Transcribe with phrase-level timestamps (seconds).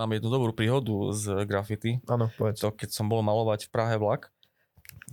[0.00, 2.00] mám jednu dobrú príhodu z graffiti.
[2.08, 2.64] Áno, povedz.
[2.64, 4.32] To, keď som bol malovať v Prahe vlak,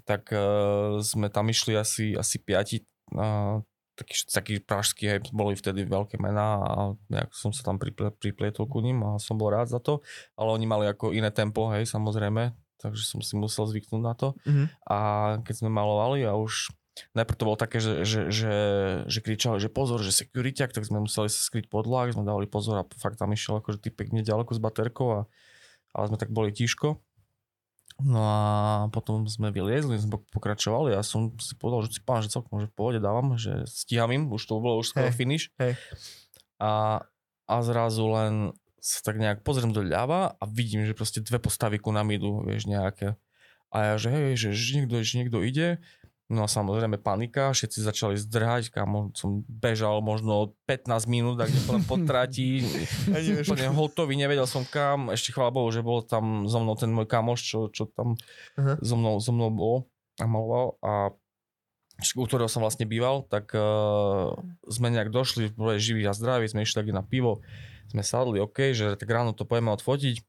[0.08, 3.60] tak uh, sme tam išli asi, asi piati uh,
[3.98, 6.72] takí, takí pražskí, hej, boli vtedy veľké mená a
[7.10, 10.06] nejak som sa tam priple, priplietol ku ním a som bol rád za to,
[10.38, 14.38] ale oni mali ako iné tempo, hej, samozrejme, takže som si musel zvyknúť na to.
[14.46, 14.66] Mhm.
[14.88, 14.98] A
[15.42, 16.72] keď sme malovali a už
[17.14, 18.56] najprv to bolo také, že, že, že,
[19.06, 22.50] že kričali, že pozor, že security, tak sme museli sa skryť pod vlak, sme dávali
[22.50, 25.22] pozor a fakt tam išiel akože typek ďaleko s baterkou a
[25.98, 27.02] ale sme tak boli tíško.
[27.98, 28.40] No a
[28.94, 32.70] potom sme vyliezli, sme pokračovali a som si povedal, že si pán, že celkom, že
[32.70, 35.50] v pohode dávam, že stíham im, už to bolo už skoro Hej, finish.
[35.58, 35.74] hej.
[36.62, 37.02] A,
[37.50, 41.90] a zrazu len sa tak nejak pozriem doľava a vidím, že proste dve postavy ku
[41.90, 43.18] nám idú, vieš, nejaké.
[43.74, 45.82] A ja, že hej, že, že, niekto, že niekto ide.
[46.28, 51.80] No a samozrejme panika, všetci začali zdrhať, kam som bežal možno 15 minút, tak len
[51.88, 52.68] po trati,
[53.16, 53.48] Ani vieš.
[53.48, 57.08] úplne hotový, nevedel som kam, ešte chvála Bohu, že bol tam so mnou ten môj
[57.08, 58.20] kamoš, čo, čo tam
[58.60, 58.76] Aha.
[58.84, 59.76] so mnou, so mnou bol
[60.20, 61.16] a maloval a
[61.98, 64.36] u ktorého som vlastne býval, tak uh,
[64.70, 67.42] sme nejak došli, boli živí a zdraví, sme išli taky na pivo,
[67.90, 70.22] sme sadli, OK, že tak ráno to pojeme odfotiť.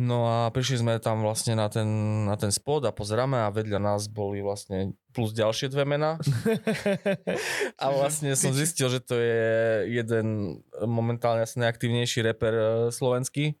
[0.00, 1.84] No a prišli sme tam vlastne na ten,
[2.24, 6.16] na ten spod a pozeráme a vedľa nás boli vlastne plus ďalšie dve mená.
[7.82, 9.44] a vlastne som zistil, že to je
[9.92, 13.60] jeden momentálne asi najaktívnejší reper eh, slovenský.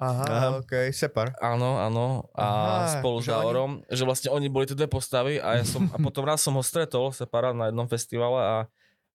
[0.00, 0.48] Aha, Aha.
[0.64, 1.36] ok, Separ.
[1.42, 2.30] Áno, áno.
[2.32, 5.64] A Aha, spolu s oni- Daorom, že vlastne oni boli tie dve postavy a ja
[5.66, 8.56] som, a potom raz som ho stretol separát na jednom festivale a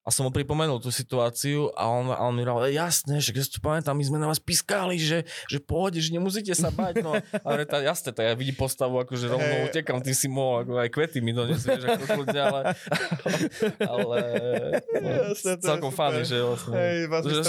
[0.06, 3.34] a som mu pripomenul tú situáciu a on, a on mi hovoril, "E, jasné, že
[3.34, 6.70] keď si to pamätám, my sme na vás pískali, že, že pohode, že nemusíte sa
[6.70, 7.02] bať.
[7.02, 7.18] No.
[7.18, 9.74] A tá, jasné, tak ja vidím postavu, akože rovno Hej.
[9.74, 12.62] utekam, ty si mohol, ako aj kvety mi donesieš, ako kľudne, ale,
[13.98, 14.18] ale
[15.02, 16.96] no, Jasné, to je celkom fany, že, vlastne, Hej,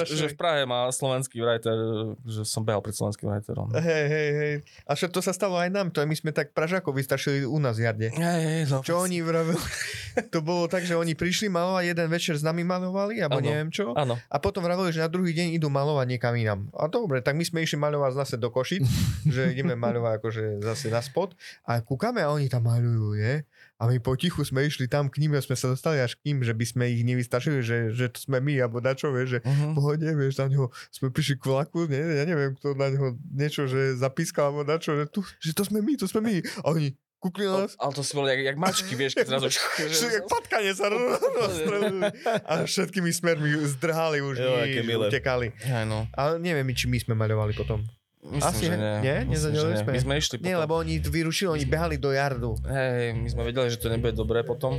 [0.09, 1.77] že, že v Prahe má slovenský writer,
[2.25, 3.69] že som behal pred slovenským writerom.
[3.77, 4.55] Hej, hej, hej.
[4.89, 7.61] A čo to sa stalo aj nám, to aj my sme tak Pražákov vystrašili u
[7.61, 8.09] nás v Jarde.
[8.17, 9.61] Hej, hej, no, Čo oni vravili?
[10.33, 13.47] to bolo tak, že oni prišli malovať, jeden večer nami malovali, alebo Áno.
[13.51, 13.91] neviem čo.
[13.99, 14.15] Áno.
[14.31, 16.71] A potom vravili, že na druhý deň idú malovať niekam inam.
[16.79, 18.87] A dobre, tak my sme išli malovať zase do Košic,
[19.35, 21.35] že ideme malovať akože zase na spod.
[21.67, 23.43] A kúkame a oni tam malujú, je?
[23.77, 26.41] A my potichu sme išli tam k ním a sme sa dostali až k ním,
[26.41, 29.77] že by sme ich nevystačili, že, že to sme my, alebo dačo, vieš, že v
[29.77, 33.69] pohode, vieš, na neho sme prišli k vlaku, nie, ja neviem, kto na neho niečo,
[33.69, 36.41] že zapískal, alebo dačo, že, tu, že to sme my, to sme my.
[36.65, 39.49] A oni kúkli na nás, Ale to si boli jak, jak mačky, vieš, keď zrazu...
[40.17, 42.01] jak patkanie sa rozstrelili.
[42.45, 45.09] A všetkými smermi zdrhali už, Jo, aké milé.
[45.09, 45.47] utekali.
[45.65, 46.07] Aj no.
[46.13, 47.83] Ale neviem, či my sme maľovali potom.
[48.27, 48.95] Myslím, Asi že nie.
[49.01, 49.17] nie?
[49.23, 49.83] Myslím, Nezadelili že nie.
[49.83, 49.91] sme?
[49.93, 50.63] My sme išli Nie, potom.
[50.67, 52.59] lebo oni vyrušili, oni behali do jardu.
[52.61, 54.75] Hej, my sme vedeli, že to nebude dobré potom.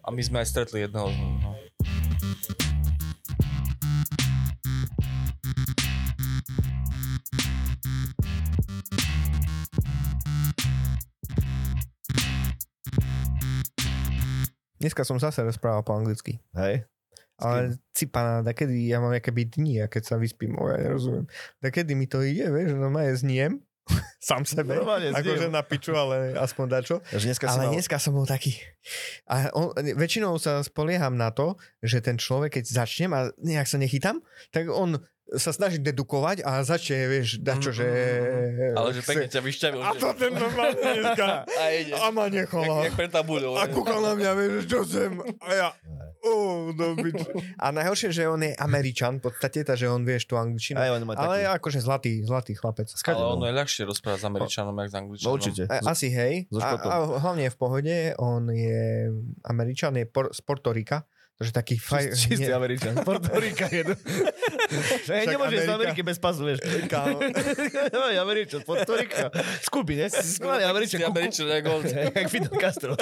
[0.00, 1.12] A my sme aj stretli jedného.
[1.12, 1.60] No.
[14.86, 16.38] Dneska som zase rozprával po anglicky.
[16.54, 16.86] Hej.
[17.42, 21.26] Ale cipana, da kedy ja mám keby dni a keď sa vyspím, o, ja nerozumiem.
[21.58, 23.66] Da kedy mi to ide, vieš, no ja zniem,
[24.22, 26.96] sám sebe, Normálne akože na piču, ale aspoň dačo.
[27.14, 27.72] Dneska si Ale mal...
[27.78, 28.58] dneska som bol taký.
[29.30, 33.78] A on, väčšinou sa spolieham na to, že ten človek, keď začnem a nejak sa
[33.78, 34.18] nechytám,
[34.50, 34.98] tak on
[35.34, 37.82] sa snaží dedukovať a začne, vieš, dačo, že...
[38.78, 39.80] Ale že pekne ťa vyšťavil.
[39.82, 41.42] A to ten normálne dneska.
[41.60, 41.92] A ide.
[41.98, 42.86] A ma nechala.
[42.86, 42.94] jak.
[43.58, 45.18] A kúkal na mňa, vieš, čo sem.
[45.42, 45.68] A ja...
[46.26, 46.74] Oh.
[47.62, 50.74] A najhoršie, že on je Američan, v podstate, takže on vieš tú angličtinu.
[50.74, 51.22] Aj on má taký.
[51.22, 52.90] Ale akože zlatý, zlatý chlapec.
[52.90, 55.34] Skade Ale ono je ľahšie rozprávať s Američanom, jak s No Angličanom.
[55.38, 55.62] určite.
[55.70, 56.50] A, asi hej.
[56.50, 59.06] So A, a hlavne je v pohode, on je
[59.46, 62.16] Američan, je por, z Puerto Rica, takže taký faj...
[62.16, 62.94] Čist- Čistý nie- Američan.
[63.08, 63.92] Porto Rica je.
[65.04, 66.58] Že Však nemôžeš z Ameriky bez pasu, vieš.
[66.88, 67.20] Kámo.
[68.24, 69.28] Američan, Porto Rica.
[69.60, 70.08] Skúpi, ne?
[70.08, 71.04] Skvelý Američan.
[71.04, 71.80] Američan, jak on.
[72.16, 72.92] Jak Fidel Castro.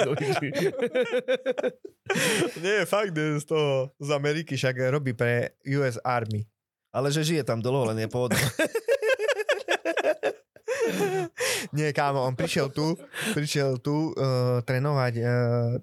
[2.61, 6.43] Nie, fakt z toho, z Ameriky, však robí pre US Army.
[6.95, 8.39] Ale že žije tam dlho, len je pôvodný.
[11.77, 12.95] Nie, kámo, on prišiel tu,
[13.33, 15.27] prišiel tu uh, trénovať uh,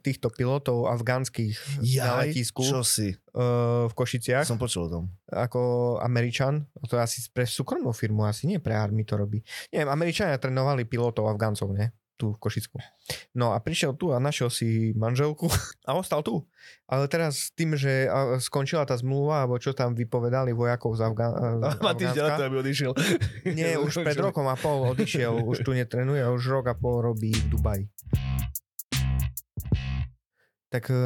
[0.01, 3.13] týchto pilotov afgánskych na letisku čo si?
[3.35, 4.47] uh, v Košiciach.
[4.47, 5.05] Som počul o tom.
[5.33, 9.41] ako Američan, to asi pre súkromnú firmu, asi nie pre army to robí.
[9.73, 11.95] Neviem, Američania trénovali pilotov Afgáncov, ne?
[12.15, 12.77] Tu v Košicku.
[13.33, 15.49] No a prišiel tu a našiel si manželku
[15.89, 16.45] a ostal tu.
[16.87, 18.07] Ale teraz tým, že
[18.39, 21.35] skončila tá zmluva, alebo čo tam vypovedali vojakov z Afgá-
[21.81, 22.47] Má týždeň na to, Afgánska.
[22.47, 22.93] aby odišiel.
[23.59, 27.33] Nie, už pred rokom a pol odišiel, už tu netrenuje, už rok a pol robí
[27.33, 27.85] v Dubaji.
[30.73, 30.97] Tak e,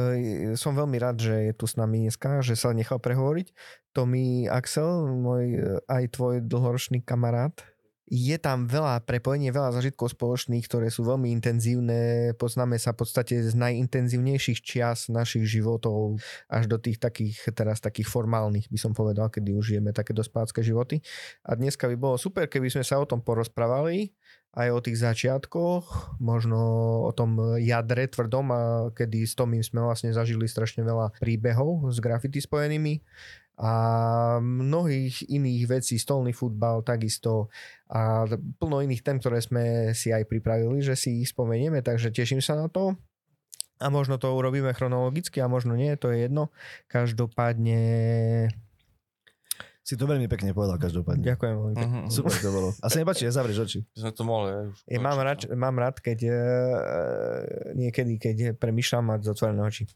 [0.55, 3.51] som veľmi rád, že je tu s nami dneska, že sa nechal prehovoriť.
[3.91, 5.59] Tommy Axel, môj e,
[5.91, 7.51] aj tvoj dlhoročný kamarát.
[8.07, 12.31] Je tam veľa prepojenie, veľa zažitkov spoločných, ktoré sú veľmi intenzívne.
[12.39, 16.15] Poznáme sa v podstate z najintenzívnejších čias našich životov
[16.47, 20.63] až do tých takých, teraz takých formálnych, by som povedal, kedy už žijeme také dospácké
[20.63, 21.03] životy.
[21.43, 24.15] A dneska by bolo super, keby sme sa o tom porozprávali
[24.55, 26.57] aj o tých začiatkoch, možno
[27.05, 28.61] o tom jadre tvrdom, a
[28.95, 33.03] kedy s Tomím sme vlastne zažili strašne veľa príbehov s grafity spojenými
[33.57, 33.71] a
[34.37, 37.49] mnohých iných vecí, stolný futbal takisto
[37.89, 38.29] a
[38.61, 42.53] plno iných tém, ktoré sme si aj pripravili, že si ich spomenieme, takže teším sa
[42.53, 42.93] na to.
[43.81, 46.49] A možno to urobíme chronologicky a možno nie, to je jedno.
[46.89, 47.81] Každopádne
[49.87, 51.23] Si to veľmi pekne povedal každopádne.
[51.23, 51.99] ďakujem veľmi pekne.
[52.03, 52.11] Mhm.
[52.11, 52.69] Super to bolo.
[52.83, 53.79] A sa nepáči, ja zavrieš oči.
[53.95, 54.51] Sme to mohli.
[54.51, 56.35] aj už Ja mám, rád, mám rád, keď uh,
[57.71, 59.87] niekedy, keď premyšľam mať zatvorené oči.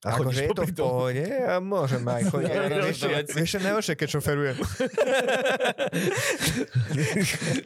[0.00, 2.50] A Akože je to v pohode a môžem aj chodiť.
[3.30, 4.56] Vieš čo- najhoršie, keď šoferujem.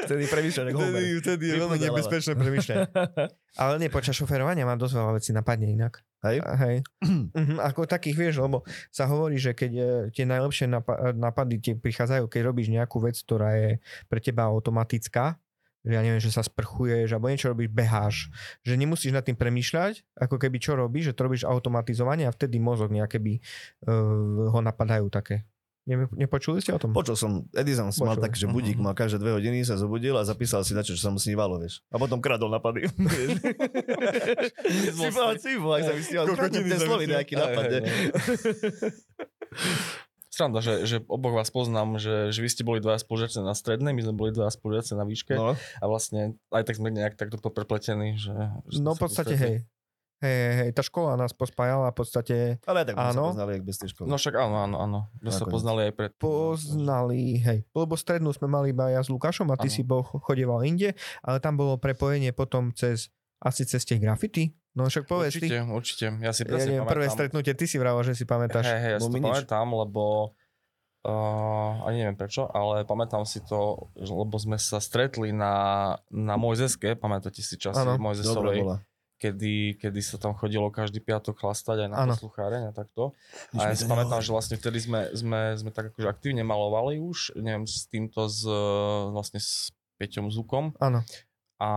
[0.04, 1.02] Vtedy premýšľaš, ako Homer.
[1.20, 2.78] vtedy je veľmi nebezpečné premyšľať.
[3.62, 6.02] Ale nie, počas šoferovania mám dosť veľa vecí napadne inak.
[6.22, 6.42] Hej?
[6.42, 6.76] A Hej.
[7.34, 11.72] Mhm, ako takých vieš, lebo sa hovorí, že keď e, tie najlepšie napa- napady ti
[11.72, 13.70] prichádzajú, keď robíš nejakú vec, ktorá je
[14.06, 15.36] pre teba automatická,
[15.84, 18.32] že ja neviem, že sa sprchuješ alebo niečo robíš, beháš,
[18.64, 22.56] že nemusíš nad tým premýšľať, ako keby čo robíš, že to robíš automatizovanie a vtedy
[22.56, 23.44] mozog nejaké by uh,
[24.48, 25.44] ho napadajú také.
[25.84, 26.96] Ne, nepočuli ste o tom?
[26.96, 28.24] Počul som, Edison mal Počul.
[28.24, 28.84] tak, že budík Mhm.
[28.88, 31.60] mal každé dve hodiny, sa zobudil a zapísal si na čo, čo sa mu snívalo,
[31.60, 31.84] vieš.
[31.92, 32.88] A potom kradol napady.
[34.96, 36.24] si povedal cibu, ak sa vysníval.
[36.32, 37.64] Kokotiny Ten slovy nejaký napad.
[40.34, 43.94] Sranda, že, že oboch vás poznám, že, že vy ste boli dvaja spolužiaci na strednej,
[43.94, 47.38] my sme boli dvaja spolužiaci na výške No, a vlastne aj tak sme nejak takto
[47.38, 48.34] poprepletení, že...
[48.66, 49.56] že No v sa podstate hej.
[50.24, 53.24] Hej, hej, hej, tá škola nás pospájala v podstate ale aj tak sme sa Áno.
[53.34, 54.06] poznali, jak bez tej školy.
[54.08, 54.98] No však áno, áno, áno.
[55.20, 55.52] My sa Nakoniec.
[55.52, 56.10] poznali aj pred...
[56.16, 59.74] poznali, hej, lebo strednú sme mali iba ja s Lukášom a ty Áno.
[59.74, 63.12] si bol chodieval inde, ale tam bolo prepojenie potom cez,
[63.44, 64.56] asi cez tie grafity.
[64.74, 65.70] No však povedz Určite, ty.
[65.70, 66.06] určite.
[66.18, 68.66] Ja si Ja presne neviem, prvé stretnutie, ty si vravel, že si pamätáš.
[68.66, 70.34] Hej, hej, ja si to pamätám, lebo
[71.06, 76.98] uh, ani neviem prečo, ale pamätám si to, lebo sme sa stretli na, na Mojzeske,
[76.98, 77.86] pamätáte si časy.
[77.86, 78.58] Dobre Mojzesovej,
[79.20, 82.12] kedy, kedy sa tam chodilo každý piatok chlastať aj na Áno.
[82.18, 83.14] poslucháreň a takto.
[83.54, 86.98] Nič A ja si pamätám, že vlastne vtedy sme, sme, sme tak akože aktívne malovali
[86.98, 88.42] už, neviem, s týmto s,
[89.14, 89.70] vlastne s
[90.02, 91.06] Peťom Zukom Áno.
[91.62, 91.72] A,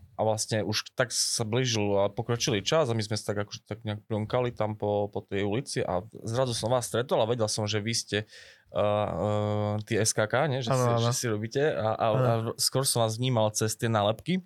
[0.00, 3.60] a vlastne už tak sa blížil a pokročilý čas a my sme sa tak akože
[3.68, 7.52] tak nejak plnkali tam po, po tej ulici a zrazu som vás stretol a vedel
[7.52, 8.18] som, že vy ste
[8.72, 10.64] uh, uh, tí SKK, nie?
[10.64, 11.04] Že, Áno, si, áno.
[11.04, 14.40] že si robíte a, a, a skôr som vás vnímal cez tie nálepky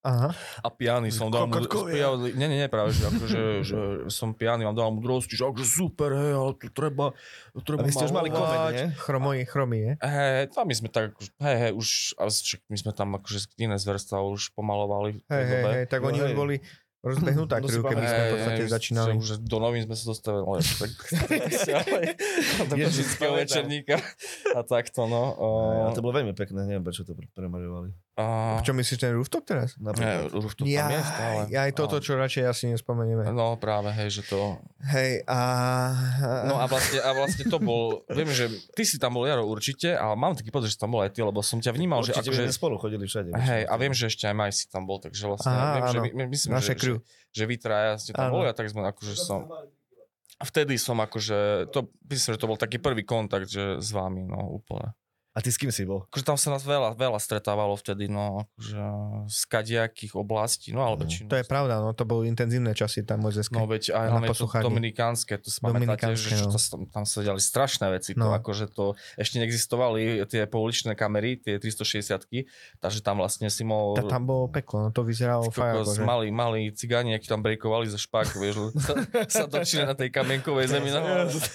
[0.00, 0.32] Aha.
[0.64, 1.60] a pijaný som dal mu...
[1.92, 5.68] Nie, nie, nie, práve, že, akože, že som pijaný, vám dal mu drosti, že akože
[5.68, 7.12] super, hej, ale tu treba,
[7.60, 8.88] treba A vy ste už mali koment, nie?
[8.96, 9.92] Chromy, chromy, je?
[10.00, 12.16] Hej, tam my sme tak, hej, hej, už,
[12.72, 16.32] my sme tam akože iné zverstva už pomalovali Hej, hej, hej, tak No oni už
[16.32, 16.56] boli
[17.00, 19.10] rozbehnutá To si kriv, keby sme v podstate hej, začínali.
[19.16, 20.92] Už do novín sme sa dostavili, ale tak,
[22.72, 23.96] do košického večerníka
[24.52, 25.22] a takto, no.
[25.88, 27.92] A to bolo veľmi pekné, neviem prečo to pre- premaľovali.
[28.20, 29.74] Uh, Čo myslíš, ten rooftop teraz?
[29.80, 30.30] ne, Napríklad.
[30.36, 31.40] rooftop Ja, tam je stále.
[31.48, 33.24] ja aj toto, čo radšej asi nespomenieme.
[33.32, 34.60] No práve, hej, že to...
[34.84, 35.40] Hej, a...
[36.46, 38.46] No a vlastne, a vlastne to bol, viem, že
[38.76, 41.24] ty si tam bol, Jaro, určite, ale mám taký pocit, že tam bol aj ty,
[41.24, 42.42] lebo som ťa vnímal, že Určite akože...
[42.46, 43.32] sme spolu chodili všade.
[43.32, 45.98] Hej, a viem, že ešte aj Maj si tam bol, takže vlastne Aha, viem, že
[45.98, 46.04] áno.
[46.04, 46.96] my, my, myslím, Naše že, crew.
[47.00, 48.34] že, že vy traja ste tam Áno.
[48.40, 49.48] boli a tak sme akože som...
[50.40, 54.56] Vtedy som akože, to, myslím, že to bol taký prvý kontakt, že s vami, no
[54.56, 54.96] úplne.
[55.40, 56.04] A ty s kým si bol?
[56.12, 58.84] Akože tam sa nás veľa, veľa stretávalo vtedy, no akože
[59.32, 61.28] z kadejakých oblastí, no ale No, väčšinou.
[61.32, 63.56] To je pravda, no to boli intenzívne časy tam Mojzeské.
[63.56, 66.52] No veď aj Na hlavne to dominikánske, to si pamätáte, že čo no.
[66.52, 68.36] to, tam, tam sa diali strašné veci, to No.
[68.36, 72.28] akože to ešte neexistovali tie pouličné kamery, tie 360
[72.82, 73.96] takže tam vlastne si mohol...
[73.96, 75.80] Ta, tam bolo peklo, no to vyzeralo fajn.
[75.80, 76.02] Akože.
[76.04, 78.94] mali, mali cigáni, akí tam brejkovali za špák, vieš, sa,
[79.40, 80.92] sa točili na tej kamienkovej zemi.
[80.92, 81.00] No,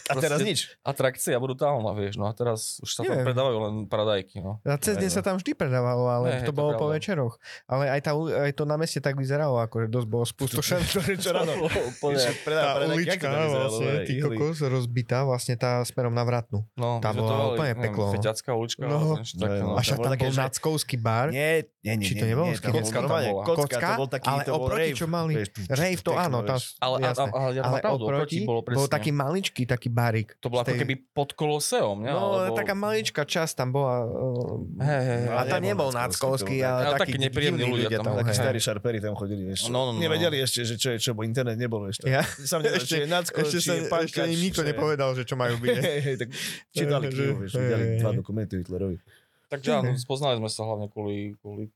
[0.10, 0.74] A teraz nič.
[0.82, 4.64] Atrakcia brutálna, vieš, no a teraz už sa tam predávajú len paradajky, no.
[4.64, 6.96] A cez deň sa tam vždy predávalo, ale Hej, to to bolo po pravda.
[6.96, 7.36] večeroch.
[7.68, 10.84] Ale aj, tá, aj to na meste tak vyzeralo, akože dosť bolo spustošené.
[11.26, 11.52] Čo ráno?
[11.68, 16.64] Úplne, Tá ulička vlastne, ty kokos, rozbitá vlastne tá smerom na vratnú.
[16.80, 18.14] no, tá to bola úplne peklo, no.
[18.16, 19.20] Feťacká ulička, No.
[19.20, 19.76] také, No, no.
[19.76, 21.28] A však bolo tam bol náckovský bar.
[21.36, 22.06] Nie, nie, nie.
[22.08, 23.44] Či to nebolo Kocka tam bola.
[23.44, 25.34] Kocka, to ale to oproti, čo mali.
[25.68, 26.46] Rave to áno.
[26.46, 30.38] Ale, oproti bol taký maličký taký barik.
[30.40, 32.12] To bolo ako keby pod koloseom, ne?
[32.12, 34.04] No, taká maličká časť tam bola...
[34.04, 35.32] Uh, Hej, hej, hej.
[35.32, 38.20] a tam nebol Náckovský, ale Ale nepríjemní divní ľudia ľudia tam.
[38.20, 38.42] Takí hej.
[38.44, 39.72] starí šarpery tam chodili, vieš.
[39.72, 40.00] No, no, no.
[40.04, 42.12] Nevedeli ešte, že čo je čo, bo internet nebol ešte.
[42.12, 42.28] Ja?
[42.44, 45.40] Sam nevedel, či je ešte, či sa, je ešte Pankač, im nikto nepovedal, že čo
[45.40, 45.76] majú byť.
[46.22, 46.30] tak
[46.76, 49.00] čítali knihu, že- vieš, hej, dva dokumenty Hitlerovi.
[49.48, 51.72] Takže áno, spoznali sme sa hlavne kvôli, kvôli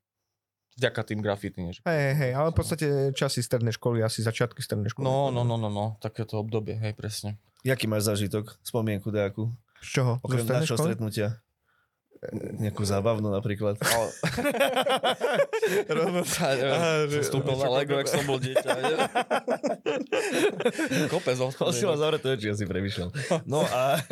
[0.75, 1.57] vďaka tým grafity.
[1.63, 1.71] Nie?
[1.79, 5.07] že- Hej, hej, ale v podstate časy strednej školy, asi začiatky strednej školy.
[5.07, 7.39] No, no, no, no, no, takéto obdobie, hej, presne.
[7.63, 9.51] Jaký máš zážitok, spomienku nejakú?
[9.79, 10.13] Z čoho?
[10.23, 11.39] Okrem našho stretnutia?
[12.59, 13.79] Nejakú zábavnú napríklad.
[13.79, 14.11] Ale...
[15.95, 18.67] Rovno sa, neviem, som vstúpil na Lego, jak som bol dieťa.
[21.15, 21.79] Kopec si mal odchodí.
[21.95, 23.15] zavreté oči, asi premyšľal.
[23.47, 24.03] No a...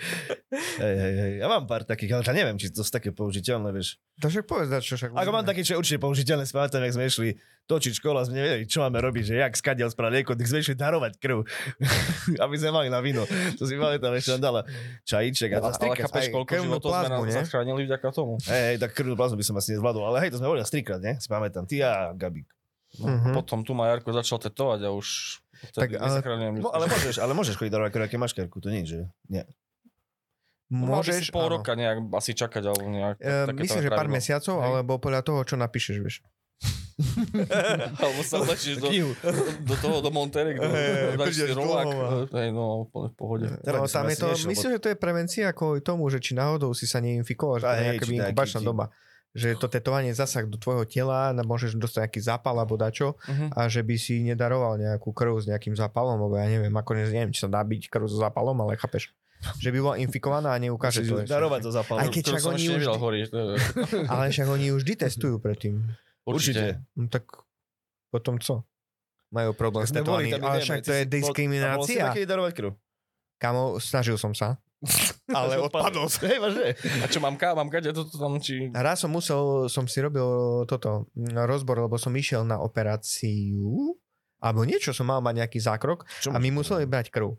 [0.82, 1.32] hej, hej, hej.
[1.44, 4.00] Ja mám pár takých, ale to neviem, či to sú také použiteľné, vieš.
[4.24, 5.12] To však povedz, čo však...
[5.12, 8.36] Ako mám také, čo je určite použiteľné, si pamätám, jak sme išli točiť škola, sme
[8.36, 11.46] nevedeli, čo máme robiť, že jak skadiaľ spraviť lieko, tak sme išli darovať krv,
[12.44, 13.22] aby sme mali na víno.
[13.56, 14.60] To si pamätám, ešte nám dala
[15.02, 17.34] čajíček a Ale, ale chápeš, koľko životov sme nie?
[17.34, 18.36] zachránili vďaka tomu.
[18.42, 20.72] Hej, hej, tak krvnú plazmu by som asi nezvládol, ale hej, to sme boli asi
[20.72, 21.16] trikrát, ne?
[21.16, 22.50] Si pamätám, ty a Gabík.
[22.94, 23.32] No, Mhm.
[23.32, 25.40] Potom tu ma Jarko začal tetovať a už
[25.72, 26.20] Tak, ale-
[26.58, 29.06] No, ale môžeš, ale môžeš chodiť darovať krv, aké máš kerku, to nie, že?
[29.26, 29.46] Nie.
[30.68, 33.16] Môžeš Môžeš, pol roka nejak asi čakať, alebo nejak.
[33.16, 34.66] E, myslím, že pár mesiacov, Hej.
[34.66, 36.16] alebo podľa toho, čo napíšeš, vieš.
[37.94, 38.88] Alebo sa lečíš do,
[39.60, 41.86] do toho, do Monterey, Hej, dáš si rolák.
[42.30, 43.46] Hej, no, úplne v pohode.
[43.48, 46.70] No, tam je to, nešiel, myslím, že to je prevencia kvôli tomu, že či náhodou
[46.70, 48.86] si sa neinfikoval, že to je nejaká inkubačná doba.
[49.32, 53.46] Že to tetovanie zasah do tvojho tela, môžeš dostať nejaký zápal alebo dačo Mhm.
[53.50, 57.02] a že by si nedaroval nejakú krv s nejakým zápalom, lebo ja neviem, ako ne,
[57.06, 59.08] neviem, či sa dá byť krv so zápalom, ale chápeš.
[59.58, 61.24] Že by bola infikovaná a neukáže to.
[61.24, 61.96] darovať to zapal.
[61.96, 62.82] Aj keď však oni už...
[62.84, 65.82] je- Ale však oni už vždy testujú predtým.
[66.26, 66.82] Určite.
[66.94, 67.26] No tak
[68.12, 68.62] potom co?
[69.32, 70.36] Majú problém s tetovaním.
[70.44, 72.12] Ale však to je bol- bol diskriminácia.
[72.12, 72.70] taký darovať krv?
[73.40, 74.60] Kamo, snažil som sa.
[75.32, 76.26] Ale odpadol som.
[76.28, 76.74] Hej, vážne.
[77.00, 77.54] A čo mám ka?
[77.54, 78.68] Mám kade toto tam, či...
[78.74, 80.26] Raz som musel, som si robil
[80.66, 83.96] toto mm, rozbor, lebo som išiel na operáciu,
[84.42, 87.32] alebo niečo som mal mať nejaký zákrok Čo a my museli brať krv.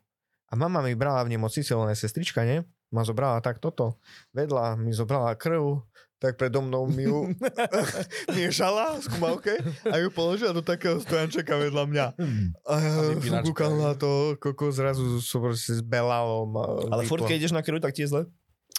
[0.49, 2.63] A mama mi brala v nemocnici, len je sestrička, nie?
[2.93, 3.97] Ma zobrala tak toto.
[4.37, 5.81] Vedľa mi zobrala krv,
[6.23, 7.35] tak predo mnou mi ju
[8.37, 9.53] miešala v skúmavke
[9.83, 12.05] a ju položila do takého stojančeka vedľa mňa.
[12.63, 13.51] A ja A vypínačka.
[13.51, 15.83] kúkal na to, koko zrazu som proste.
[15.83, 16.63] Ma,
[16.95, 18.23] Ale furt, keď ideš na krv, tak ti je zle?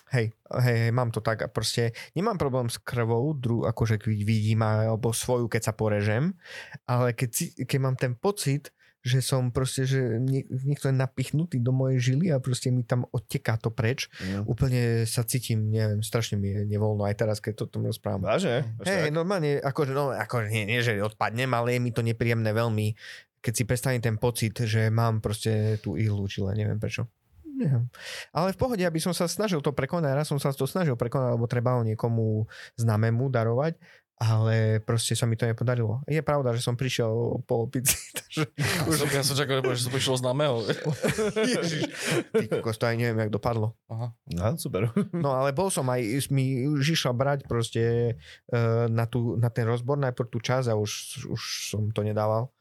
[0.08, 0.32] Hej,
[0.62, 4.62] hej, hej, mám to tak a proste nemám problém s krvou, dru, akože keď vidím
[4.62, 6.38] alebo svoju, keď sa porežem,
[6.86, 8.70] ale keď, si, keď mám ten pocit,
[9.04, 13.04] že som proste, že nie, niekto je napichnutý do mojej žily a proste mi tam
[13.12, 14.48] odteká to preč, Mm.
[14.48, 18.24] úplne sa cítim, neviem, strašne mi je nevoľno aj teraz, keď to tom rozprávam.
[18.24, 18.64] Vážne?
[18.80, 22.56] Až Hej, normálne, akože, no, ako nie, nie, že odpadnem, ale je mi to nepríjemné
[22.56, 22.96] veľmi,
[23.44, 27.04] keď si predstavím ten pocit, že mám proste tú ihlu, čile, neviem prečo.
[27.54, 27.86] Neviem.
[28.34, 31.38] Ale v pohode, aby som sa snažil to prekonať, raz som sa to snažil prekonať,
[31.38, 33.78] lebo treba ho niekomu známemu darovať,
[34.14, 35.98] ale proste sa mi to nepodarilo.
[36.06, 38.46] Je pravda, že som prišiel po opici, takže
[38.90, 39.10] Už...
[39.10, 40.62] Ja som čakal, že som prišiel známeho.
[41.34, 41.82] ježiš,
[42.30, 43.74] ty kokos, to aj neviem, jak dopadlo.
[43.90, 44.14] Aha.
[44.38, 44.90] Aha, super.
[45.24, 47.82] No ale bol som aj, mi už išla brať proste
[48.14, 48.58] e,
[48.90, 51.40] na, tú, na ten rozbor najprv tú časť a už, už
[51.74, 52.52] som to nedával.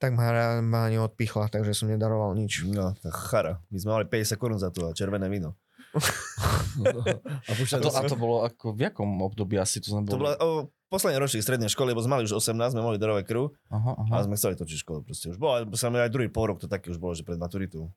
[0.00, 2.64] Tak ma, ma neodpichla, takže som nedaroval nič.
[2.64, 3.60] No, chara.
[3.68, 5.60] My sme mali 50 korún za to a červené víno.
[5.96, 10.36] A A to, a to bolo ako, v jakom období asi to sme to bola
[10.38, 13.92] o, posledný ročník strednej školy, lebo sme mali už 18, sme mohli darovať krv Aha,
[13.96, 14.12] aha.
[14.20, 15.32] a sme chceli točiť školu proste.
[15.32, 17.88] Už bolo, sa aj druhý pol rok to také už bolo, že pred maturitou.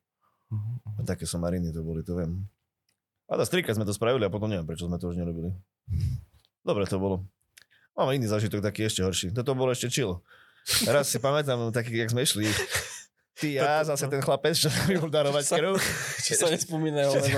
[0.48, 0.98] aha, aha.
[0.98, 2.48] A také somariny to boli, to viem.
[3.30, 5.52] A tá strika sme to spravili a potom neviem, prečo sme to už nerobili.
[6.66, 7.24] Dobre to bolo.
[7.96, 9.36] Máme iný zážitok taký ešte horší.
[9.36, 10.20] Toto bolo ešte chill.
[10.88, 12.48] Raz si pamätám, taký, jak sme išli.
[13.32, 15.72] Ty ja, zase ten chlapec, čo mi bol darovať Čo krv.
[16.20, 16.46] Či sa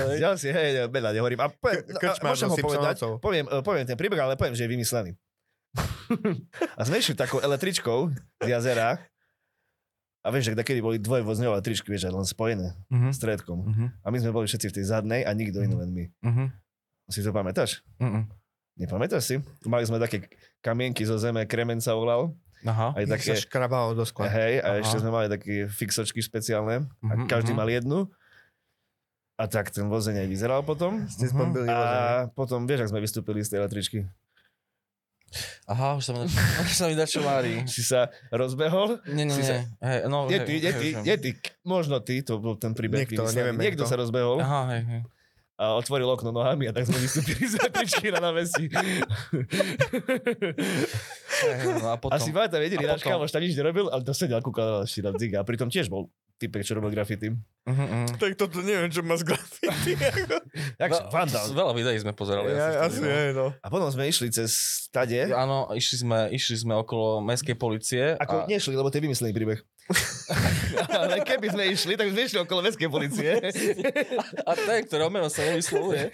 [0.05, 0.17] hej.
[0.19, 1.39] Ja si, hej, veľa nehovorím.
[1.39, 4.63] A poviem, no, a môžem ho povedať, poviem, eh, poviem ten príbeh, ale poviem, že
[4.63, 5.11] je vymyslený.
[6.71, 8.99] a sme išli takou električkou z jazera
[10.19, 13.57] a vieš, že kedy boli dvojvozňové električky, vieš, len spojené Mhm, s stredkom.
[13.61, 16.03] mhm, A my sme boli všetci v tej zadnej a nikto iný, len my.
[16.23, 16.45] mhm,
[17.07, 17.83] Si to pamätáš?
[17.99, 18.25] mhm.
[18.75, 19.35] Nepamätáš si?
[19.63, 20.27] Mali sme také
[20.59, 22.35] kamienky zo zeme, kremen sa volal.
[22.65, 22.87] Aha.
[22.91, 24.25] Aj Tak sa také, škrabalo do skla.
[24.27, 24.81] hej, a Aha.
[24.81, 26.89] ešte sme mali také fixočky špeciálne.
[27.01, 27.57] A Mhm, každý mhm.
[27.57, 27.99] mal jednu.
[29.35, 31.05] A tak ten vozeň aj vyzeral potom.
[31.05, 31.67] Ste vozenie.
[31.67, 31.83] A
[32.29, 33.99] potom, vieš, ak sme vystúpili z tej električky.
[35.65, 36.23] Aha, už sa mi,
[36.63, 37.65] už sa mi dačo mári.
[37.65, 39.03] Si sa rozbehol.
[39.07, 39.49] Nie, nie, Si nie.
[39.51, 41.29] sa- Hej, no, Nie hej, ty, nie hej, ty, nie ty.
[41.61, 43.03] Možno ty, to bol ten príbeh.
[43.03, 43.89] Niekto, nevieme Niekto kto.
[43.89, 45.01] sa rozbehol Aha, hej, hej.
[45.55, 48.67] A otvoril okno nohami a tak sme vystúpili z električky na námestí.
[51.79, 54.11] No a potom, Asi pamätám, jediný a náš potom- kamoš tam nič nerobil, ale to
[54.11, 55.11] sedel, kúkal na štíra.
[55.15, 57.31] A pritom tiež bol typek, čo robil graffiti.
[57.31, 58.07] Uh-huh, uh-huh.
[58.19, 59.95] Tak toto neviem, čo má z graffiti.
[60.75, 61.43] Jak No, vandal.
[61.55, 62.51] Veľa videí sme pozerali.
[62.51, 63.07] ja, asi asi no.
[63.07, 63.47] je, no.
[63.63, 64.51] A potom sme išli cez
[64.91, 65.31] stade.
[65.31, 68.03] Áno, išli sme, išli sme okolo mestskej policie.
[68.19, 68.47] Ako a...
[68.51, 69.63] nešli, lebo to je vymyslený príbeh.
[70.97, 73.37] Ale keby sme išli, tak sme išli okolo mestskej policie.
[74.41, 76.09] A ten, ktorého meno sa nevyslovuje,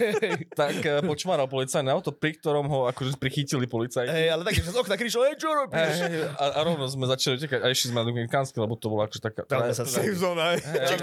[0.52, 4.12] tak eh, počmáral policajné auto, pri ktorom ho akože prichytili policajti.
[4.12, 5.96] Hej, ale tak, že z okna kričal, hej, čo robíš?
[6.04, 9.08] hej, a, a rovno sme začali utekať a išli sme na Dominikánsky, lebo to bolo
[9.08, 9.48] akože taká...
[9.48, 10.58] Tam sa Safe zone, aj.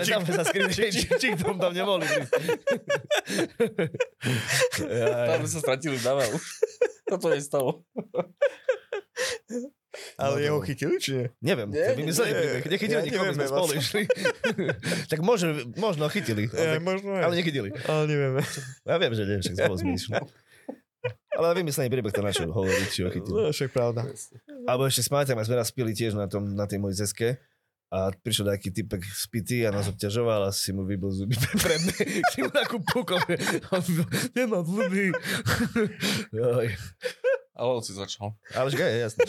[0.05, 2.05] Tam sa skryli, čik, čik, tam tam nemohli.
[4.77, 6.43] Tam sa stratili dáva už.
[7.09, 7.81] Toto nestalo.
[10.17, 11.27] Ale No, jeho to- chytili, či nie?
[11.41, 12.63] Neviem, Nie, vymyslený nie, príbeh.
[12.69, 14.03] Nechytili ja nikoho, nevieme sme spolu išli.
[15.13, 17.69] tak možno, možno chytili, Ja, ale, tak, možno ale nechytili.
[17.85, 18.41] Ale nevieme.
[18.83, 20.15] Ja viem, že nie, však spolu sme išli.
[21.31, 23.37] Ale vymyslený príbeh to našiel hovoriť, či ho chytili.
[23.39, 24.11] No, však pravda.
[24.67, 27.39] Alebo ešte spamätám, ak sme raz pili tiež na, tom, na tej mojej zeske
[27.89, 31.95] a prišiel taký typek spitý a nás obťažoval a si mu vybil zuby predne,
[32.29, 33.17] si mu takú pukol.
[34.35, 35.09] Nemám zuby.
[37.59, 38.35] Ale on si začal.
[38.53, 39.25] Ale že je jasné.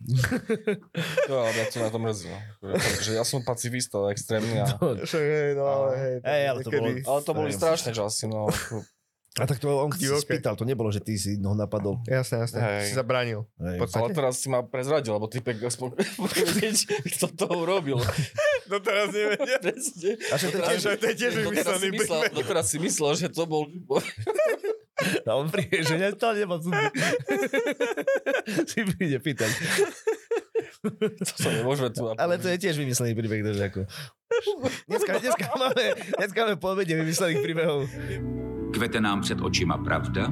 [1.28, 2.28] To, ale mňa to na to mrzí.
[2.28, 2.72] no.
[3.00, 4.56] Že ja som pacifista extrémny.
[4.56, 6.14] A, Však hej, no, ale hej.
[6.24, 8.24] Hej, ale to bolo- ale to boli strašné časy.
[8.26, 8.48] No.
[9.38, 10.26] A tak to on si Divoké.
[10.26, 12.02] spýtal, to nebolo, že ty si ho napadol.
[12.02, 12.58] Jasné, jasné.
[12.58, 12.82] Hej.
[12.90, 13.46] Si zabránil.
[13.62, 13.78] Hej.
[13.78, 15.94] Ale teraz si ma prezradil, lebo typek aspoň
[17.14, 18.02] kto to urobil.
[18.66, 19.62] No teraz nevedia.
[19.62, 20.18] Presne.
[20.18, 22.34] A však to je tiež, to tiež vymyslený príbeh.
[22.34, 23.70] doteraz si myslel, že to bol...
[25.26, 26.80] a on príde, že ne, to nemá zuby.
[28.70, 29.50] si príde pýtať.
[30.80, 32.08] To sa nemôžeme tu...
[32.16, 33.80] Ale to je tiež vymyslený príbeh, takže ako...
[34.88, 35.84] Dneska, dneska máme,
[36.16, 37.84] dneska máme povedie vymyslených príbehov.
[38.72, 40.30] Kvete nám před očima pravda?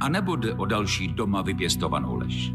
[0.00, 2.52] A nebo jde o další doma vypěstovanou lež?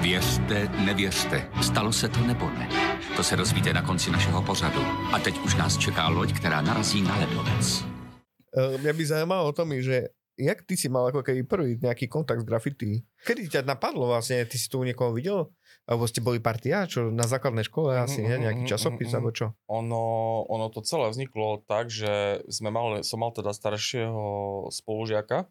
[0.00, 2.68] Věřte, nevěřte, stalo se to nebo ne?
[3.16, 4.80] To se dozvíte na konci našeho pořadu.
[5.12, 7.84] A teď už nás čeká loď, která narazí na ledovec.
[8.56, 12.06] Eh, Mňa by zaujímalo o tom, že jak ty si mal ako keby prvý nejaký
[12.06, 13.02] kontakt s graffiti?
[13.20, 14.46] Kedy ťa napadlo vlastne?
[14.46, 15.50] Ty si tu niekoho videl?
[15.84, 16.84] Alebo ste boli partia?
[16.84, 18.34] Čo na základnej škole asi, Mhm, nie?
[18.34, 19.16] mhm, Nejaký mhm, časopis, mhm.
[19.18, 19.46] alebo čo?
[19.66, 20.02] Ono,
[20.46, 22.08] ono to celé vzniklo tak, že
[22.46, 24.22] sme mali, som mal teda staršieho
[24.70, 25.50] spolužiaka.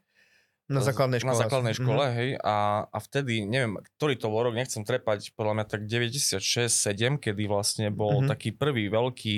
[0.68, 1.32] Na základnej škole.
[1.32, 2.14] Na základnej škole, Mhm.
[2.14, 2.30] hej.
[2.40, 7.48] A, a vtedy, neviem, ktorý to bol rok, nechcem trepať, podľa mňa tak 96-7, kedy
[7.48, 8.28] vlastne bol Mhm.
[8.28, 9.36] taký prvý veľký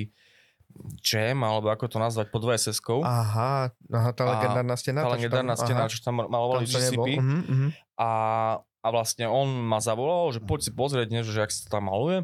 [1.02, 3.00] jam, alebo ako to nazvať, pod VSS-kou.
[3.02, 5.02] Aha, aha, tá legendárna stena.
[5.04, 6.80] Tá legendárna tam- stena, aha, čo tam malovali tam.
[6.80, 7.08] GCP.
[7.20, 7.68] Mhm, mhm.
[8.00, 8.10] A,
[8.62, 11.92] a vlastne on ma zavolal, že poď si pozrieť niečo, že ak sa to tam
[11.92, 12.24] maluje.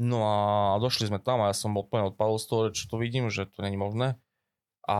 [0.00, 0.36] No a
[0.80, 3.44] došli sme tam a ja som bol plne odpadol z toho, čo to vidím, že
[3.44, 4.16] to není možné.
[4.88, 4.98] A,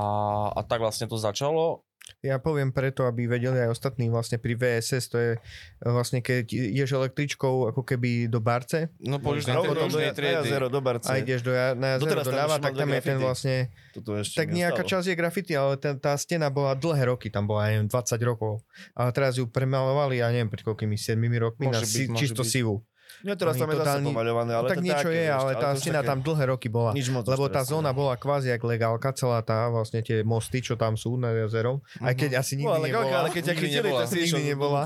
[0.53, 1.83] a tak vlastne to začalo.
[2.21, 5.41] Ja poviem preto, aby vedeli aj ostatní vlastne pri VSS, to je e,
[5.83, 10.13] vlastne keď ideš električkou ako keby do Barce No po južnej, Rovno po do, južnej
[10.13, 11.09] na jazero, do Barce.
[11.09, 13.23] a ideš do, na jazero Doteraz doľava, ešte tak tam je ten grafity.
[13.23, 13.55] vlastne,
[13.91, 17.47] Toto ešte tak nejaká časť je graffiti, ale ten, tá stena bola dlhé roky, tam
[17.47, 18.61] bola, ja neviem, 20 rokov.
[18.93, 22.21] Ale teraz ju premalovali, ja neviem, pred koľkými 7 rokmi na Môže byť, si, môže
[22.21, 22.51] čisto byť.
[22.51, 22.75] sivú.
[23.23, 25.51] No teraz tam je zase totálni- pomaľované, ale Ale tak to niečo také, je, ale
[25.55, 26.91] tá to stena také- tam dlhé roky bola.
[26.91, 27.97] Nič moc Lebo tá zóna nie.
[27.97, 31.79] bola kvázi jak legálka, celá tá, vlastne tie mosty, čo tam sú nad jazerom.
[31.99, 33.15] Aj keď asi nikdy No, ale nebola.
[33.17, 34.01] ale keď ťa Nikdy chytili, nebola.
[34.01, 34.81] tak si Nikdy nebola.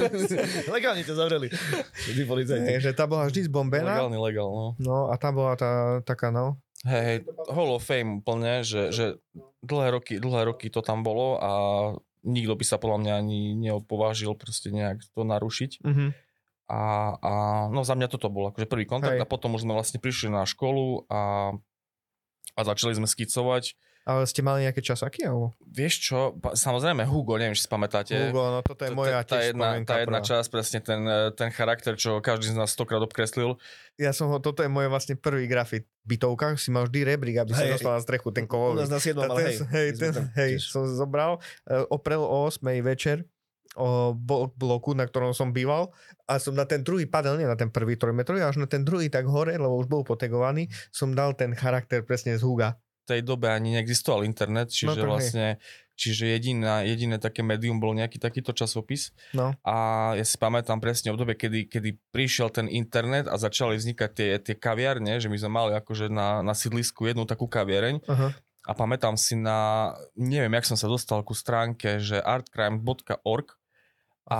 [0.70, 1.48] Legálne ťa zavreli.
[1.94, 2.64] Tí policajti.
[2.64, 3.96] Nie, že tá bola vždy zbombená.
[3.96, 4.66] Legálny legál, no.
[4.76, 5.70] No a tá bola tá
[6.02, 6.58] taká, no.
[6.82, 9.20] Hej, hej, Hall of Fame úplne, že, že
[9.60, 11.50] dlhé, roky, dlhé roky to tam bolo a
[12.22, 15.80] nikto by sa podľa mňa ani neopovážil proste nejak to narušiť.
[15.82, 16.08] Mhm.
[16.70, 16.82] A,
[17.18, 17.32] a
[17.74, 19.26] no za mňa toto bol akože prvý kontakt Hej.
[19.26, 21.50] a potom už sme vlastne prišli na školu a,
[22.54, 23.74] a začali sme skicovať.
[24.08, 25.28] Ale ste mali nejaké časaky?
[25.28, 25.52] Alebo?
[25.60, 28.16] Vieš čo, samozrejme Hugo, neviem, či si pamätáte.
[28.16, 31.52] Hugo, no toto je moja tá, tiež jedna, tá jedna časť, presne ten, eh, ten
[31.52, 33.60] charakter, čo každý z nás stokrát obkreslil.
[34.00, 35.84] Ja som ho, toto je moje vlastne prvý grafit.
[36.08, 37.76] V bytovkách si mal vždy rebrík, aby sa Hej.
[37.76, 38.80] dostal na strechu, ten U kovový.
[38.80, 39.56] nás na 7, A ale ten, hej.
[39.68, 40.12] hej, ten,
[40.64, 41.36] som zobral,
[41.68, 43.28] e, oprel o 8 večer
[43.78, 44.14] o
[44.56, 45.94] bloku, na ktorom som býval
[46.26, 49.06] a som na ten druhý padel, nie na ten prvý trojmetrový, až na ten druhý
[49.06, 52.74] tak hore, lebo už bol potegovaný, som dal ten charakter presne z Huga.
[53.06, 55.62] V tej dobe ani neexistoval internet, čiže No vlastne
[56.00, 59.12] čiže jediná, jediné také médium bol nejaký takýto časopis.
[59.36, 59.52] No.
[59.60, 59.76] A
[60.16, 64.56] ja si pamätám presne obdobie, kedy, kedy prišiel ten internet a začali vznikať tie, tie
[64.56, 68.32] kaviarne, že my sme mali akože na, na sídlisku jednu takú kaviareň Aha.
[68.64, 73.59] a pamätám si na, neviem, jak som sa dostal ku stránke, že artcrime.org
[74.30, 74.38] a,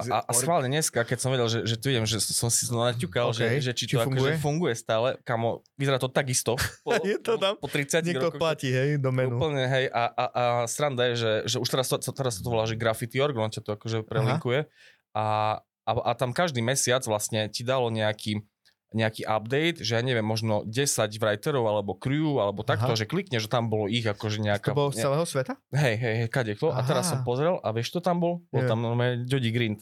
[0.14, 2.78] a, a schválne dneska, keď som vedel, že, že tu idem, že som si to
[2.78, 3.58] naťukal, Okay.
[3.58, 4.32] že, že či Či to funguje?
[4.32, 6.54] akože funguje stále, kamo, vyzerá to takisto.
[6.80, 7.58] Po, Je to tam?
[7.58, 8.38] Po 30 Niekto rokoch.
[8.38, 9.34] platí, hej, do menu.
[9.34, 12.64] Úplne, hej, a, a, a sranda je, že, že už teraz, to, teraz to volá,
[12.64, 14.70] že Graffiti Org, on ťa to akože prelinkuje
[15.12, 18.46] a, a, a tam každý mesiac vlastne ti dalo nejaký
[18.92, 20.78] nejaký update, že ja neviem, možno 10
[21.12, 22.94] writerov alebo crew, alebo takto, Aha.
[22.94, 24.70] že klikne, že tam bolo ich akože nejaká...
[24.70, 25.52] To bolo z ne- celého sveta?
[25.70, 26.68] Hej, hej, hej, kade kto.
[26.68, 28.44] A teraz som pozrel a vieš, čo tam bol?
[28.48, 28.68] Bol Nie.
[28.68, 29.80] tam normálne Jody Grind.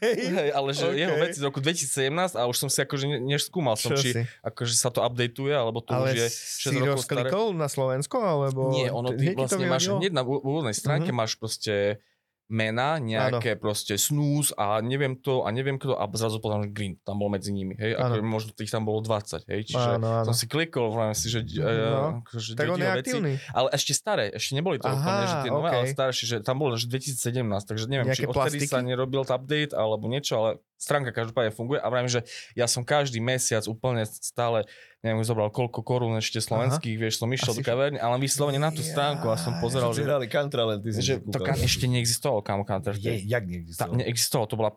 [0.00, 0.96] Hej, ale že okej.
[0.96, 4.08] jeho veci z roku 2017 a už som si akože ne- neskúmal som, Čo či
[4.10, 4.22] si?
[4.40, 7.28] akože sa to updateuje, alebo to Ale už je si 6 rokov staré.
[7.52, 8.72] na Slovensko, alebo...
[8.72, 11.16] Nie, ono ty to vlastne máš hneď na úvodnej stránke Mhm.
[11.16, 12.00] máš proste
[12.48, 16.96] mena, nejaké proste snooze a neviem to a neviem kto a zrazu potom že Green
[17.00, 20.24] tam bol medzi nimi, hej, ako možno tých tam bolo 20, hej, čiže Áno, áno.
[20.24, 21.68] som si klikol, vravím si, že, No.
[21.68, 22.08] no.
[22.24, 23.32] akože Tak on je veci, aktívny.
[23.50, 25.94] ale ešte staré, ešte neboli to Aha, úplne, že tie nové, ale okej.
[25.94, 28.34] staršie, že tam bolo že 2017, takže neviem, Nejaké či odtedy
[28.64, 28.72] plastiky?
[28.72, 33.18] sa nerobil update alebo niečo, ale stránka každopádne funguje a vravím, že ja som každý
[33.18, 34.64] mesiac úplne stále,
[34.98, 38.68] neviem, zobral koľko korún ešte slovenských, vieš, som išiel Asi do kaverny, ale vyslovene na
[38.68, 40.26] tú stránku a som pozeral, Že hrali
[40.64, 41.54] len, ty si že to kúkal.
[41.54, 42.94] ka- ešte neexistovalo Camo Counter.
[42.94, 43.94] Je, jak Ta, neexistoval?
[43.94, 44.70] neexistovalo, to bola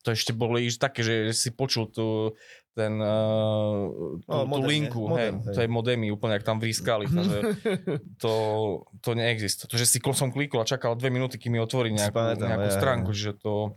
[0.00, 2.32] to ešte boli už také, že si počul tú,
[2.72, 3.84] ten, uh,
[4.24, 4.70] tú, No, tú modem, nie?
[4.72, 5.52] linku, Modem, hej, hej.
[5.52, 7.38] to je modemy, úplne ak tam vrískali, takže
[8.22, 8.32] to,
[8.96, 9.68] to neexistuje.
[9.68, 12.64] To, že si som klikol a čakal dve minúty, kým mi otvorí nejakú, pamätám, nejakú
[12.64, 12.78] ja, ja.
[12.80, 13.76] stránku, že to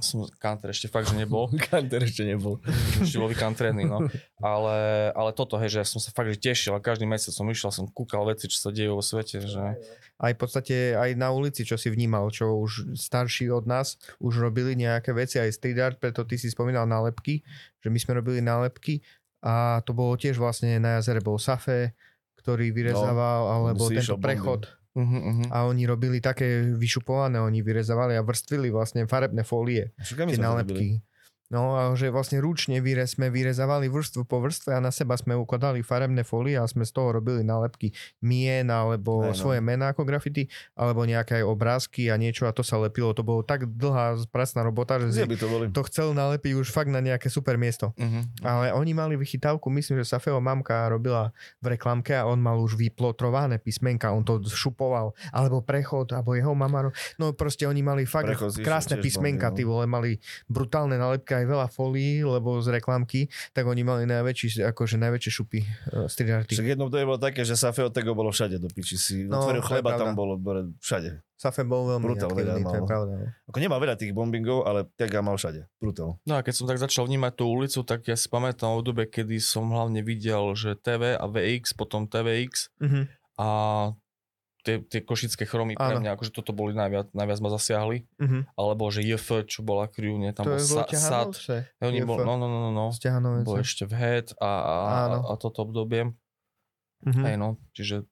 [0.00, 1.48] som counter ešte fakt, že nebol.
[1.70, 2.60] Kanter ešte nebol.
[3.00, 4.04] ešte bol vykantrený, no.
[4.40, 4.76] Ale,
[5.16, 7.72] ale toto, hej, že ja som sa fakt že tešil a každý mesiac som išiel,
[7.72, 9.80] som kúkal veci, čo sa dejú vo svete, že
[10.16, 14.40] Aj v podstate aj na ulici, čo si vnímal, čo už starší od nás už
[14.40, 17.40] robili nejaké veci, aj street art, preto ty si spomínal nálepky,
[17.80, 19.00] že my sme robili nálepky
[19.44, 21.94] a to bolo tiež vlastne na jazere bol Safe,
[22.42, 24.66] ktorý vyrezával, alebo si tento prechod.
[24.96, 25.46] Uh-huh, uh-huh.
[25.52, 30.56] A oni robili také vyšupované, oni vyrezávali a vrstvili vlastne farebné fólie, my tie to
[30.56, 31.04] robili.
[31.46, 35.38] No a že vlastne ručne vyre, sme vyrezávali vrstvu po vrstve a na seba sme
[35.38, 39.38] ukladali farebné fólie a sme z toho robili nálepky mien alebo Hej, no.
[39.38, 43.14] svoje mená ako graffiti, alebo nejaké aj obrázky a niečo a to sa lepilo.
[43.14, 45.70] To bolo tak dlhá pracná robota, že si to boli?
[45.70, 47.94] to chcel nalepiť už fakt na nejaké super miesto.
[47.94, 48.26] Uh-huh.
[48.42, 51.30] Ale oni mali vychytávku, myslím, že Safeo mamka robila
[51.62, 56.56] v reklamke a on mal už vyplotrované písmenka, on to šupoval, alebo prechod, alebo jeho
[56.58, 56.90] mama.
[57.22, 60.10] No proste oni mali fakt Prechod krásne písmenka, bomby, ty vole, mali
[60.50, 65.60] brutálne nálepky, aj veľa folí, lebo z reklamky, tak oni mali najväčší, akože najväčšie šupy
[65.60, 66.52] uh, street arty.
[66.52, 68.96] Však jedno to je bolo také, že Safeo tego bolo všade do piči.
[68.96, 70.02] Si No, otvoril chleba, pravda.
[70.02, 70.34] tam bolo
[70.78, 71.20] všade.
[71.36, 73.12] Safe bol veľmi Brutál aktívny, veľa to je pravda.
[73.14, 73.28] no.
[73.46, 75.68] Ako nemá veľa tých bombingov, ale tega mal všade.
[75.76, 76.16] Brutál.
[76.24, 79.36] No a keď som tak začal vnímať tú ulicu, tak ja si pamätám obdobie, kedy
[79.36, 83.04] som hlavne videl, že TV a VX, potom TVX Mhm.
[83.36, 83.48] a
[84.66, 88.02] tie, tie košické chromy pre mňa, akože toto boli najviac, najviac ma zasiahli.
[88.18, 88.58] Mhm.
[88.58, 91.38] Alebo že JF, čo bola nie, tam To bol sa, SAD.
[91.78, 92.02] JF.
[92.02, 92.84] bol, no, no, no, no, no.
[93.46, 96.10] Bol ešte v Head a, a, a, a toto obdobie.
[97.06, 97.22] Mhm.
[97.22, 98.02] Hej, no, čiže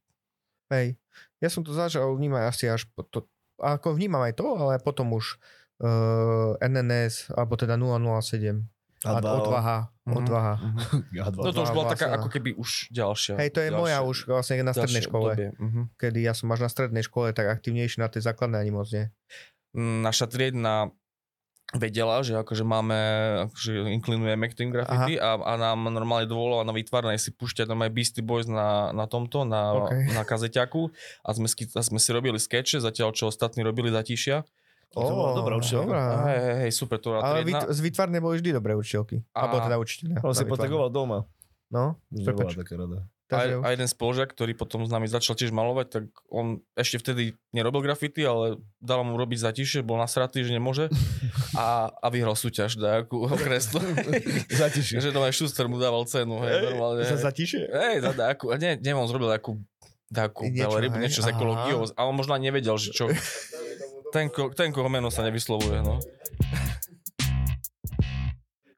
[0.73, 0.97] Hej.
[1.43, 3.29] Ja som to začal vnímať asi až po to,
[3.61, 5.37] ako vnímam aj to, ale potom už
[5.85, 8.64] uh, NNS, alebo teda 007.
[9.05, 9.79] A odvaha.
[10.05, 10.17] Mhm.
[10.17, 10.55] Odvaha.
[10.61, 10.79] Mhm.
[11.17, 11.38] A2.
[11.40, 13.35] No to už bola taká ako keby už ďalšia.
[13.40, 15.31] Hej, to je ďalšia, moja už vlastne na strednej škole.
[15.57, 15.81] Mhm.
[15.97, 19.09] Kedy ja som až na strednej škole, tak aktívnejší na tej základnej ani moc nie.
[19.75, 20.95] Mm, Naša triedna
[21.75, 22.99] vedela, že akože máme,
[23.51, 27.90] akože inklinujeme k tým graffiti a, a nám normálne dovolila na výtvarnej si púšťať normálne
[27.90, 30.14] Beastie Boys na, na tomto, na, OK.
[30.14, 30.93] na kazeťaku
[31.27, 34.47] a sme, a sme si robili skeče, zatiaľ čo ostatní robili zatíšia.
[34.96, 35.85] To bola dobrá učiteľka.
[35.85, 36.04] dobrá.
[36.24, 37.61] Hej, hej, hej, super, to bola Ale triedna.
[37.66, 39.16] z výtvarnej boli vždy dobré učiteľky.
[39.28, 40.16] A- Alebo teda učiteľia.
[40.20, 41.26] On si potegoval doma.
[41.68, 42.46] No, Že prepač.
[42.48, 42.98] bola taká rada.
[43.26, 47.22] A, a jeden spolužiak, ktorý potom s nami začal tiež malovať, tak on ešte vtedy
[47.50, 48.46] nerobil grafity, ale
[48.78, 50.87] dal mu robiť zatíšie, bol nasratý, že nemôže
[51.59, 53.80] a, a vyhral súťaž nejakú okresnú.
[54.62, 55.00] Zatišie.
[55.00, 57.02] že to aj Schuster mu dával cenu, hej, Hej, normálne.
[57.02, 57.64] za zatišie?
[57.66, 59.59] Hej, za nejakú, a nie, neviem, on zrobil nejakú
[60.07, 61.35] takú Niečo, hej, niečo s aha.
[61.35, 63.09] ekológiou, a on možno nevedel, že čo...
[64.14, 65.98] Ten, ko, ten koho meno sa nevyslovuje, no.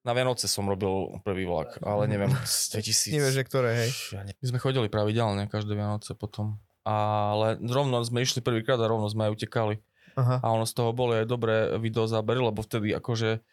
[0.01, 3.20] Na Vianoce som robil prvý vlak, ale neviem, z 2000.
[3.20, 3.90] Nevieš, že ktoré, hej.
[4.16, 6.57] My sme chodili pravidelne každé Vianoce potom.
[6.88, 9.77] Ale rovno sme išli prvýkrát a rovno sme aj utekali.
[10.16, 10.40] Aha.
[10.40, 13.44] A ono z toho boli aj dobré videozábery, lebo vtedy akože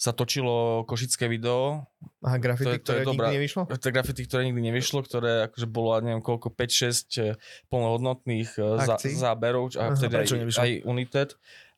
[0.00, 1.84] sa točilo košické video,
[2.24, 3.62] Aha, grafity, to je ktoré nikdy dobrá- nevyšlo?
[3.68, 7.36] to je graffiti, ktoré nikdy nevyšlo, ktoré akože bolo, neviem koľko, 5-6
[7.68, 10.60] plnohodnotných eh, zá, záberov, a Aha, vtedy aj, nevyšlo?
[10.64, 11.28] aj United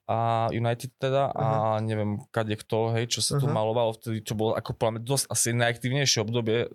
[0.07, 0.19] a
[0.51, 1.47] United teda a
[1.79, 3.55] neviem kade kto, hej, čo sa tu Aha.
[3.55, 6.71] malovalo vtedy, čo bolo ako podľa mňa dosť asi najaktívnejšie obdobie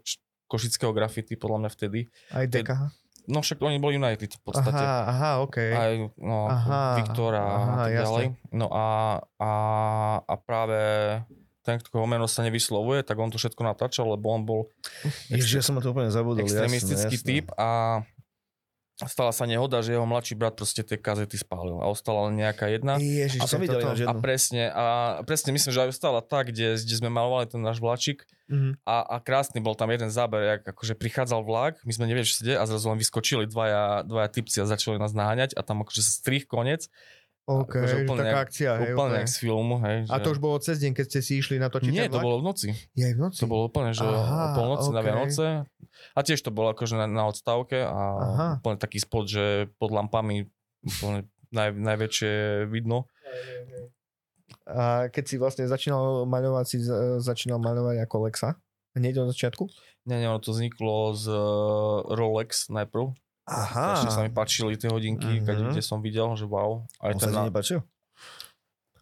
[0.48, 2.00] košického graffiti, podľa mňa vtedy.
[2.32, 2.88] Aj DKH?
[3.28, 4.80] No však oni boli United v podstate.
[4.80, 5.72] Aha, aha, okej.
[5.76, 8.04] Aj no, Aha, Viktor a, aha, tak jasne.
[8.08, 8.26] ďalej.
[8.56, 8.88] No a,
[9.36, 9.52] a,
[10.24, 10.80] a práve
[11.68, 14.62] ten, koho meno sa nevyslovuje, tak on to všetko natáčal, lebo on bol
[15.28, 16.48] Ježiš, ja som na to úplne zabudol.
[16.48, 17.28] extrémistický jasné, jasné.
[17.44, 18.00] typ a
[19.06, 22.66] stala sa nehoda, že jeho mladší brat proste tie kazety spálil a ostala len nejaká
[22.66, 22.98] jedna.
[22.98, 23.94] Ježiš, A som videl toto.
[23.94, 24.18] A jednu.
[24.26, 24.84] presne, a
[25.22, 28.80] presne myslím, že aj ostala tak, kde, kde sme malovali ten náš vláčik Mhm.
[28.88, 32.40] a, a krásny bol tam jeden záber, jak akože prichádzal vlak, my sme nevedeli, čo
[32.40, 35.84] sa deje a zrazu len vyskočili dvaja, dvaja typci a začali nás naháňať a tam
[35.84, 36.88] akože strých konec,
[37.48, 39.98] OK, akože že úplne taká jak- akcia, hej, úplne jak z filmu, hej.
[40.04, 42.38] A že- to už bolo cez deň, keď ste si išli natočiť Nie, to bolo
[42.38, 42.68] v noci.
[42.92, 43.40] Je v noci?
[43.40, 45.08] To bolo úplne, že Aha, o polnoci na okej.
[45.08, 45.46] Vianoce.
[46.12, 48.48] A tiež to bolo akože na, na odstávke a Aha.
[48.58, 52.32] úplne taký spot, že pod lampami úplne naj, najväčšie
[52.66, 53.08] vidno.
[54.66, 58.60] A keď si vlastne začínal maľovať, si za- začínal maľovať ako Lexa?
[58.92, 59.64] Hneď od začiatku?
[60.04, 61.40] Nie, nie, ono to vzniklo z eh,
[62.10, 63.16] Rolex najprv.
[63.48, 63.96] Aha.
[63.96, 65.44] Ešte sa mi páčili tie hodinky, Mhm.
[65.48, 65.72] mm-hmm.
[65.72, 66.84] kde som videl, že wow.
[67.00, 67.48] Aj On ten sa ti na...
[67.48, 67.80] nepáčil?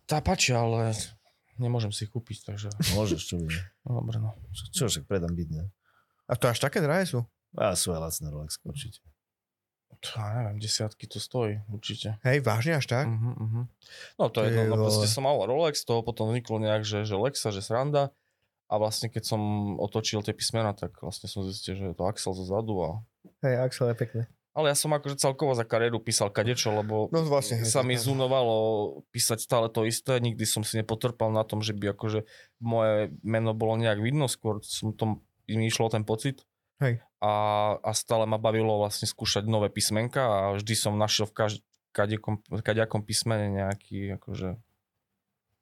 [0.06, 0.94] Tá páčia, ale
[1.58, 3.58] nemôžem si kúpiť, takže Môžeš, čo bude.
[3.84, 4.38] no, dobre no.
[4.54, 5.66] Čo, čo však predám byť, ne?
[6.30, 7.26] A to až také drahé sú?
[7.58, 9.02] A sú aj lacné Rolex, určite.
[10.06, 12.22] Ja neviem, desiatky to stojí, určite.
[12.22, 13.10] Hej, vážne až tak?
[13.10, 13.66] Uh-huh, uh-huh.
[14.22, 17.10] No to je jedno, no proste som mal Rolex, z toho potom vzniklo nejak, že,
[17.10, 18.14] že Lexa, že sranda.
[18.70, 19.42] A vlastne keď som
[19.82, 22.76] otočil tie písmena, tak vlastne som zistil, že je to Axel zo zadu.
[22.86, 22.90] A...
[23.46, 24.22] Hej, Axel je pekné.
[24.56, 27.60] Ale ja som akože celkovo za kariéru písal kadečo, lebo No vlastne.
[27.68, 28.56] sa mi zunovalo
[29.12, 30.16] písať stále to isté.
[30.24, 32.24] Nikdy som si nepotrpal na tom, že by akože
[32.64, 35.20] moje meno bolo nejak vidno, skôr som to,
[35.52, 36.48] mi išlo ten pocit.
[36.80, 37.04] Hej.
[37.20, 37.34] A,
[37.84, 42.40] a stále ma bavilo vlastne skúšať nové písmenka a vždy som našiel v každ- kadekom,
[42.64, 44.56] kadejakom písmene nejaký akože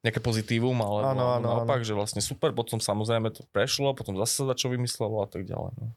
[0.03, 4.51] nejaké pozitívum, Áno, áno, naopak, že vlastne super, potom samozrejme to prešlo, potom zase sa
[4.51, 5.71] čo vymyslelo a tak ďalej.
[5.79, 5.87] No.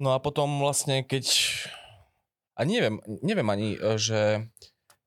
[0.00, 1.28] no a potom vlastne keď
[2.62, 4.46] a neviem, neviem ani, e, že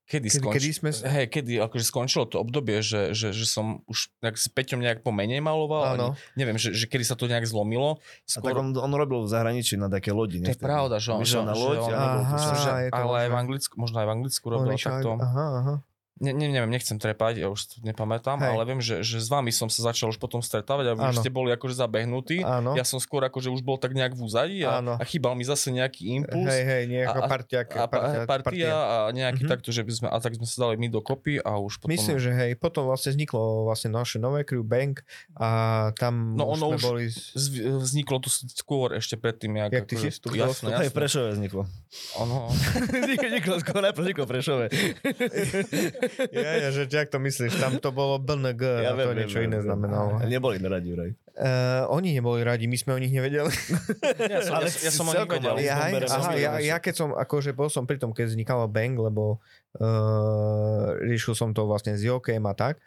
[0.05, 0.53] kedy, Kedy- skonč...
[0.53, 4.45] kedy sme Hej, kedy akože skončilo to obdobie, že, že, že som už nejak s
[4.53, 5.97] Peťom nejak pomenej maloval.
[5.97, 6.07] Áno.
[6.37, 7.97] Neviem, že, že kedy sa to nejak zlomilo.
[8.29, 10.43] A tak on, on robil v zahraničí na také lodi.
[10.45, 12.69] To je pravda, že on- že- na že loď on- a nebol tu Aha, že,
[12.93, 13.35] ale aj v.
[13.41, 15.09] Anglicku, možno aj v Anglicku On robil takto.
[15.17, 15.75] Aha, aha.
[16.15, 18.47] Ne, ne, neviem, nechcem trepať, ja už to nepamätám, Hej.
[18.47, 21.27] ale viem, že, že s vami som sa začal už potom stretávať a vy ste
[21.27, 22.39] boli akože zabehnutí.
[22.39, 22.71] Áno.
[22.71, 24.95] Ja som skôr akože už bol tak nejak v úzadí a, Áno.
[24.95, 26.47] a chýbal mi zase nejaký impuls.
[26.47, 29.49] Hej, hej, nejaká A- a- partia, a pa- partia a nejaký Mhm.
[29.49, 31.91] takto, že by sme, a tak sme sa dali my dokopy a už potom...
[31.91, 35.03] Myslím, že hej, potom vlastne vzniklo vlastne naše nové crew Bank
[35.35, 35.49] a
[35.93, 37.03] tam No už ono sme už boli...
[37.83, 40.39] vzniklo to skôr ešte predtým, jak, Jak ty si vstúpil?
[40.41, 40.95] jasné, jasné.
[40.95, 41.67] Prešove vzniklo.
[42.17, 42.47] Ono,
[43.35, 44.65] Nikto skôr najprv vzniklo Prešove.
[46.35, 50.21] Ja, ja, že jak to myslíš, tam to bolo BNG a to niečo iné znamenalo.
[50.25, 51.11] Neboli na radi vraj.
[51.35, 53.51] Uh, oni neboli radi, my sme o nich nevedeli.
[54.31, 55.51] ja, som, ja, Ale ja som o nich vedel.
[55.51, 55.67] malý.
[55.67, 58.95] Ja, berem aha, ja, ja keď som, akože bol som pri tom, keď vznikalo Bang,
[58.95, 59.43] lebo
[59.83, 62.79] uh, riešil som to vlastne s Jokem a tak.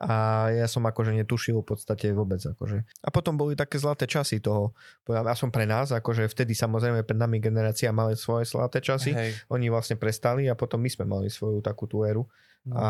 [0.00, 2.40] A ja som akože netušil v podstate vôbec.
[2.40, 2.88] Akože.
[3.04, 4.72] A potom boli také zlaté časy toho.
[5.04, 9.12] Ja som pre nás, akože vtedy samozrejme pred nami generácia mali svoje zlaté časy.
[9.12, 9.36] Hej.
[9.52, 12.24] Oni vlastne prestali a potom my sme mali svoju takú tú éru.
[12.68, 12.76] No.
[12.76, 12.88] A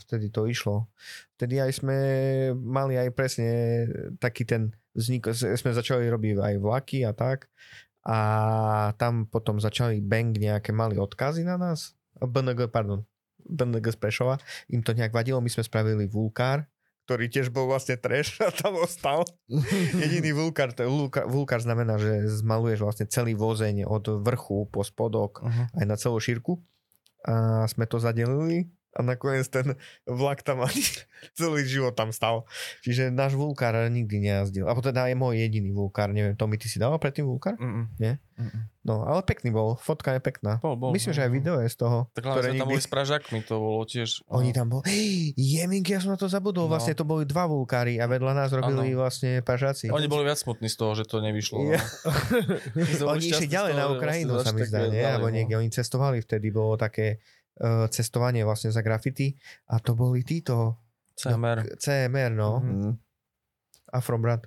[0.00, 0.88] vtedy to išlo.
[1.36, 1.98] Vtedy aj sme
[2.56, 3.50] mali aj presne
[4.16, 7.52] taký ten vznik, sme začali robiť aj vlaky a tak.
[8.04, 8.18] A
[9.00, 11.96] tam potom začali Bang nejaké mali odkazy na nás.
[12.20, 13.04] BNG, pardon.
[13.44, 14.40] BNG z Prešova.
[14.72, 15.40] Im to nejak vadilo.
[15.40, 16.68] My sme spravili Vulkár,
[17.04, 19.24] ktorý tiež bol vlastne trash a tam ostal.
[20.00, 25.44] Jediný vulkár, to vulkár, vulkár znamená, že zmaluješ vlastne celý vozeň od vrchu po spodok
[25.44, 25.68] Uh-huh.
[25.76, 26.60] aj na celú šírku.
[27.24, 29.74] A sme to zadelili a nakoniec ten
[30.06, 30.82] vlak tam ani
[31.38, 32.46] celý život tam stal.
[32.86, 34.70] Čiže náš vulkár nikdy nejazdil.
[34.70, 36.14] A teda je môj jediný vulkár.
[36.14, 37.58] Neviem, Tomi, ty si dával predtým vulkár?
[37.58, 37.90] Mm-mm.
[37.98, 38.22] Nie?
[38.38, 38.70] Mm-mm.
[38.84, 39.80] No, ale pekný bol.
[39.80, 40.60] Fotka je pekná.
[40.60, 41.36] Bol, bol, Myslím, no, že aj no.
[41.40, 41.98] video je z toho.
[42.12, 44.08] Tak hlavne sme tam nikdy- boli s Pražakmi, to bolo tiež...
[44.28, 44.80] Oni tam bol.
[44.84, 46.68] Hej, Jeminky, ja som na to zabudol.
[46.68, 46.76] No.
[46.76, 49.88] Vlastne to boli dva vulkári a vedľa nás robili vlastne pažáci.
[49.88, 51.58] Oni boli viac smutní z toho, že to nevyšlo.
[51.72, 51.80] Ja.
[52.74, 53.14] No.
[53.14, 55.00] Oni išli ďalej na Ukrajinu, sa mi zdá, nie?
[55.00, 57.22] Alebo niekde oni cestovali, vtedy bolo také
[57.88, 59.38] cestovanie vlastne za graffiti
[59.70, 60.78] a to boli títo
[61.14, 61.78] CMR.
[61.78, 62.58] CMR, no.
[62.58, 62.66] Mhm.
[62.66, 62.94] Mm.
[63.94, 64.42] Afrobrat.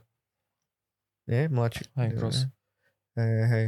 [1.27, 1.47] Nie?
[1.47, 1.87] Mladší.
[1.95, 2.37] Hej, Cross.
[3.15, 3.65] Hej, hej.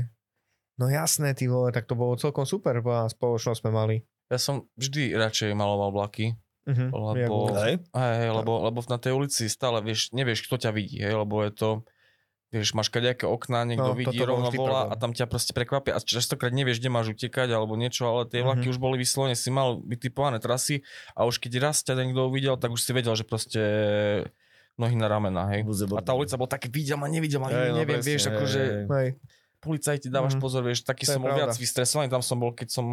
[0.80, 3.96] No jasné, ty vole, tak to bolo celkom super, bola spoločnosť sme mali.
[4.32, 6.36] Ja som vždy radšej maloval vlaky,
[6.70, 7.16] Uh-huh.
[7.16, 11.18] Lebo- hej, hej, lebo, lebo na tej ulici stále vieš, nevieš, kto ťa vidí, hej,
[11.18, 11.70] lebo je to,
[12.50, 14.92] vieš, máš kadejaké okná, niekto No, vidí, rovno volá problém.
[14.92, 18.42] a tam ťa proste prekvapia a častokrát nevieš, kde máš utekať alebo niečo, ale tie
[18.42, 18.72] vlaky Mhm.
[18.74, 20.82] už boli vyslovene, si mal vytipované trasy
[21.14, 23.62] a už keď raz ťa niekto uvidel, tak už si vedel, že proste
[24.80, 25.68] nohy na ramena, hej.
[25.94, 28.62] A tá ulica bola také videl ma, nevidel ma, Hej, no neviem, presne, vieš, akože
[28.90, 29.10] hej.
[29.60, 30.42] Policajti dávaš Mhm.
[30.42, 32.86] pozor, vieš, taký To som bol viac vystresovaný, tam som bol, keď som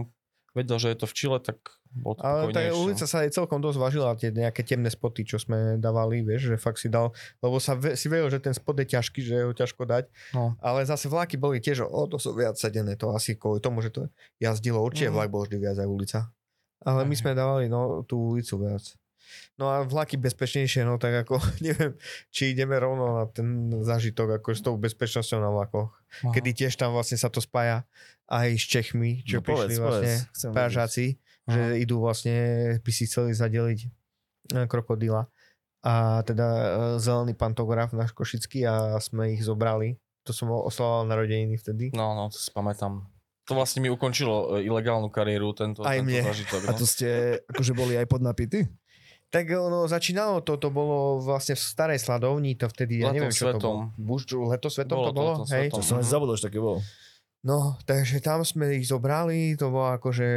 [0.56, 1.60] vedel, že je to v Čile, tak
[1.92, 2.80] bol to Ale tá pokojnejšie.
[2.80, 6.56] ulica sa aj celkom dosť vážila, tie nejaké temné spoty, čo sme dávali, vieš, že
[6.56, 9.44] fakt si dal, lebo sa ve, si vedel, že ten spot je ťažký, že je
[9.44, 10.56] ho ťažko dať, No.
[10.58, 13.90] ale zase vlaky boli tiež o to sú viac sedené, to asi kvôli tomu, že
[13.90, 15.14] to jazdilo, určite Mhm.
[15.14, 16.18] vlak bol vždy viac aj ulica.
[16.80, 17.20] Ale my Hej.
[17.20, 18.84] sme dávali no, tú ulicu viac.
[19.56, 24.48] No a vlaky bezpečnejšie, no tak ako neviem, či ideme rovno na ten zážitok ako
[24.48, 25.90] s tou bezpečnosťou na vlakoch.
[26.22, 26.30] Aha.
[26.30, 27.82] Kedy tiež tam vlastne sa to spája
[28.26, 30.50] aj s Čechmi, čo No povedz, prišli vlastne povedz.
[30.50, 31.06] Pražáci,
[31.44, 31.76] že Aha.
[31.76, 32.36] idú vlastne,
[32.76, 33.88] by si chceli zadeliť eh,
[34.64, 35.30] krokodíla.
[35.80, 36.64] A teda eh,
[36.96, 39.94] zelený pantograf náš košický a sme ich zobrali.
[40.22, 41.84] To som oslavoval narodeniny vtedy.
[41.92, 43.06] No, no, to si pamätám.
[43.46, 46.18] To vlastne mi ukončilo e, ilegálnu kariéru, tento, Aj tento mne.
[46.20, 46.60] zážitok.
[46.60, 46.76] A No.
[46.76, 47.06] to ste
[47.46, 48.66] akože boli aj podnapity?
[49.28, 53.30] Tak ono začínalo to, to bolo vlastne v starej sladovni, to vtedy, ja Letom neviem
[53.30, 53.54] čo to bolo.
[53.54, 53.78] svetom.
[53.96, 55.30] Buš, leto svetom Bolo to to bolo?
[55.32, 55.50] letom hej?
[55.62, 55.70] svetom.
[55.72, 56.10] To som aj Mhm.
[56.10, 56.78] zabudol, že také bolo.
[57.44, 60.28] No, takže tam sme ich zobrali, to bolo akože,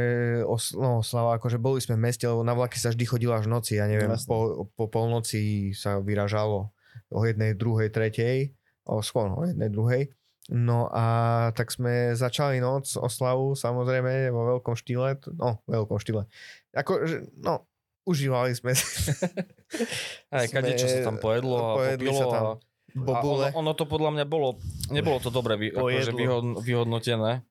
[0.46, 3.50] os, no, slava, akože boli sme v meste, lebo na vlaky sa vždy chodilo až
[3.50, 6.70] v noci, ja neviem, po, po polnoci sa vyražalo
[7.10, 8.54] o jednej, druhej, tretej,
[8.86, 10.14] o skôr, o jednej, druhej.
[10.50, 11.06] No a
[11.54, 16.26] tak sme začali noc oslavu, samozrejme, vo veľkom štýle, no, veľkom štýle.
[16.74, 17.70] Ako, že, no,
[18.06, 18.86] užívali sme si.
[20.34, 23.54] Aj kade, čo sa tam pojedlo a popilo sa tam a, a bobule.
[23.54, 24.58] ono, ono to podľa mňa bolo,
[24.90, 26.18] nebolo to dobre vy, akože Pojedlo.
[26.18, 27.46] vyhod, vyhodnotené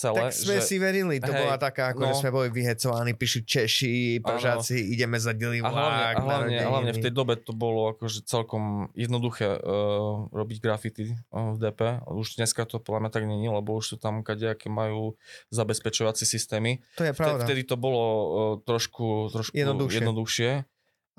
[0.00, 0.32] celé.
[0.32, 2.20] Tak sme že, si verili, to hej, bola taká, ako že no.
[2.24, 6.64] sme boli vyhecovaní, prišli Češi, Pražáci, ideme za delý a hlavne, a hlavne, narodeniny.
[6.64, 11.80] hlavne v tej dobe to bolo akože celkom jednoduché uh, robiť grafity uh, v DP.
[12.08, 15.20] Už dneska to podľa mňa tak není, lebo už sú tam kadejaké majú
[15.52, 16.80] zabezpečovacie systémy.
[16.96, 17.44] To je Vtedy, pravda.
[17.44, 18.24] vtedy to bolo uh,
[18.64, 20.00] trošku, trošku Jednoduchšie.
[20.00, 20.50] jednoduchšie.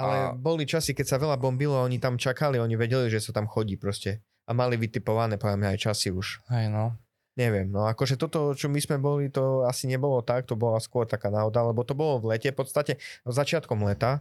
[0.01, 3.31] Ale a- boli časy, keď sa veľa bombilo, oni tam čakali, oni vedeli, že sa
[3.31, 4.25] tam chodí proste.
[4.49, 6.41] A mali vytipované, poviem aj časy už.
[6.49, 6.97] Hej no.
[7.39, 11.07] Neviem, no akože toto, čo my sme boli, to asi nebolo tak, to bola skôr
[11.07, 14.19] taká náhoda, lebo to bolo v lete, v podstate začiatkom leta.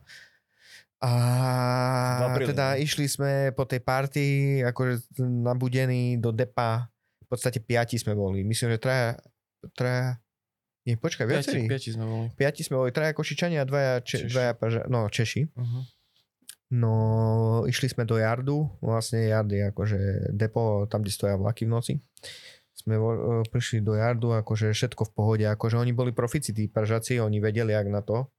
[1.01, 1.11] A
[2.39, 2.79] teda no.
[2.79, 4.25] išli sme po tej party,
[4.69, 6.87] akože nabudení do depa,
[7.25, 8.47] v podstate piati sme boli.
[8.47, 9.09] Myslím, že traja,
[9.75, 10.21] traja,
[10.91, 11.71] nie, počkaj, viacerí.
[11.71, 12.27] piati sme boli.
[12.35, 14.33] Piati sme boli, traja Košičania a dvaja, če, Češi.
[14.35, 15.43] dvaja Paža- no, Češi.
[15.55, 15.83] Uh-huh.
[16.71, 16.93] No,
[17.67, 19.99] išli sme do Jardu, vlastne Jard je akože
[20.31, 21.95] depo, tam, kde stoja vlaky v noci.
[22.75, 27.19] Sme vo, prišli do Jardu, akože všetko v pohode, akože oni boli profici, tí Pražaci,
[27.19, 28.31] oni vedeli, jak na to.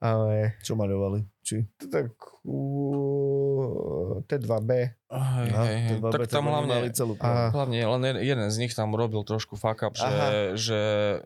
[0.00, 1.26] Ale Čo maľovali?
[1.40, 1.64] Či?
[1.82, 2.58] tak u,
[4.22, 4.70] T2B,
[5.10, 5.18] Hej,
[5.50, 5.90] Aha, hej, hej.
[5.90, 9.58] to babe, Tak tam hlavne, celú A- hlavne len jeden- z nich tam robil trošku
[9.58, 10.06] fuck up, Aha.
[10.06, 10.78] že, že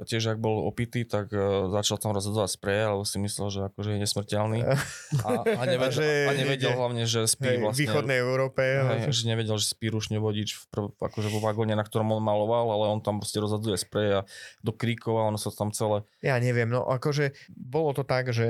[0.09, 3.91] tiež ak bol opitý, tak uh, začal tam rozhodovať spreje, lebo si myslel, že akože
[3.91, 4.61] je nesmrteľný.
[5.21, 7.77] A, a, nevedel, A že a nevedel ide- hlavne, že spí hej, v vlastne.
[7.79, 8.63] východnej Európe.
[8.65, 12.25] Hej, že nevedel, že spí rušne vodič v, prv, akože vo vagóne, na ktorom on
[12.25, 14.21] maloval, ale on tam proste rozhadzuje sprej a
[14.61, 16.09] do kríkov a ono sa tam celé...
[16.21, 18.49] Ja neviem, no akože bolo to tak, že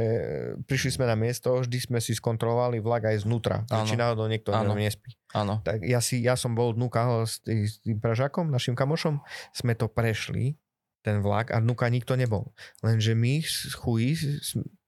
[0.62, 3.87] prišli sme na miesto, vždy sme si skontrolovali vlak aj znútra, Áno.
[3.87, 4.75] či náhodou niekto Áno.
[4.75, 5.14] nespí.
[5.31, 5.62] Áno.
[5.62, 9.79] Tak ja, si, ja som bol dnuka s, tý, s tým Pražakom, našim kamošom, sme
[9.79, 10.59] to prešli,
[11.05, 12.51] ten vlak a dnuka nikto nebol.
[12.81, 13.45] Lenže my
[13.77, 14.17] chují,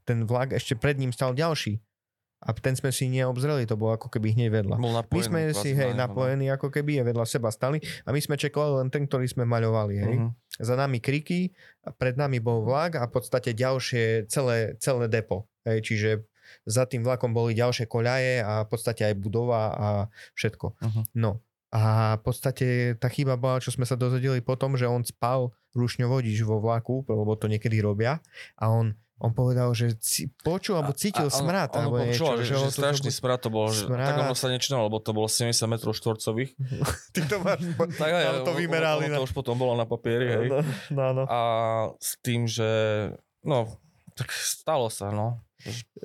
[0.08, 1.78] ten vlak ešte pred ním stal ďalší.
[2.46, 4.76] A ten sme si neobzreli, to bolo ako keby hneď vedľa.
[4.76, 5.24] Bol My napojený.
[5.24, 6.04] sme si, hej, no.
[6.04, 9.48] napojení ako keby je vedľa seba stali a my sme čekali len ten, ktorý sme
[9.48, 10.16] maľovali, hej.
[10.20, 10.28] Mhm.
[10.60, 11.56] Za nami kriky,
[11.96, 15.48] pred nami bol vlak a v podstate ďalšie celé, celé depo.
[15.64, 16.10] Hej, čiže
[16.62, 19.88] za tým vlakom boli ďalšie koľaje a v podstate aj budova a
[20.32, 20.66] všetko.
[20.80, 21.00] Mhm.
[21.14, 21.82] No a
[22.16, 26.56] v podstate tá chyba bola, čo sme sa dozvedeli potom, že on spal rušňovodič vo
[26.56, 28.22] vlaku, lebo to niekedy robia
[28.54, 32.22] a on, on povedal, že ci, počul alebo cítil A- a- smrad ono alebo niečo.
[32.22, 34.08] počúval, že, že, ho to- strašný smrad to bol, že, Smrad.
[34.08, 36.54] tak ono sa nečinalo, lebo to bolo 70 metrov štvorcových.
[37.12, 37.60] Ty to máš,
[37.92, 39.04] Tak aj, to vymerali.
[39.04, 40.46] Ono, na- to už potom bolo na papieri, hej.
[40.48, 41.22] No, no, no.
[41.26, 41.38] A
[41.98, 42.68] s tým, že
[43.42, 43.68] no,
[44.14, 45.44] tak stalo sa, no.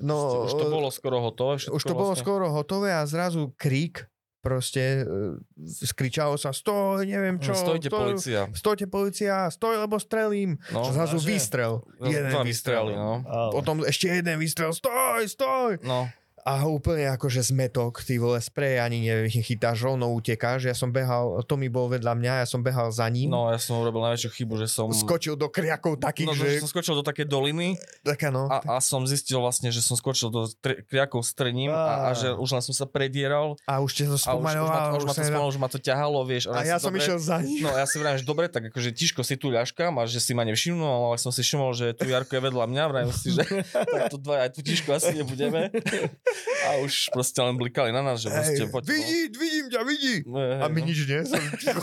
[0.02, 1.60] No už to bolo skoro hotové.
[1.60, 2.24] Už to bolo vlastne.
[2.24, 4.08] skoro hotové a zrazu krík,
[4.42, 5.38] proste e,
[5.86, 7.54] skričalo sa, stoj, neviem čo.
[7.54, 8.42] Stojte stoj, policia.
[8.58, 10.58] Stojte policia, stoj, lebo strelím.
[10.74, 11.30] No, zrazu vážne?
[11.30, 11.74] výstrel.
[12.02, 12.86] Jeden výstrel.
[12.90, 13.22] no.
[13.22, 13.52] Ale...
[13.54, 15.78] Potom ešte jeden výstrel, stoj, stoj.
[15.86, 16.10] No,
[16.42, 18.98] A úplne akože zmetok, ty vole, sprej ani
[19.30, 20.66] nechytáš, rovno utekáš.
[20.66, 23.30] Ja som behal, Tommy bol vedľa mňa, ja som behal za ním.
[23.30, 24.90] no, ja som urobil najväčšiu chybu, že som...
[24.90, 26.58] Skočil do kriakov takých, No, že...
[26.58, 28.46] že som skočil do takej doliny Taká no.
[28.46, 32.18] a, a som zistil vlastne, že som skočil do tre- kriakov s trním a, a
[32.18, 34.74] že už len som sa predieral A už ste to a už, už, ma, spomaňoval.
[34.74, 36.50] to- už ma to spomenul, už ma to ťahalo, vieš.
[36.50, 37.62] A ja som išiel za ním.
[37.62, 40.34] No ja si vrajím, že dobre, tak akože tiško si tu ľaškam a že si
[40.34, 43.46] ma nevšimnul, ale som si všimol, že tu Jarko je vedľa mňa, vrajím si, že
[43.94, 45.70] tak tu dva, aj tu tiško asi nebudeme.
[46.62, 48.88] A už proste len blikali na nás, že proste poď.
[48.88, 50.16] vidí, vidím ťa, vidí.
[50.24, 50.86] No, hej, A my no.
[50.86, 51.20] nič nie.
[51.24, 51.82] Som ticho.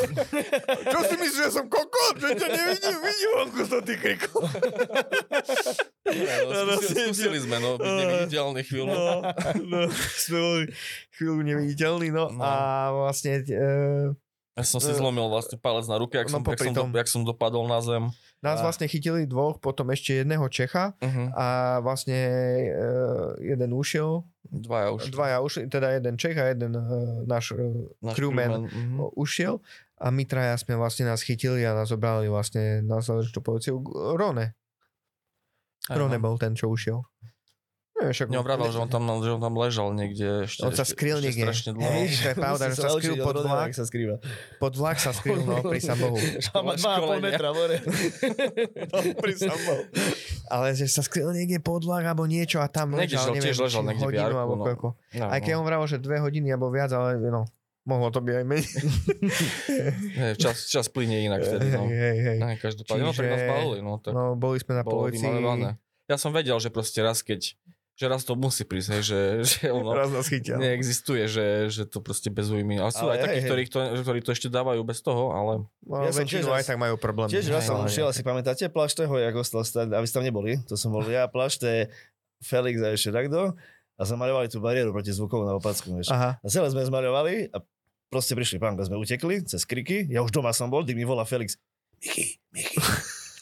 [0.93, 2.14] Čo si myslíš, že som kokot?
[2.16, 4.43] Že ťa nevidím, vidím vonku som krikol.
[6.09, 7.99] Hej, no, No, skúsili, no, skúsili sme, no, byť no.
[7.99, 8.87] neviditeľný chvíľu.
[8.89, 9.14] No,
[9.62, 9.79] no,
[10.16, 10.62] sme boli
[11.12, 12.25] chvíľu neviditeľní, no.
[12.31, 12.41] No.
[12.41, 12.53] A
[12.91, 13.57] vlastne e,
[14.57, 16.89] Ja som si zlomil vlastne palec na ruke, jak No, som, jak popri som, tom.
[16.91, 18.09] jak som dopadol na zem.
[18.39, 21.28] Nás A- vlastne chytili dvoch, potom ešte jedného Čecha Uh-huh.
[21.34, 21.47] a
[21.82, 22.70] vlastne e,
[23.43, 25.12] jeden ušiel, Dvaja už.
[25.12, 26.80] dvaja ušli, teda jeden Čech a jeden e,
[27.26, 27.61] náš e,
[28.01, 28.97] Náš crewman mhm.
[28.97, 29.61] o, ušiel
[29.99, 33.82] a my traja sme vlastne nás chytili a nás obrali vlastne na záležitú policiu.
[34.14, 34.55] Rone.
[35.91, 37.03] Rone bol ten, čo ušiel.
[37.99, 38.26] Neviem, však...
[38.30, 41.26] Mňa vravel, že on tam, že on tam ležal niekde ešte, On sa skryl ešte
[41.34, 41.44] niekde.
[41.51, 41.90] strašne dlho.
[41.90, 43.70] Hej, to je pravda, že sa skryl od pod vlak.
[43.74, 44.16] sa skrýva.
[44.57, 46.14] Pod vlak sa skryl, no, pri sa Bohu.
[46.46, 47.24] Tam má 2,5 školenia.
[47.26, 47.76] metra more.
[48.94, 49.82] No, pri sa Bohu.
[50.46, 53.59] Ale že sa skryl niekde pod vlak alebo niečo a tam Niekde ležal, neviem, tiež
[53.66, 54.64] ležal niekde hodinu alebo no.
[54.64, 54.88] koľko.
[55.18, 55.59] No, Aj keď no.
[55.59, 57.51] on vravel, že dve hodiny alebo viac, ale no,
[57.82, 58.68] mohlo to byť aj menej.
[60.22, 61.82] Hej, čas, čas plynie inak vtedy, no.
[61.84, 62.38] Hej, hej, hej.
[62.40, 65.18] Hej, každopádne, no tak nás balili, no tak No, boli sme na policii.
[65.18, 65.70] vymalované.
[66.09, 67.53] Ja som vedel, že proste raz, keď
[67.99, 69.18] že raz to musí prísť, hej, že,
[69.51, 70.55] že ono Raz nás chytia.
[70.55, 72.78] neexistuje, že, že to proste bez újmy.
[72.78, 76.05] Ale sú Ale aj takí, ktorí to, ktorí to ešte dávajú bez toho, ale No,
[76.05, 77.26] Ja som tiež aj tak majú problém.
[77.26, 80.62] Tiež raz som Ale- šiel, asi pamätáte, Plašteho, jak ostal stať, aby ste tam neboli,
[80.62, 81.90] to som bol ja, Plašte,
[82.38, 83.59] Felix a ešte takto.
[83.99, 86.07] A zamaľovali tú bariéru proti zvukovu na Opacku, vieš.
[86.09, 86.38] Aha.
[86.38, 87.59] A celé sme zmaľovali a
[88.07, 91.26] proste prišli pánka, sme utekli cez kriky, ja už doma som bol, ty mi volá
[91.26, 91.59] Felix,
[91.99, 92.78] Miky, Miky,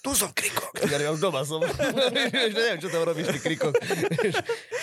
[0.07, 0.70] tu som krikok.
[0.86, 1.59] Ja, ja už doma som.
[2.54, 3.74] Neviem, čo tam robíš, ty krikok.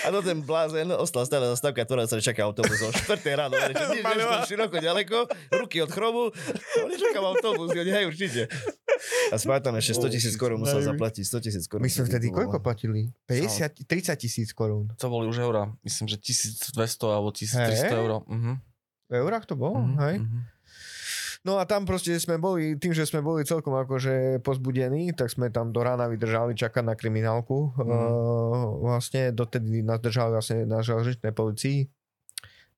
[0.03, 3.55] A to ten blázen ostal stále za stavka, ktorá sa čaká autobus o 4 ráno.
[3.55, 5.17] Nič, tam široko, ďaleko,
[5.55, 6.27] ruky od chromu,
[6.83, 8.51] nečakám autobus, ja nie, hej, určite.
[9.31, 11.87] A spátam ešte 100 tisíc korún musel zaplatiť, 100 tisíc korún.
[11.87, 13.15] My sme vtedy koľko platili?
[13.29, 14.91] 50, 30 tisíc korún.
[14.99, 15.71] to boli už eurá.
[15.87, 16.75] Myslím, že 1200
[17.07, 17.95] alebo 1300 Hej.
[17.95, 18.11] eur.
[18.23, 18.55] Uh-huh.
[19.07, 20.15] V eurách to bolo, Mhm, hej?
[20.19, 20.39] mhm.
[21.43, 25.51] No a tam proste sme boli, tým, že sme boli celkom akože pozbudení, tak sme
[25.51, 27.75] tam do rána vydržali čakať na kriminálku.
[27.75, 27.83] Mhm.
[27.83, 32.02] Uh, vlastne dotedy nás držali vlastne na železničnej policii.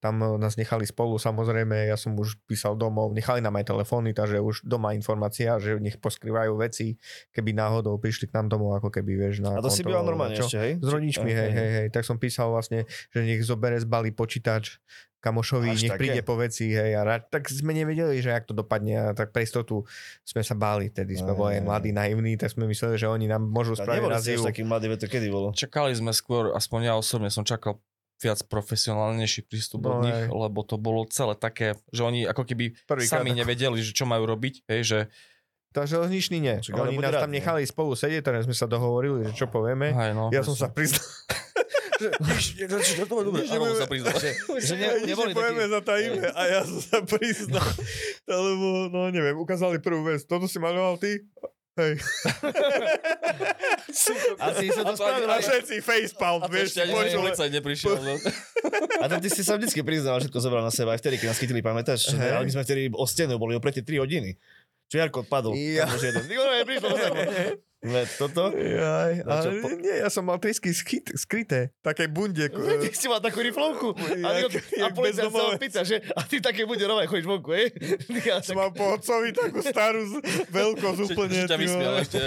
[0.06, 4.14] Tam eh, nás nechali spolu, samozrejme, ja som už písal domov, nechali nám aj telefóny,
[4.14, 7.02] takže už doma informácia, že nech poskrývajú veci,
[7.34, 10.04] keby náhodou prišli k nám domov, ako keby, vieš, na A to si kontrolu, býval
[10.06, 10.46] normálne čo.
[10.46, 10.74] ešte, hej?
[10.78, 11.88] S rodičmi, hej, hej, hej.
[11.90, 14.78] Tak som písal vlastne, že nech zobere z balí počítač
[15.26, 16.02] kamošovi, Až nech také?
[16.06, 16.94] príde po veci, hej.
[16.94, 19.82] A ra- tak sme nevedeli, že jak to dopadne a tak pre istotu
[20.22, 23.26] sme sa báli, tedy sme Aj, boli aj mladí, naivní, tak sme mysleli, že oni
[23.26, 24.46] nám môžu spraviť raziu.
[24.46, 25.50] taký mladý, to kedy bolo?
[25.58, 27.82] Čakali sme skôr, aspoň ja osobne som čakal
[28.26, 30.28] viac profesionálnejší prístup No, od nich, hej.
[30.28, 34.04] lebo to bolo celé také, že oni ako keby Prvýkrát sami ako- nevedeli, že čo
[34.04, 35.00] majú robiť, hej, že
[35.72, 36.56] To železničný nie.
[36.58, 37.38] Čak, Oni nás rád, tam ne?
[37.38, 39.92] nechali spolu sedieť, teraz sme sa dohovorili, že čo povieme.
[39.92, 41.04] hej, no, Ja som sa priznal.
[41.96, 44.16] to dobre, áno, sa priznal.
[44.56, 45.68] Že ne, neboli takí...
[45.70, 47.64] zatajíme a ja som sa priznal.
[48.28, 50.24] Lebo, no neviem, ukázali prvú vec.
[50.24, 51.24] Toto si maloval ty?
[51.76, 52.00] Hej.
[54.40, 55.28] A ty sa to spravil.
[55.28, 58.00] A všetci facepalm, vieš, ešte ani policajt neprišiel.
[58.00, 58.16] No.
[59.04, 61.40] A to ty si sa vždycky priznal, všetko zobral na seba, aj vtedy, keď nás
[61.40, 62.16] chytili, pamätáš?
[62.16, 62.32] Hej.
[62.32, 64.40] ale my sme vtedy o stenu boli opretí 3 hodiny.
[64.88, 65.52] Čo Jarko odpadol.
[65.58, 65.90] Ja.
[65.90, 66.24] Tam jeden.
[66.30, 66.96] Nikto neprišiel
[68.16, 68.44] toto.
[68.52, 72.50] Jaj, No čo, ale po- nie, ja som mal trysky skryt, skryté, také bunde.
[72.82, 73.94] Ty si mal takú riflovku.
[74.20, 75.52] A, Jak- a policajt sa bezdomovec.
[75.52, 77.68] ho pýta, že a ty také bude nové, chodíš vonku, hej?
[78.26, 81.34] Ja som tak, mal po otcovi takú starú z- veľkosť úplne.
[81.38, 82.18] že ťa vysmiel ešte.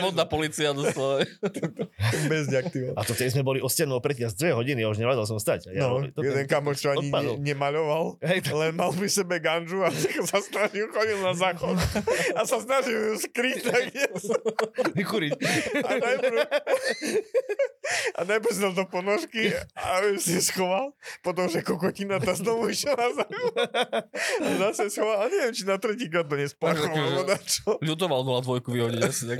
[0.00, 1.24] Modná policia doslova.
[1.24, 1.26] Vole.
[2.92, 5.36] a to tedy sme boli o stenu opretí asi 2 hodiny, ja už nevládal som
[5.36, 5.70] stať.
[5.70, 9.36] Ja, No, to- jeden kamoš, čo ani ne, nemaľoval, Hej, to- len mal pri sebe
[9.38, 9.90] ganžu a
[10.24, 11.76] sa snažil, chodil na záchod
[12.32, 13.58] a sa snažil ju skryť.
[13.64, 13.84] Tak.
[14.92, 15.32] Vykúriť.
[15.80, 16.36] a najprv,
[18.14, 19.84] a najprv si dal do ponožky a
[20.16, 23.54] si schoval, potom, že kokotina tá znovu na záchod
[24.36, 27.78] a zase schoval a neviem, či na tretíkrát to akože- na čo.
[27.78, 29.22] Ľutoval 02 vyhodiť asi.
[29.24, 29.38] Tak,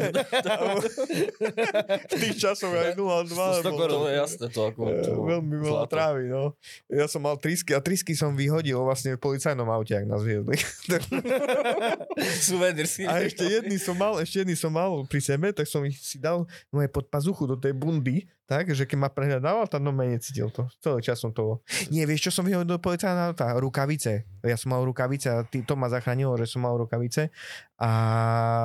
[2.04, 3.28] V tých časoch aj 0,2.
[3.30, 3.98] Sto lebo- korún.
[3.98, 4.44] to je jasné.
[4.48, 6.54] To ako, E, to, Veľmi veľa trávy, no.
[6.86, 10.54] Ja som mal trisky a trisky som vyhodil vlastne v policajnom aute, ak nás vyhodli.
[12.44, 13.02] Suvenír si.
[13.04, 16.16] A ešte jedný som mal, ešte jedný som mal pri sebe, tak som ich si
[16.16, 20.52] dal moje pod pazuchu do tej bundy, tak, že keď ma prehľadával, tam no necítil
[20.52, 20.68] to.
[20.78, 21.64] Celý čas som to...
[21.88, 23.56] Nie, vieš, čo som vyhodil do policajného auta?
[23.56, 24.28] Rukavice.
[24.44, 27.32] Ja som mal rukavice a ty, to ma zachránilo, že som mal rukavice
[27.80, 27.90] a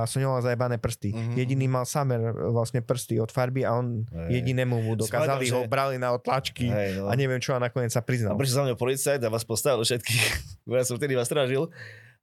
[0.04, 1.16] som nemal zajebané prsty.
[1.16, 1.32] Mhm.
[1.34, 2.20] Jediný mal samer
[2.52, 4.44] vlastne prsty od farby a on Hej.
[4.44, 7.08] jedinému mu dokázali, Spadol, ho že- brali na otlačky Hej, no.
[7.08, 8.36] a neviem čo a nakoniec sa A priznal.
[8.36, 10.24] prišiel za mňa policajt a vás postavil všetkých.
[10.70, 11.72] Ja som vtedy vás strážil.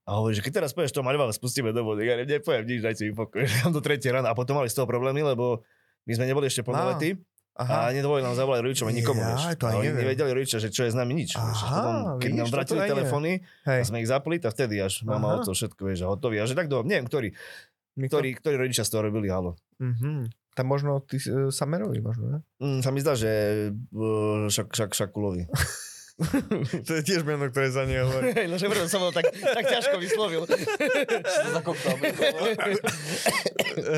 [0.07, 2.07] A hovorí, že keď teraz povieš to maľva, vás pustíme do vody.
[2.07, 3.43] Ja nepoviem nič, dajte mi pokoj.
[3.67, 4.31] Tam do tretie rána.
[4.31, 5.67] A potom mali z toho problémy, lebo
[6.07, 7.19] my sme neboli ešte plnoletí.
[7.57, 9.25] A nedovolili nám zavolať rodičom nikomu.
[9.25, 9.57] Ja, vieš.
[9.57, 11.41] to oni nevedeli rodičia, že čo je s nami nič.
[11.41, 11.61] vieš.
[11.65, 13.33] Aha, potom, keď vidíš, nám vrátili telefóny
[13.65, 13.81] Hej.
[13.81, 15.37] a sme ich zapli, tak vtedy až mama Aha.
[15.41, 16.37] o to všetko, vieš, a hotový.
[16.37, 17.33] A že tak do, neviem, ktorý,
[17.97, 18.13] Nikto?
[18.21, 19.57] ktorí, ktorí rodičia z toho robili halo.
[19.81, 20.29] Mhm.
[20.53, 22.39] Tam možno ty uh, Samerovi možno, ne?
[22.61, 23.29] Mm, sa mi zdá, že
[23.73, 25.49] uh, šak, šak, Šakulovi.
[26.87, 28.33] to je tiež meno, ktoré za neho hovorí.
[28.33, 30.49] Hej, no že preto som ho tak, tak ťažko vyslovil.
[30.49, 30.57] To
[31.53, 31.97] za koktom.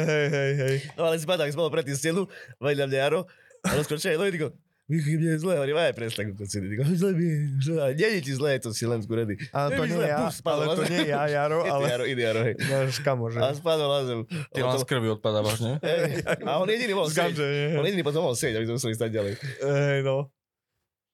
[0.03, 0.77] hej, hej, hej.
[0.99, 2.27] No ale si pamätám, keď sme bol predtým stenu,
[2.59, 3.21] vedľa mňa Jaro,
[3.63, 4.51] a rozkročil aj Lojdyko,
[4.89, 8.21] Michy, mne je zle, hovorím, aj presne, ako si Digo, zle mi je, nie je
[8.25, 9.37] ti zle, je to si len skúrený.
[9.53, 12.55] Ale to nie ja, ale to nie ja, Jaro, ale Jaro, iný Jaro, hej.
[12.57, 13.37] náš kamoš.
[13.37, 14.21] A spadol na zem.
[14.49, 15.77] Ty len z krvi odpadávaš, ne?
[15.85, 17.37] Hej, A on jediný mohol Z sieť.
[17.77, 19.33] On jediný potom mohol sieť, aby sme museli stať ďalej.
[19.61, 20.33] Hej, no.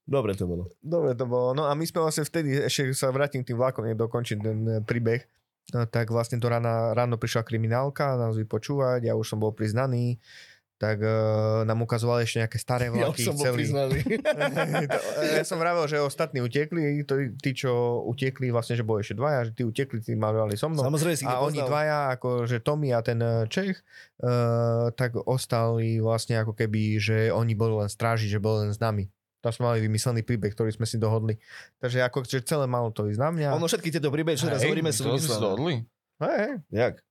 [0.05, 0.69] Dobre to bolo.
[0.85, 1.57] Dobre to bolo.
[1.57, 4.57] No a my sme vlastne vtedy, ešte sa vrátim k tým vlakom, nech dokončím ten
[4.69, 5.25] e, príbeh,
[5.73, 10.21] no, tak vlastne do rána, ráno prišla kriminálka nás vypočúvať, ja už som bol priznaný,
[10.75, 13.23] tak uh, nám ukazovali ešte nejaké staré Ja vlaky.
[13.23, 14.03] som bol priznaný.
[14.91, 19.15] To- ja som vravel, že ostatní utekli, to, tí, čo utekli, vlastne, že boli ešte
[19.15, 20.83] dvaja, že tí utekli, tí mali so mnou.
[20.83, 23.79] Samozrejme si A oni dvaja, ako že Tommy a ten eh, Čech,
[24.21, 28.79] uh, tak ostali vlastne ako keby, že oni boli len stráži, že boli len s
[28.83, 29.07] nami.
[29.45, 31.37] Tam sme mali vymyslený príbeh, ktorý sme si dohodli.
[31.77, 33.47] Takže ako, že celé malo to ísť na mňa.
[33.53, 35.37] Ono všetky tieto príbehy, čo teraz hovoríme, sú vymyslené.
[35.37, 35.75] dohodli?
[36.17, 37.05] Hej, Jak?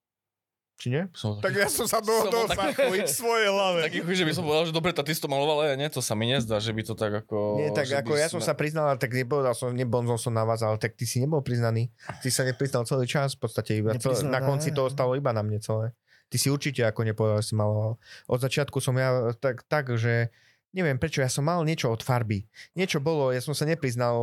[0.74, 1.06] či nie?
[1.14, 3.86] Som Tak taký- ja som sa dohodol sa taký- v svojej hlave.
[3.86, 5.86] Taký chuj, že by som povedal, že dobre, tá ty si to maloval, ale nie,
[5.86, 7.62] to sa mi nezdá, že by to tak ako...
[7.62, 10.66] Nie, tak že ako ja som sa priznal, tak nepovedal som, nebonzol som na vás,
[10.66, 11.94] ale tak ty si nebol priznaný.
[12.20, 15.46] Ty sa nepriznal celý čas, v podstate iba celé, na konci to ostalo iba na
[15.46, 15.94] mne celé.
[16.26, 17.94] Ty si určite ako nepovedal, že si maloval.
[18.26, 20.34] Od začiatku som ja tak, tak, že
[20.74, 22.42] neviem prečo, ja som mal niečo od farby.
[22.74, 24.18] Niečo bolo, ja som sa nepriznal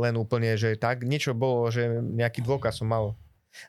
[0.00, 3.18] len úplne, že tak, niečo bolo, že nejaký dôkaz som mal.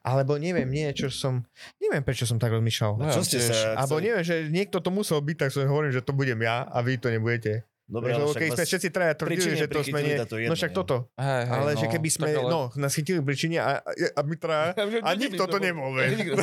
[0.04, 1.42] Alebo neviem, niečo som,
[1.80, 2.94] neviem prečo som tak rozmýšľal.
[3.00, 3.74] No, Čo ste sa...
[3.80, 6.78] Alebo neviem, že niekto to musel byť, tak som hovorím, že to budem ja a
[6.84, 7.64] vy to nebudete.
[7.88, 10.16] Dobre, lebo však keď sme všetci traja tvrdili, príčine že to sme nie...
[10.20, 10.78] to je No jedno, však nie?
[10.78, 10.96] toto.
[11.16, 13.80] Hej, hej, Ale no, že keby sme, tak ale- no, nás chytili pri čine a,
[13.80, 15.56] a my traja, a nikto to.
[15.56, 16.36] Nikto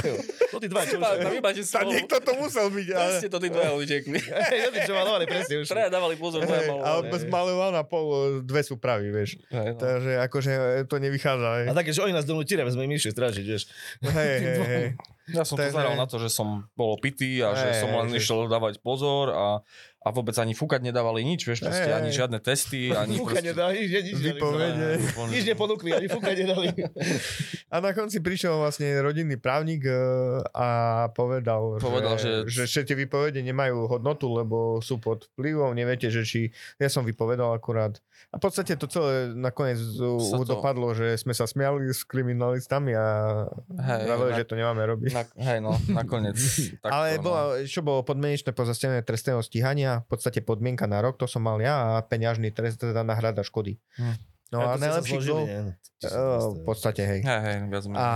[0.48, 1.68] to tí dva, čo už...
[1.68, 3.12] Tam niekto to musel byť, ale...
[3.12, 4.18] Presne to tí dvaja utekli.
[4.88, 5.66] Čo malovali, presne už.
[5.68, 7.12] Traja dávali pozor, dvaja malovali.
[7.12, 8.04] ale zmaloval na pol,
[8.40, 9.36] dve sú praví, vieš.
[9.52, 9.76] No.
[9.76, 10.52] Takže akože
[10.88, 11.68] to nevychádza.
[11.68, 13.68] A také, že oni nás donútili, aby sme im išli strážiť, vieš.
[14.00, 14.86] Hej, hej, hej.
[15.32, 18.44] Ja som to zaral na to, že som bol opitý a že som len išiel
[18.44, 19.64] dávať pozor a,
[20.04, 22.16] a vôbec ani fúkať nedávali nič, vieš, proste Hej, ani hej.
[22.20, 23.48] žiadne testy, ani Fúka proste...
[23.48, 24.88] nedali, nič, nič, Vypovede.
[25.00, 26.68] nič, nič neponúkli, ani fúka nedali.
[27.72, 29.96] A na konci prišiel vlastne rodinný právnik e,
[30.52, 30.68] a
[31.10, 36.20] povedal, Povedal, že, že, že- tie vypovede nemajú hodnotu, lebo sú pod vplyvom, neviete, že
[36.28, 36.52] či...
[36.76, 37.96] Ja som vypovedal akurát.
[38.28, 40.20] A v podstate to celé nakoniec to...
[40.20, 43.06] to- dopadlo, že sme sa smiali s kriminalistami a
[43.72, 45.10] Hej, vraveli, na- že to nemáme robiť.
[45.16, 46.36] Na, hej, no, nakoniec.
[46.84, 47.24] Ale no.
[47.24, 51.62] bola, čo bolo podmienečné pozastavenie trestného stíhania, v podstate podmienka na rok, to som mal
[51.62, 53.78] ja a peňažný trest, teda náhrada škody.
[54.00, 54.16] Hm.
[54.54, 55.50] No a, najlepší gol...
[56.54, 57.20] v podstate, hej.
[57.26, 57.58] Hej, hej.
[57.98, 58.08] A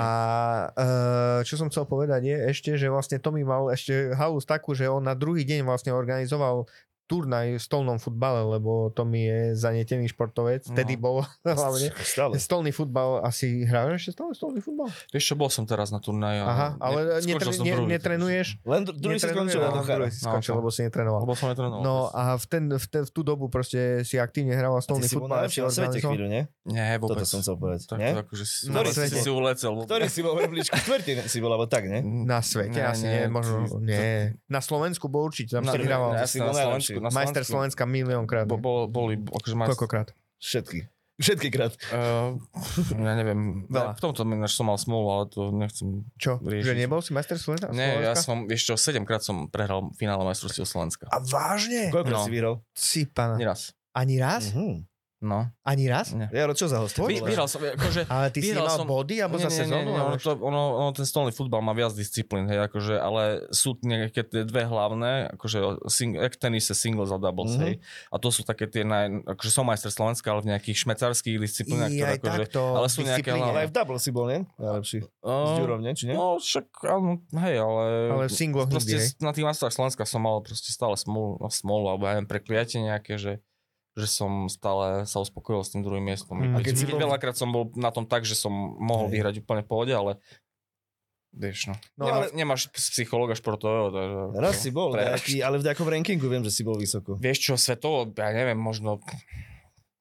[0.71, 4.87] uh, čo som chcel povedať je ešte, že vlastne Tommy mal ešte halus takú, že
[4.87, 6.71] on na druhý deň vlastne organizoval
[7.09, 10.71] turnaj v stolnom futbale, lebo Tommy je zanietený športovec, No.
[10.71, 11.89] vtedy bol hlavne.
[12.07, 12.37] Stále.
[12.37, 14.93] Stolný futbal, asi hráš ešte stále stolný futbal?
[15.09, 16.39] Vieš čo, bol som teraz na turnaji.
[16.39, 17.35] Aha, ale ne,
[17.81, 17.89] druhý.
[17.91, 18.47] netrenuješ?
[18.63, 19.97] Len dru- druhý si skončil, chára.
[19.99, 20.59] druhý si No, skončil, no.
[20.61, 21.21] lebo si netrenoval.
[21.21, 21.81] Lebo som netrenoval.
[21.81, 25.17] No a v, ten, v, ten, v tú dobu proste si aktívne Ty stolný si
[25.17, 25.37] bol futbal.
[25.43, 26.43] najlepší na svete chvíľu, nie?
[26.67, 27.17] Nie, vôbec.
[27.17, 27.81] Toto som chcel povedať.
[27.87, 28.13] Tak, Nie?
[28.13, 29.73] to akože si, Na si, si, si ulecel.
[29.81, 30.77] Ktorý si bol v rebríčku?
[30.77, 32.05] Štvrtý si bol, alebo tak, nie?
[32.05, 34.09] Na svete asi nie, možno ty- nie.
[34.47, 35.73] Na Slovensku bol určite, tam si
[36.29, 36.98] si si bol na najlepší.
[37.01, 37.15] Slovensku.
[37.15, 38.45] Na Majster Slovenska miliónkrát.
[38.45, 40.09] Bo, bol, boli, akože majster, Koľkokrát?
[40.37, 40.91] Všetky.
[41.19, 41.75] Všetky krát.
[41.91, 42.39] Uh,
[42.95, 43.99] ja neviem, Veľa.
[43.99, 46.07] v tomto ináč som mal smolu, ale to nechcem.
[46.15, 46.39] Čo?
[46.39, 46.63] Riešiť.
[46.63, 47.75] Že nebol si majster Slovenska?
[47.75, 51.11] Nie, ja som, vieš čo, 7 krát som prehral finále majstrovstiev Slovenska.
[51.11, 51.91] A vážne?
[51.91, 52.23] Koľko No.
[52.23, 52.55] si vyhral?
[52.71, 53.35] Si pana.
[53.35, 53.75] Ani raz.
[53.91, 54.55] Ani raz?
[54.55, 54.87] Mhm.
[55.19, 55.51] No.
[55.67, 56.15] Ani raz?
[56.15, 56.31] Nie.
[56.31, 56.95] Jaro, čo za host?
[56.95, 59.83] Vy, vyhral som, akože, Ale ty si mal som- body alebo za nie, nie, sezónu?
[59.83, 62.95] nie, nie, ono, alebo to, ono, ono, ten stolný futbal má viac disciplín, hej, akože,
[62.95, 65.59] ale sú nejaké tie dve hlavné, akože
[65.91, 67.59] sing, jak tenis je singles a doubles, Mhm.
[67.59, 67.67] mm-hmm.
[67.83, 68.09] hej.
[68.09, 71.91] A to sú také tie, naj, akože som majster Slovenska, ale v nejakých šmecarských disciplínach,
[71.91, 73.43] ktoré aj akože, takto, ale sú nejaké disciplíne.
[73.43, 73.61] Ale hlavné.
[73.61, 74.41] aj v double si bol, nie?
[74.55, 74.99] Najlepší.
[75.03, 75.93] S Uh, Ďurom, nie?
[75.93, 76.17] Či nie?
[76.17, 77.85] No, však, áno, hej, ale...
[78.15, 79.19] Ale v singloch proste hej?
[79.19, 83.19] na tých majstrách Slovenska som mal proste stále smolu, smolu alebo ja neviem, prekliatie nejaké,
[83.19, 83.43] že
[83.99, 86.39] že som stále sa uspokojil s tým druhým miestom.
[86.39, 86.55] Mm.
[86.55, 89.13] A keď keď si bol- veľakrát som bol na tom tak, že som mohol Hej.
[89.19, 90.23] vyhrať úplne v pohode, ale
[91.35, 91.75] vieš no.
[91.99, 94.19] No, no Nemá, ale- Nemáš psychologa športového, takže...
[94.39, 97.19] Raz si bol, nejaký, ale v nejakom rankingu viem, že si bol vysoko.
[97.19, 99.03] Vieš čo, svetovo, ja neviem, možno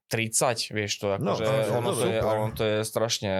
[0.07, 3.31] 30, vieš to, No, akože ale ono, to je, ono to je strašne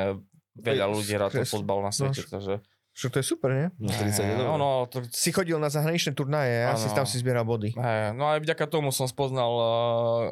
[0.60, 2.32] veľa ľudí ten kres- fotbal na svete, no.
[2.34, 2.54] takže
[2.98, 3.68] Čo to je super, nie?
[3.78, 4.50] No, 40 je dobré.
[4.50, 7.78] Ono, to, Si chodil na zahraničné turnaje a si tam si zbieral body.
[7.78, 9.66] hej, no aj vďaka tomu som spoznal uh,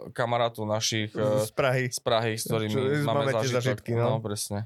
[0.09, 1.93] kamarátov našich uh, Z Prahy.
[1.93, 4.17] z Prahy, s ktorými Čo- máme máme zážitky, no.
[4.17, 4.19] no.
[4.19, 4.65] presne.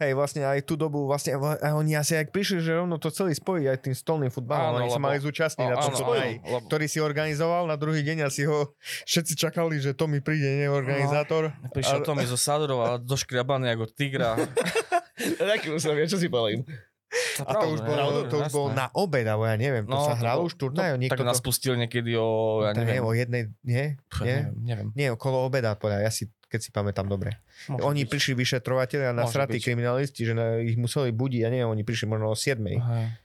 [0.00, 3.36] Hej, vlastne aj tú dobu, vlastne a oni asi aj prišli, že rovno to celý
[3.36, 4.72] spojí aj tým stolným futbalom.
[4.72, 8.24] Áno, oni sa lebo- mali zúčastniť na tom lebo ktorý si organizoval na druhý deň
[8.24, 8.72] a si ho
[9.04, 11.52] všetci čakali, že to mi príde, nie organizátor.
[11.76, 14.34] prišiel Ale- Tomi zo Sadorova, doškriabaný ako tigra.
[15.36, 16.64] Taký som, ja čo si povedal
[17.10, 17.42] im?
[17.42, 20.12] A to už, bolo, to už bolo na obed, alebo ja neviem, to No, sa
[20.12, 21.44] to hralo už turnaj, Tak niekto nás to...
[21.44, 22.28] pustili niekedy o,
[22.62, 23.84] ja Tak neviem, neviem, o jednej, nie?
[24.06, 24.36] pf, nie?
[24.62, 24.88] neviem.
[24.92, 27.34] Nie, okolo obeda, podľa, ja si, keď si pamätám dobre.
[27.66, 28.10] Môže oni byť.
[28.10, 29.64] prišli vyšetrovateľia na Môže sratí byť.
[29.64, 32.62] kriminalisti, že na, ich museli budiť, ja neviem, oni prišli možno o 7.
[32.62, 32.78] Hej.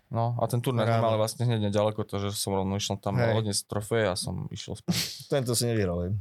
[0.07, 3.35] No a ten turnaj sme mali vlastne hneď nedaleko, takže som rovno išiel tam Hej.
[3.35, 4.95] odniesť trofej a som išiel spať.
[5.33, 6.13] Tento si nevyhral.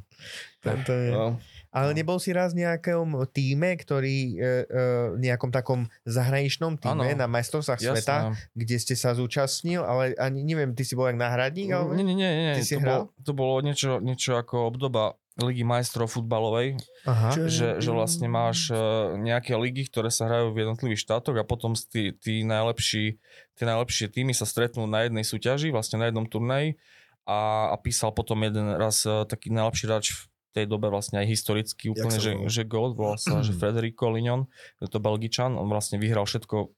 [0.59, 1.09] Tento je...
[1.11, 1.37] No.
[1.75, 4.85] Ale nebol si raz v nejakom týme, ktorý, e, e,
[5.18, 7.18] nejakom takom zahraničnom týme Áno.
[7.18, 11.75] na majstrovstvách sveta, kde ste sa zúčastnil, ale ani neviem, ty si bol jak náhradník?
[11.75, 11.99] Alebo...
[11.99, 12.55] Nie, nie, nie, nie.
[12.55, 13.11] Ty si to, hral?
[13.11, 16.79] bolo, to bolo niečo, niečo ako obdoba Ligy majstrov futbalovej,
[17.11, 17.35] Aha.
[17.51, 18.79] že, že vlastne máš eh,
[19.18, 23.18] nejaké ligy, ktoré sa hrajú v jednotlivých štátoch a potom tí, tí najlepší,
[23.59, 26.79] tie najlepšie týmy sa stretnú na jednej súťaži, vlastne na jednom turnaji
[27.27, 30.07] a, a písal potom jeden raz eh, taký najlepší hráč
[30.55, 34.46] tej dobe vlastne aj historicky úplne, že, že Gold, volal sa, že Federico Lignon,
[34.78, 36.70] je to Belgičan, on vlastne vyhral všetko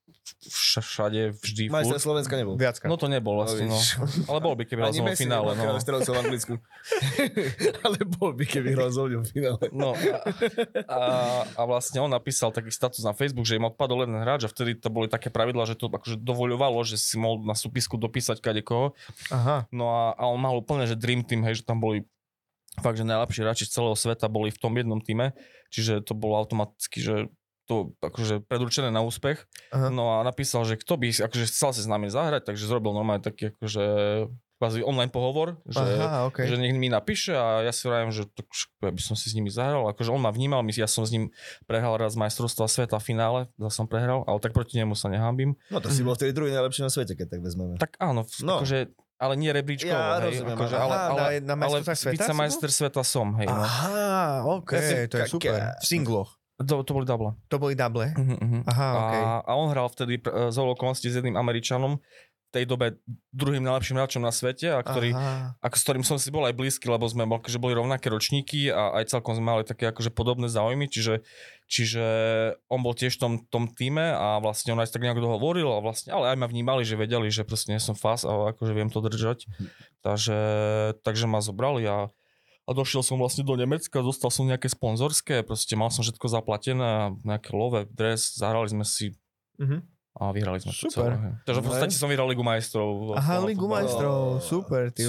[0.48, 2.06] vš- všade, vždy, Majster furt.
[2.08, 2.58] Slovenska nebol.
[2.58, 2.88] Viackrát.
[2.90, 3.78] No to nebol vlastne, no.
[4.26, 5.76] Ale bol by, keby hral v finále, no.
[5.76, 6.54] v Anglicku.
[7.86, 9.64] Ale bol by, keby hral v finále.
[9.70, 10.18] No a,
[10.90, 11.00] a,
[11.46, 14.78] a vlastne on napísal taký status na Facebook, že im odpadol jeden hráč a vtedy
[14.78, 18.62] to boli také pravidlá, že to akože dovoľovalo, že si mohol na súpisku dopísať kade
[18.66, 18.98] koho.
[19.30, 19.70] Aha.
[19.70, 22.02] No a, a on mal úplne, že dream team, hej, že tam boli
[22.80, 25.32] fakt, že najlepší hráči z celého sveta boli v tom jednom týme,
[25.68, 27.14] čiže to bolo automaticky, že
[27.66, 29.42] to akože predurčené na úspech.
[29.74, 29.90] Aha.
[29.90, 33.26] No a napísal, že kto by akože chcel sa s nami zahrať, takže zrobil normálne
[33.26, 33.84] taký akože
[34.56, 36.48] kvázi online pohovor, že, Aha, okay.
[36.48, 38.48] že nech mi napíše a ja si vravím, že tak,
[38.80, 39.84] ja by som si s nimi zahral.
[39.92, 41.28] Akože on ma vnímal, my, ja som s ním
[41.68, 45.60] prehral raz majstrovstva sveta v finále, zase som prehral, ale tak proti nemu sa nehambím.
[45.68, 47.76] No to si bol vtedy druhý najlepší na svete, keď tak vezmeme.
[47.76, 48.64] Tak áno, No.
[48.64, 52.12] akože, ale nie rebríčkovo, Ja hej, rozumiem, akože, aha, ale, na- ale, na ale sveta
[52.12, 53.48] vicemajster sveta som, hej.
[53.48, 53.56] No.
[53.56, 55.60] Aha, ok, Ja to je super.
[55.80, 56.30] V singloch.
[56.56, 57.36] To, to boli double.
[57.52, 58.16] To boli double.
[58.16, 58.62] Uh-huh, uh-huh.
[58.64, 59.14] Aha, a, ok.
[59.44, 62.00] a on hral vtedy uh, z okolností s jedným Američanom,
[62.54, 62.96] tej dobe
[63.34, 65.58] druhým najlepším hráčom na svete, a ktorý, Aha.
[65.60, 68.96] ako s ktorým som si bol aj blízky, lebo sme že boli rovnaké ročníky a
[69.02, 71.26] aj celkom sme mali také akože podobné záujmy, čiže,
[71.66, 72.04] čiže
[72.70, 75.82] on bol tiež v tom, tom týme a vlastne on aj tak nejak dohovoril a
[75.82, 78.88] vlastne, ale aj ma vnímali, že vedeli, že proste nie som fás a akože viem
[78.88, 79.50] to držať.
[80.06, 80.38] Takže,
[81.02, 82.08] takže ma zobrali a,
[82.66, 87.14] a došiel som vlastne do Nemecka, dostal som nejaké sponzorské, proste mal som všetko zaplatené,
[87.26, 89.18] nejaké love, dres, zahrali sme si
[89.58, 89.95] Mhm.
[90.16, 91.12] A vyhrali sme to Super.
[91.12, 91.20] celé.
[91.20, 91.32] hej.
[91.44, 93.12] Takže v podstate som vyhral Ligu majstrov.
[93.20, 95.04] Aha, Ligu majstrov, super, ty.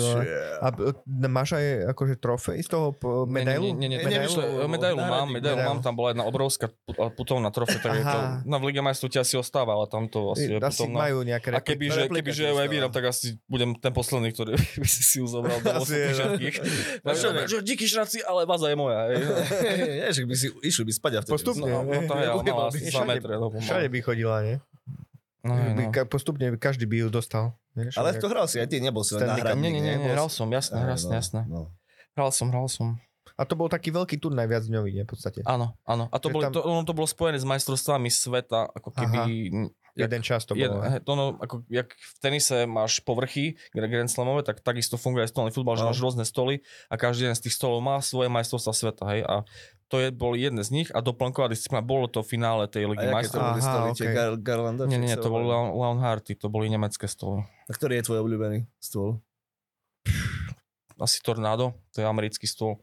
[0.59, 2.91] A e, máš aj akože trofej z toho
[3.23, 3.71] medailu?
[3.71, 4.27] Nie, nie, nie,
[4.67, 4.99] Medailu?
[4.99, 8.83] mám, medailu mám, tam bola jedna obrovská pu- putovná trofej, tak to, na v Lige
[8.83, 11.07] majstrov ti asi ostáva, ale tam to asi je Asi putovná.
[11.07, 14.35] majú nejaké A keby, že, keby, že ju aj vyhrám, tak asi budem ten posledný,
[14.35, 15.87] ktorý by si si ju zobral do no.
[15.87, 16.55] všetkých.
[17.47, 19.07] Že díky šraci, ale baza je moja.
[20.15, 21.33] že by si išli by spať a vtedy.
[21.33, 21.69] Postupne.
[21.71, 23.33] No, no to je, ale mala asi 2 Všade- metre.
[23.39, 23.63] No, pomaly.
[23.65, 24.55] Všade by chodila, nie?
[25.47, 25.89] No, no.
[26.05, 27.55] Postupne každý by ju dostal.
[27.71, 29.63] Vieš, Ale nejak- to hral si aj ty, nebol si len náhradník.
[29.63, 31.41] Nie, nie, nie, nie, Bol hral som, jasné, Aj, jasné, no, jasné.
[31.47, 31.61] no.
[32.13, 32.87] Hral som, hral som.
[33.37, 35.03] A to bol taký veľký turnaj viac dňový, nie?
[35.05, 35.45] V podstate.
[35.45, 36.09] Áno, áno.
[36.09, 39.17] A to, boli, tam- to, ono to bolo spojené s majstrovstvami sveta, ako keby...
[39.21, 39.69] jak-
[39.99, 40.79] Jeden čas to bolo.
[40.79, 45.25] he, to no, ako, jak v tenise máš povrchy Gra- Grand Slamové, tak takisto funguje
[45.25, 45.89] aj stolný futbal, že No.
[45.89, 49.41] máš rôzne stoly a každý jeden z tých stolov má svoje majstrovstvá sveta, hej, a
[49.87, 53.07] to je, boli jedné z nich a doplnková disciplína, bolo to v finále tej ligy
[53.07, 53.39] majstrov.
[53.41, 53.89] Aha, stoly?
[53.89, 53.97] ok.
[53.97, 54.83] Tie Gar- Garlanda?
[54.83, 57.41] Nie, nie, nie, to boli Leonhardy, to boli nemecké stoly.
[57.41, 59.23] A ktorý je tvoj obľúbený stôl?
[60.97, 62.81] Asi Tornado, to je americký stôl.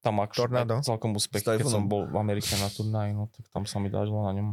[0.00, 0.80] Tam ak Tornado?
[0.80, 4.20] celkom úspech, keď som bol v Amerike na turnaji, no tak tam sa mi dažilo
[4.20, 4.48] na ňom.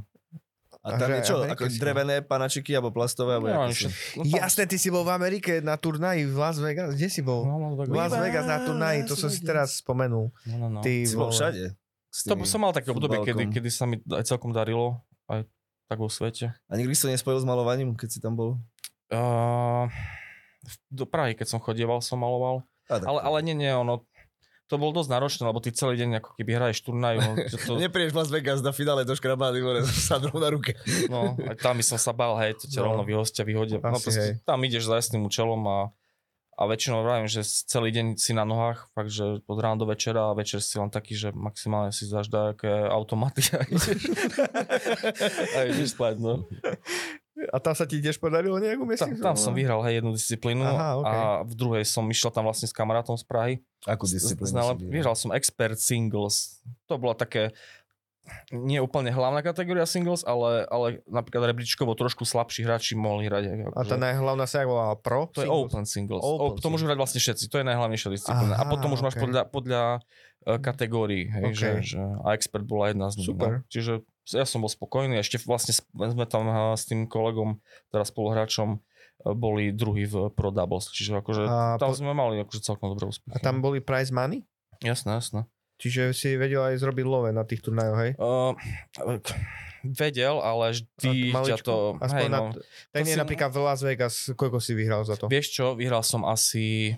[0.81, 1.35] A tam je čo?
[1.39, 3.37] Ako si- drevené panačiky alebo plastové?
[3.37, 3.85] Alebo No, sú?
[4.17, 6.93] no, tam- Jasné, ty si bol v Amerike na turnaji v Las Vegas.
[6.93, 7.45] Kde si bol?
[7.45, 10.33] No, no, tak- Las Vegas na turnaji, to som si teraz spomenul.
[10.43, 10.79] no, no, no.
[10.81, 11.77] Ty Si bol všade.
[12.11, 15.45] To som mal také obdobie, kedy, kedy sa mi aj celkom darilo, aj
[15.85, 16.51] tak vo svete.
[16.65, 18.57] A nikdy si to nespojil s malovaním, keď si tam bol?
[19.07, 19.85] Uh,
[20.87, 22.63] do Prahy, keď som chodieval, som maloval.
[22.87, 24.03] A, Ale, ale nie, nie, ono,
[24.71, 27.15] to bolo dosť náročné, lebo ty celý deň ako keby hraješ turnaj.
[27.19, 27.31] No,
[27.67, 30.79] to, Neprídeš Las Vegas na finále do škrabády, more, s sadrou na ruke.
[31.05, 32.85] no, aj tam by som sa bál, hej, to ťa No.
[32.87, 33.77] rovno vyhostia, vyhodia.
[33.77, 34.39] No, Asi, hej.
[34.39, 35.79] proste, tam ideš za jasným účelom a,
[36.55, 40.29] a väčšinou vravím, že celý deň si na nohách, fakt, že od rána do večera
[40.29, 44.07] a večer si len taký, že maximálne si zaždá aké automaty a ideš,
[45.55, 46.47] a ideš spať, no.
[47.47, 49.19] A tam sa ti tiež podarilo nejakú Tam, miestnicu?
[49.19, 51.05] tam som vyhral hej, jednu disciplínu Aha, ok.
[51.05, 53.53] a v druhej som išiel tam vlastne s kamarátom z Prahy.
[53.83, 55.13] Akú Z- disciplínu znala- vyhral?
[55.13, 56.61] Som expert singles.
[56.85, 57.49] To bola také
[58.49, 63.43] nie úplne hlavná kategória singles, ale, ale napríklad rebríčkovo trošku slabší hráči mohli hrať.
[63.65, 65.25] ako- A tá najhlavná sa volá Pro?
[65.33, 65.65] To je Singles?
[65.67, 66.21] open singles.
[66.21, 67.43] Open Open to môžu hrať vlastne všetci.
[67.47, 68.53] To je najhlavnejšia disciplína.
[68.53, 69.21] a Aha, potom už máš ok.
[69.21, 69.83] podľa, podľa
[70.45, 71.27] uh, kategórií.
[71.27, 71.55] Hej, Ok.
[71.55, 73.27] že, že, a expert bola jedna z nich.
[73.27, 73.51] Super.
[73.51, 73.65] No.
[73.67, 73.93] Čiže
[74.29, 75.17] ja som bol spokojný.
[75.17, 76.45] Ešte vlastne sme tam
[76.77, 77.57] s tým kolegom,
[77.89, 80.89] teraz spoluhráčom, uh, boli druhý v Pro Doubles.
[80.93, 83.33] Čiže akože A tam po- sme mali akože celkom dobré úspechy.
[83.33, 84.45] A tam boli prize money?
[84.81, 85.41] Jasné, jasné.
[85.81, 88.11] Čiže si vedel aj zrobiť love na tých turnajoch, hej?
[88.21, 88.53] Uh,
[89.81, 91.97] vedel, ale vždy ťa to...
[91.97, 92.45] Aspoň Hej, na, no,
[92.93, 95.25] ten to je si- napríklad v Las Vegas, koľko si vyhral za to?
[95.25, 96.93] Vieš čo, vyhral som asi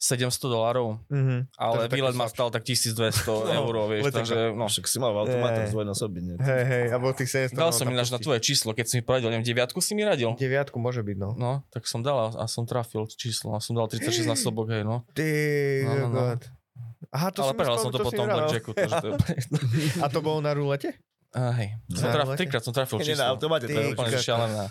[0.00, 1.52] 700 dolárov, Mhm.
[1.54, 4.64] ale To taký výlet ma stal tak 1200 No, eur, vieš, takže no.
[4.64, 5.68] Však si mal v automate Je.
[5.68, 6.36] zdvojnásobiť, nie?
[6.40, 7.54] Hej, hej, a bol tých 700.
[7.54, 10.32] Dal som ináč na tvoje číslo, keď si mi poradil, neviem, deviatku si mi radil?
[10.34, 11.30] Deviatku môže byť, no.
[11.34, 14.72] No, tak som dal a, a som trafil číslo a som dal 36 na sobok,
[14.72, 15.04] hej, no.
[15.12, 15.28] Ty,
[15.84, 16.20] No, no, no.
[16.32, 16.40] God.
[17.10, 19.14] Aha, to ale prehral som to si potom v blackjacku, takže to je...
[20.04, 20.96] A to bolo na rulete?
[21.30, 23.30] A hej, som traf, trikrát som trafil Nie, na číslo.
[23.30, 24.64] automate to je Úplne šialené.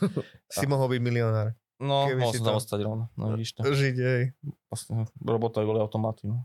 [0.50, 1.54] Si mohol byť milionár.
[1.80, 3.64] No, Keby mohol si to- ostať rovno, no vidíš to.
[3.64, 4.24] Žiť, hej.
[4.68, 6.44] Vlastne, robota boli automaty, no.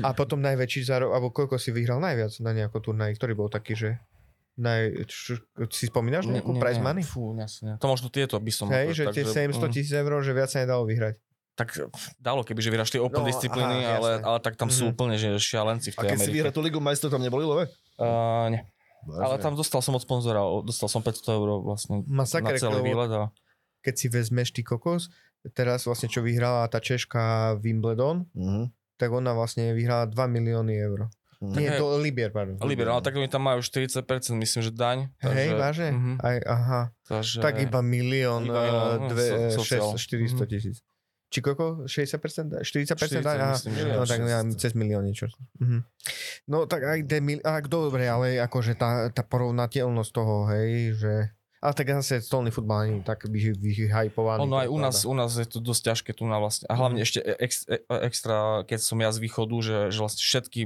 [0.00, 3.74] A potom najväčší zárok, alebo koľko si vyhral najviac na nejakom turnaji, ktorý bol taký,
[3.74, 3.90] že
[4.54, 5.10] naj,
[5.68, 7.02] si spomínaš nejakú prize money?
[7.02, 7.74] Fú, jasne.
[7.76, 8.70] To možno tieto by som...
[8.70, 11.14] Hej, akože že tak, tie 700 mm, tisíc eur, že viac sa nedalo vyhrať.
[11.56, 11.68] Tak
[12.16, 14.90] dalo, keby že vyhráš tie open No, disciplíny, aha, ale, ale tak tam sú Mhm.
[14.92, 16.36] úplne že šialenci v A tej keď si Amerike.
[16.36, 17.64] vyhral tú ligu majstrov, tam neboli love?
[17.96, 18.62] Uh, nie.
[19.08, 23.08] Ale tam dostal som od sponzora, dostal som 500 eur vlastne Masakre, na celý výlet
[23.08, 23.32] a
[23.86, 25.06] keď si vezmeš ty kokos,
[25.48, 27.22] teraz vlastne čo vyhrala tá Češka
[27.56, 28.74] Wimbledon, Mhm.
[28.96, 31.06] tak ona vlastne vyhrala 2 milióny eur.
[31.36, 31.52] Mhm.
[31.52, 31.78] Nie, hej.
[31.78, 32.56] to Libier, pardon.
[32.58, 34.02] Liber, ale tak oni tam majú 40%,
[34.34, 35.12] myslím, že daň.
[35.20, 35.88] Hej, vážne?
[35.92, 36.80] Mhm, Aj, aha.
[37.04, 39.92] takže, Tak iba milión, Iba milión, no, dve, so- sociál.
[39.92, 40.50] 6, 400 Mhm.
[40.50, 40.76] tisíc.
[41.26, 41.84] Či koľko?
[41.84, 42.56] 60%?
[42.56, 43.20] 40%?
[43.20, 44.56] 40, Aha, myslím, že no tak ja, 60.
[44.56, 45.26] cez milión niečo.
[45.60, 45.78] Mhm.
[46.46, 47.38] No tak aj ten mil...
[47.38, 51.14] ak dobre, ale akože tá, tá porovnateľnosť toho, hej, že...
[51.56, 54.44] Ale tak zase stolný futbal nie je tak vy- vyhypovaný.
[54.44, 56.64] Ono aj u nás, u nás je to dosť ťažké tu na vlastne.
[56.66, 60.60] A hlavne ešte ex, e- extra, keď som ja z východu, že, že vlastne všetky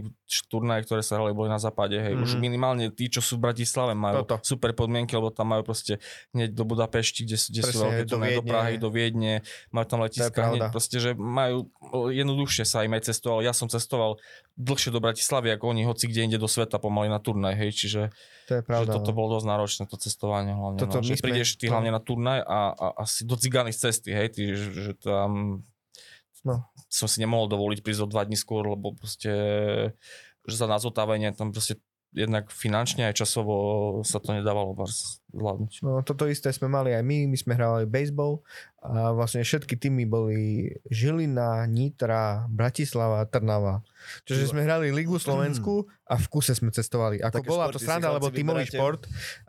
[0.46, 1.94] turnaje, ktoré sa hrali, boli na západe.
[1.94, 2.14] Hej.
[2.16, 2.40] Už Mhm.
[2.40, 4.42] minimálne tí, čo sú v Bratislave, majú Toto.
[4.42, 8.02] super podmienky, lebo tam majú proste hneď do Budapešti, kde, sú- kde sú Presne, veľké
[8.02, 8.42] do turnaje, do.
[8.44, 9.34] Prahy, do Viedne,
[9.70, 11.70] majú tam letiska hneď, proste, že majú
[12.10, 13.40] jednoduchšie sa im aj cestoval.
[13.40, 14.18] Ja som cestoval
[14.60, 18.00] dlhšie do Bratislavy, ako oni, hoci kde inde do sveta pomaly na turnaj, hej, čiže
[18.46, 18.84] To je pravda.
[18.84, 19.16] že toto no.
[19.16, 20.76] bolo dosť náročné, to cestovanie hlavne.
[20.76, 21.70] Toto no, my že sme- prídeš ty no.
[21.74, 25.64] hlavne na turnaj a, a asi do cigány z cesty, hej, ty, že, že tam
[26.40, 26.64] No.
[26.88, 29.28] som si nemohol dovoliť prísť o dva dní skôr, lebo proste
[30.48, 31.76] že za nás otávenie tam proste
[32.16, 33.54] jednak finančne aj časovo
[34.02, 34.72] sa to nedávalo
[35.30, 35.72] bars zvládnuť.
[35.86, 38.42] No toto isté sme mali aj my, my sme hrali baseball
[38.80, 43.84] a vlastne všetky týmy boli Žilina, Nitra, Bratislava, Trnava.
[44.24, 47.20] Čiže sme hrali Ligu Slovensku a v kuse sme cestovali.
[47.20, 48.80] Ako Také bola to športy sranda, lebo tímový vyberáte.
[48.80, 49.02] šport,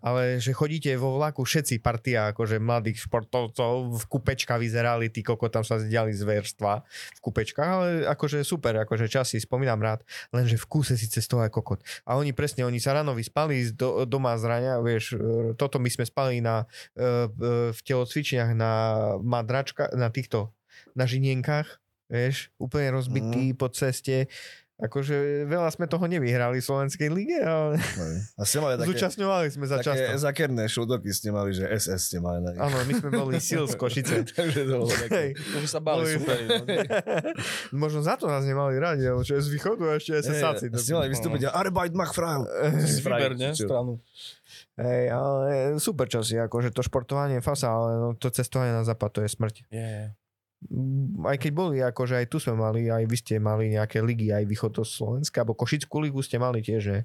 [0.03, 5.47] ale že chodíte vo vlaku všetci partia akože mladých športovcov v kupečka vyzerali, tí koko
[5.47, 6.84] tam sa zdiali zverstva
[7.15, 10.03] v kupečkách, ale akože super, akože časy spomínam rád,
[10.36, 11.79] lenže v kuse si cestoval kokot.
[12.03, 15.88] A oni presne, oni sa ráno vyspali do, doma z rania, vieš, e, toto my
[15.88, 16.67] sme spali na,
[16.99, 17.32] e,
[17.72, 18.74] v telocvičniach na
[19.24, 20.51] madračka, na týchto,
[20.91, 21.80] na žinienkách,
[22.11, 24.28] vieš, úplne rozbitý po ceste.
[24.82, 27.77] Akože veľa sme toho nevyhrali v Slovenskej lige, ale
[28.34, 30.25] A ste mali také, zúčastňovali sme za také často.
[30.25, 32.57] zakerné šudoky ste mali, že SS ste mali na.
[32.57, 34.25] Áno, my sme boli sil z Košice.
[34.25, 35.38] Takže to bolo také.
[35.38, 36.34] Už sa bali super.
[36.49, 36.65] No.
[37.86, 40.73] Možno za to nás nemali radi, lebo čo je z východu a ešte SSáci.
[40.73, 42.49] Ste mali vystúpiť, Arbeit macht Frau.
[43.05, 43.53] Vyber, ne?
[43.53, 44.01] Stranu.
[44.82, 45.45] Hej, ale
[45.77, 49.29] super časy, akože to športovanie je fasa, ale no, to cestovanie na západ, to je
[49.29, 49.55] smrť.
[49.69, 50.09] Je.
[50.64, 54.30] Mm, Aj keď boli, akože aj tu sme mali, aj vy ste mali nejaké ligy,
[54.30, 56.97] aj východ do Slovenska, alebo Košickú ligu ste mali tiež, že?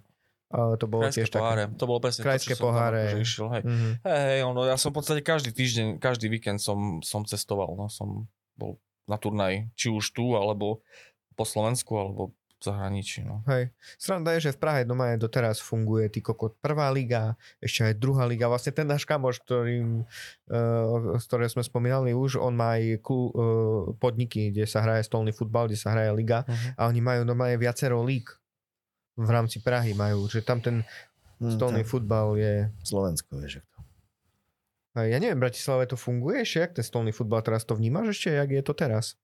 [0.46, 1.42] Ale to bolo Krajské tiež také.
[1.42, 1.64] poháre.
[1.74, 3.00] To bolo presne Krajské to, som tam poháre.
[3.02, 3.46] akože išiel.
[3.50, 3.62] Hej.
[3.64, 3.90] Mhm.
[4.04, 7.74] Hej, ono, ja som v podstate každý týždeň, každý víkend som, som cestoval.
[7.74, 10.84] No, som bol na turnaj, či už tu, alebo
[11.34, 13.22] po Slovensku, alebo v zahraničí.
[13.22, 13.44] No.
[13.46, 13.70] Hej.
[14.00, 17.94] Sranda je, že v Prahe doma je doteraz funguje ty kokot prvá liga, ešte aj
[18.00, 18.48] druhá liga.
[18.48, 23.92] Vlastne ten náš kamoš, ktorým, uh, z ktorého sme spomínali už, on má aj uh,
[24.00, 26.72] podniky, kde sa hraje stolný futbal, kde sa hraje liga Uh-huh.
[26.78, 28.28] a oni majú normálne viacero líg
[29.16, 30.84] v rámci Prahy majú, že tam ten
[31.40, 32.72] Hm, stolný tak futbal je...
[32.80, 33.80] Slovensko, vieš, jak to.
[34.96, 38.32] Ja neviem, v Bratislave to funguje ešte, jak ten stolný futbal teraz to vnímaš ešte,
[38.32, 39.20] jak je to teraz?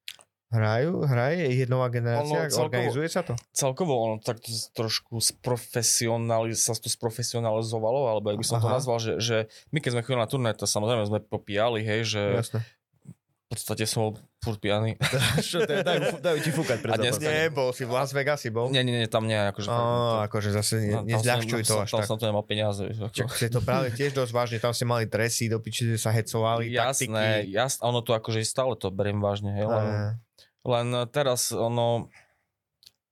[0.53, 3.33] Hrajú, hraje, je nová generácia, Ono celkovo- organizuje sa to?
[3.51, 8.77] celkovo ono tak to trošku sprofesionali, sa to sprofesionalizovalo, alebo jak by som to Aha.
[8.77, 9.37] nazval, že, že
[9.69, 12.61] my keď sme chodili na turné, to samozrejme sme popíjali, hej, že Jasné.
[12.61, 15.01] v podstate som bol furt pijaný.
[15.43, 15.81] Čo to je?
[15.81, 17.17] Dajú, dajú ti fúkať pred dnes.
[17.17, 18.69] Nie, bol si v Las Vegasi, bol?
[18.69, 19.69] Nie, nie, nie, tam nie, akože...
[19.69, 22.09] Á, fakt, akože zase ne, tam nezľahčuj to tam až Tam tak.
[22.09, 22.85] som to nemal peniaze.
[22.91, 23.25] ako.
[23.31, 27.09] Ste to práve tiež dosť vážne, tam ste mali dresy, do piči sa hecovali, Jasné,
[27.09, 27.55] taktiky.
[27.55, 29.87] jasné, ono to akože stále to beriem vážne, hej, len,
[30.63, 32.11] len teraz ono,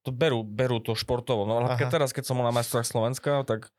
[0.06, 3.74] to berú, berú to športovo, no ale teraz, keď som bol na majstrách Slovenska, tak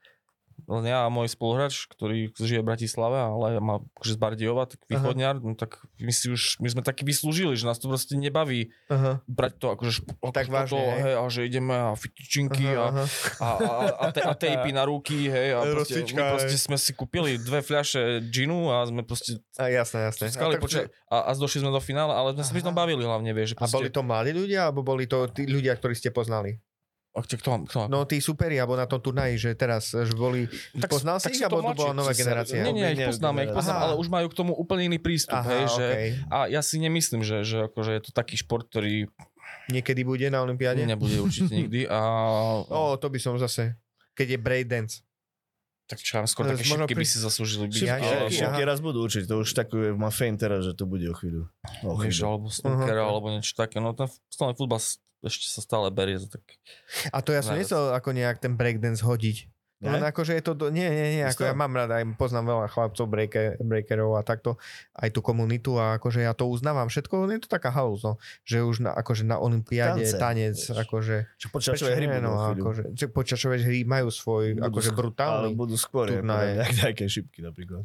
[0.63, 4.81] len ja a môj spoluhráč, ktorý žije v Bratislave, ale má akože z Bardiova, tak
[4.85, 8.69] východňar, no tak my si už, my sme takí vyslúžili, že nás to proste nebaví
[8.87, 9.21] Aha.
[9.25, 11.13] brať to akože šp- Tak vážne, toto, hej.
[11.13, 13.03] a že ideme a fitičinky Aha, a, aha.
[13.37, 16.63] a, a, a, te, a tejpy na ruky, hej, a proste, Rozcvička, my proste hej.
[16.63, 20.29] sme si kúpili dve fľaše džinu a sme proste A jasné, jasné.
[20.29, 22.73] skali a, tak- poča- a, a došli sme do finále, ale sme sa pri tom
[22.73, 22.81] Aha.
[22.81, 23.93] bavili hlavne, vieš, že a boli proste...
[23.93, 26.57] to mladí ľudia, alebo boli to tí ľudia, ktorí ste poznali?
[27.11, 30.47] A kto, kto, No tí superi, alebo na tom turnaji, že teraz, že boli...
[30.79, 32.63] Tak- poznal tak si ich, alebo to bola nová generácia?
[32.63, 35.43] Nie, nie, ich Nie, poznáme, ich poznám, ale už majú k tomu úplne iný prístup,
[35.43, 35.87] Aha, hej, že...
[36.31, 39.11] A ja si nemyslím, že, že akože je to taký šport, ktorý
[39.67, 40.87] Niekedy bude na Olympiáde?
[40.87, 41.99] nebude určite nikdy a...
[42.71, 43.75] Ó, to by som zase...
[44.15, 45.03] Keď je breakdance.
[45.91, 47.75] Tak čo, skôr také možno šipky pri- by si zaslúžili byť.
[47.83, 51.03] Šipky, alebo, šipky raz budú určiť, to už takú má fame teraz, že to bude
[51.03, 51.51] o chvíľu.
[51.83, 52.23] O chvíľu.
[52.23, 53.11] alebo snooker, Aha.
[53.11, 53.83] alebo niečo také.
[53.83, 54.79] No ten stolný futbal
[55.27, 56.41] ešte sa stále berie za tak...
[57.11, 59.51] A to ja som nechcel ako nejak ten breakdance hodiť.
[59.81, 59.89] Ne?
[59.91, 60.69] Len akože je to, do...
[60.69, 64.61] nie, nie, nie, ako ja mám rád, aj poznám veľa chlapcov, breaker, breakerov a takto,
[64.93, 68.15] aj tú komunitu a akože ja to uznávam všetko, len je to taká halus, no,
[68.45, 70.77] že už na, akože na olympiáde Tance, tanec, vieš.
[70.77, 75.01] akože, Čo počačové hry no, akože, že počačové hry majú svoj, Budú akože sk- Ale
[75.01, 77.81] brutálny, budú skôr, nejak- nejaké šipky napríklad.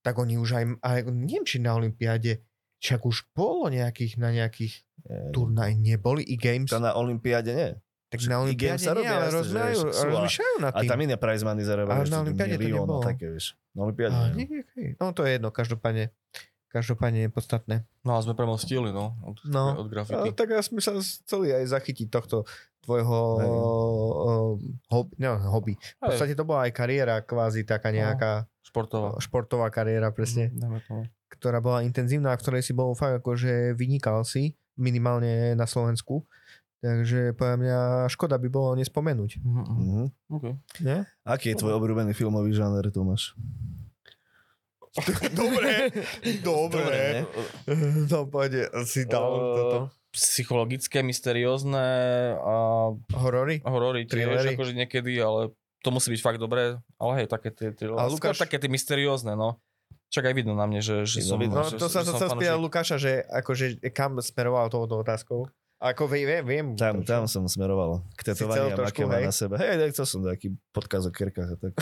[0.00, 2.40] tak oni už aj, ale neviem, či na olympiáde,
[2.80, 7.70] však už bolo nejakých, na nejakých Nie, turnaj neboli i games, To na olympiáde nie.
[8.16, 10.88] Tak na olympiáde sa nie, robia, ale jasné, že rozmýšľajú, ale- nad A tým.
[10.88, 11.96] tam iné prize money zarábajú.
[11.96, 13.00] Ale na olympiáde to a nebolo.
[13.00, 13.46] také, vieš.
[13.70, 14.44] Na olympiáde A, nie.
[14.44, 14.90] nie, nie, nie.
[14.96, 16.04] No to je jedno, každopádne,
[16.68, 17.76] každopádne je podstatné.
[18.00, 19.74] No a sme premostili, no, od, No.
[19.76, 20.30] od A, graffiti.
[20.32, 22.46] tak ja sme sa chceli aj zachytiť tohto
[22.80, 23.48] tvojho Hej.
[23.48, 24.52] uh,
[24.90, 25.74] hobby, no, hobby.
[25.74, 29.16] V podstate to bola aj kariéra kvázi taká nejaká Športová.
[29.18, 31.08] športová kariéra presne, Dáme tomu.
[31.28, 36.26] ktorá bola intenzívna, v ktorej si bol fakt akože vynikal si, minimálne na Slovensku.
[36.84, 37.78] Takže podľa mňa
[38.12, 39.40] škoda by bolo nespomenúť.
[39.40, 39.72] Mhm, mhm.
[39.80, 40.04] Mhm.
[40.30, 40.44] OK.
[40.84, 41.08] Nie?
[41.24, 43.32] Aký je tvoj obľúbený filmový žáner, Tomáš?
[45.34, 45.90] Dobre,
[46.38, 47.20] Dobre, ne?
[48.06, 49.78] No poďte, si dal Eh, toto.
[50.14, 51.82] Psychologické, mysteriózne
[52.38, 52.54] a
[53.18, 53.58] Horory?
[53.66, 54.54] horory tiež, Thrillery?
[54.54, 55.50] akože niekedy, ale
[55.82, 56.78] to musí byť fakt dobré.
[56.94, 59.58] Ale hej, také tie, tie A Lukáš- také tie mysteriózne, no.
[60.14, 61.42] Čak aj vidno na mne, že, že som...
[61.42, 61.58] vidno.
[61.58, 62.62] No že, to sa to spýtal fanúšik.
[62.62, 65.50] Lukáša, že akože kam smeroval touto otázkou.
[65.82, 66.44] Ako viem, viem.
[66.46, 68.06] viem Tam, to, tam čo- som smeroval.
[68.14, 69.54] K tetovaniam, trošku, aké má na sebe.
[69.58, 71.72] Hej, tak chcel som taký podkaz o kerkách a tak.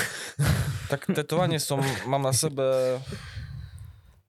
[0.89, 1.79] Tak tetovanie som,
[2.09, 2.99] mám na sebe...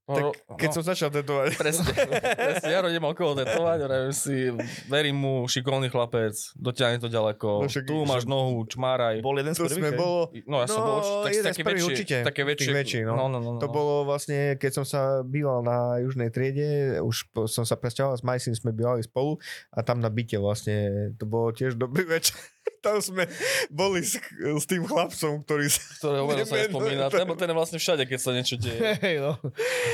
[0.03, 1.55] Tak keď no, som začal tetovať.
[1.63, 1.87] Presne,
[2.35, 2.67] presne.
[2.67, 4.51] Jaro nemal koho tetovať, hovorím si,
[4.91, 9.23] verím mu, šikovný chlapec, dotiahne to ďaleko, No však- tu máš nohu, čmáraj.
[9.23, 11.63] Bol jeden z prvých, bolo, No ja som No, bol určite, tak, jeden z také
[11.63, 13.13] prvých väčšie, určite, také väčšie, väčších, no.
[13.15, 13.59] no, no, no, no.
[13.63, 17.15] to bolo vlastne, keď som sa býval na južnej triede, už
[17.47, 19.39] som sa presťahoval s Majsim, sme bývali spolu
[19.71, 22.35] a tam na byte vlastne, to bolo tiež dobrý večer.
[22.83, 23.23] Tam sme
[23.71, 25.79] boli s, s tým chlapcom, ktorý sa...
[26.03, 27.07] ktorého meno sa nespomína.
[27.07, 28.79] Ten, ten je vlastne všade, keď sa niečo deje.
[29.07, 29.39] Hej, no.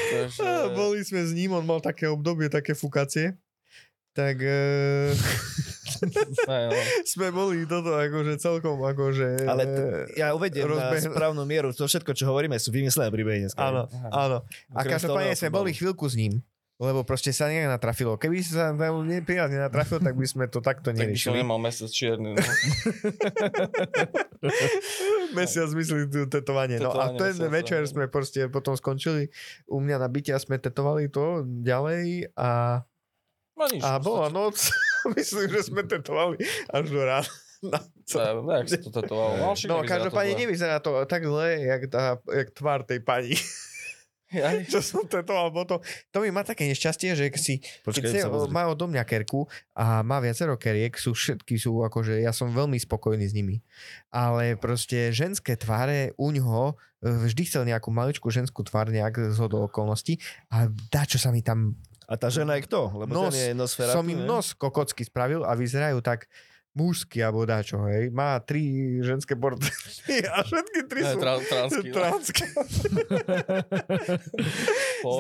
[0.10, 3.38] Takže, A boli sme s ním, on mal také obdobie, také fukacie.
[4.18, 5.14] Tak e,
[6.50, 6.74] no.
[7.14, 9.46] sme boli toto akože celkom akože...
[9.46, 11.70] Ale t- ja uvediem na rozbeh- správnu mieru.
[11.78, 13.62] To všetko, čo hovoríme, sú vymyslené príbehy dneska.
[13.62, 14.38] Áno, áno.
[14.74, 16.42] A každopádne sme boli chvíľku s ním,
[16.80, 18.16] lebo proste sa nejak natrafilo.
[18.16, 21.36] Keby sa tam neprijazne nenatrafil, tak by sme to takto Tak by som neriešili.
[21.38, 22.34] nemal mesiac čierny.
[22.34, 22.40] No.
[25.36, 26.80] Mesiac myslí tu tetovanie.
[26.80, 27.90] No a ten mesiac, večer no.
[27.90, 29.28] sme proste potom skončili
[29.68, 32.82] u mňa na byte a sme tetovali to ďalej a,
[33.54, 33.84] No nič.
[33.84, 34.72] a bola noc.
[35.16, 36.40] Myslím, že sme tetovali
[36.72, 37.28] až do rána.
[38.10, 39.34] Neviem, jak sa to tetovalo.
[39.36, 43.36] No, No každopádne nevyzerá to tak zle, jak, tá, jak tvár tej pani.
[44.34, 44.70] Jaj.
[44.70, 45.82] čo som tetoval potom.
[46.14, 50.06] To mi má také nešťastie, že si Počkaj, keď si má odo mňa kerku a
[50.06, 53.66] má viacero keriek, sú všetky sú akože, ja som veľmi spokojný s nimi.
[54.14, 59.38] Ale proste ženské tváre u ňoho e, vždy chcel nejakú maličkú ženskú tvár nejak z
[59.42, 60.22] hodou okolností
[60.54, 61.74] a dá, čo sa mi tam
[62.06, 62.90] A tá žena je kto?
[62.94, 63.34] Lebo Nos.
[63.34, 64.30] ten je Nosferatu, som im ne?
[64.30, 66.30] nos kokocky spravil a vyzerajú tak
[66.72, 68.10] mužsky alebo dáčo, hej.
[68.10, 71.96] Má tri ženské portréty a všetky tri sú tra- transky, no.
[71.96, 72.46] transky.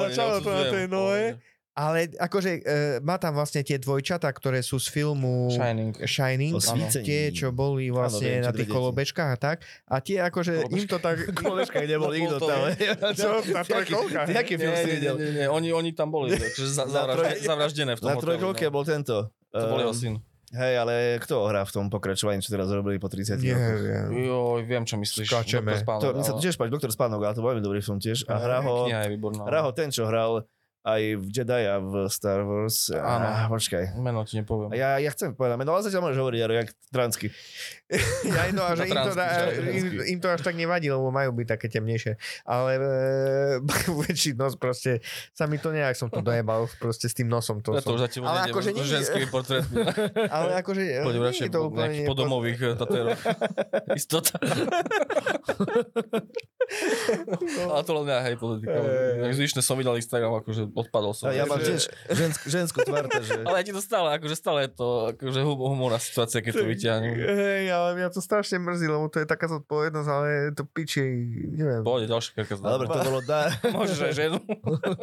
[0.07, 1.23] Začalo to na tej nohe.
[1.35, 1.57] pohode.
[1.79, 2.61] Ale akože e,
[2.99, 5.95] má tam vlastne tie dvojčata, ktoré sú z filmu Shining.
[6.03, 6.59] Shining
[6.91, 9.63] tie, čo boli vlastne viem, čo na tých kolobežkách a tak.
[9.87, 11.23] A tie akože im to tak...
[11.39, 12.67] Kolečka nebol nikto to tam.
[13.15, 13.39] Čo?
[13.55, 14.27] Na trojkolkách?
[14.27, 15.15] Ty aký film Nie, si nie, videl?
[15.15, 16.35] nie, nie, oni, oni tam boli,
[17.39, 18.71] zavraždené v tom Na hoteli, trojkolke no.
[18.75, 19.15] bol tento.
[19.55, 20.13] To bol jeho Ehm, syn.
[20.49, 23.79] Hej, ale kto hrá v tom pokračovaní, čo teraz robili po 30 rokoch?
[23.79, 24.07] Neviem.
[24.25, 25.29] Joj, viem, čo myslíš.
[25.29, 25.77] Skáčeme.
[25.77, 28.01] Doktor Spánok, To, mi sa to tiež páči, Doktor Spánok, ale to veľmi dobrý film
[28.01, 28.25] tiež.
[28.25, 28.89] A hrá ho,
[29.45, 30.49] hrá ho ten, čo hral
[30.88, 32.88] aj v Jedi a v Star Wars.
[32.95, 33.27] Áno.
[33.27, 33.99] Á, počkaj.
[33.99, 34.71] Meno ti nepoviem.
[34.80, 37.27] Ja, ja chcem povedať meno, ale zatiaľ môžeš hovoriť, Jaro, jak transky.
[38.30, 39.11] Ja, no a že im to,
[39.65, 42.21] im, im to až tak nevadí, lebo majú byť také temnejšie.
[42.45, 42.82] Ale e,
[44.05, 45.01] väčší nos proste,
[45.34, 47.65] sa mi to nejak som to dojebal proste s tým nosom.
[47.65, 49.82] To Ja to už zatiaľ Ale nejdem, akože s nie- ženskými portrétmi.
[50.38, 51.82] Ale akože Poďme nie je to úplne...
[51.82, 53.21] nejakých podomových eh, tatéroch.
[53.97, 54.38] Istota.
[57.57, 58.77] Ale to len ja, hej, politika.
[59.34, 61.30] Zvyšne som videl Instagram, akože odpadol som.
[61.30, 63.41] A ja mám že- tiež žensk, ženskú tvár, takže...
[63.47, 66.65] Ale ja ti to stále, akože stále je to akože hum- humorná situácia, keď to
[66.65, 67.13] vyťahnem.
[67.20, 71.03] Hej, ale mňa to strašne mrzí, lebo to je taká zodpovednosť, ale to piči,
[71.53, 71.82] neviem.
[71.82, 73.39] Pôjde ďalšia kerka Ale dobre, to bolo dá...
[73.76, 74.38] Môžeš aj ženu.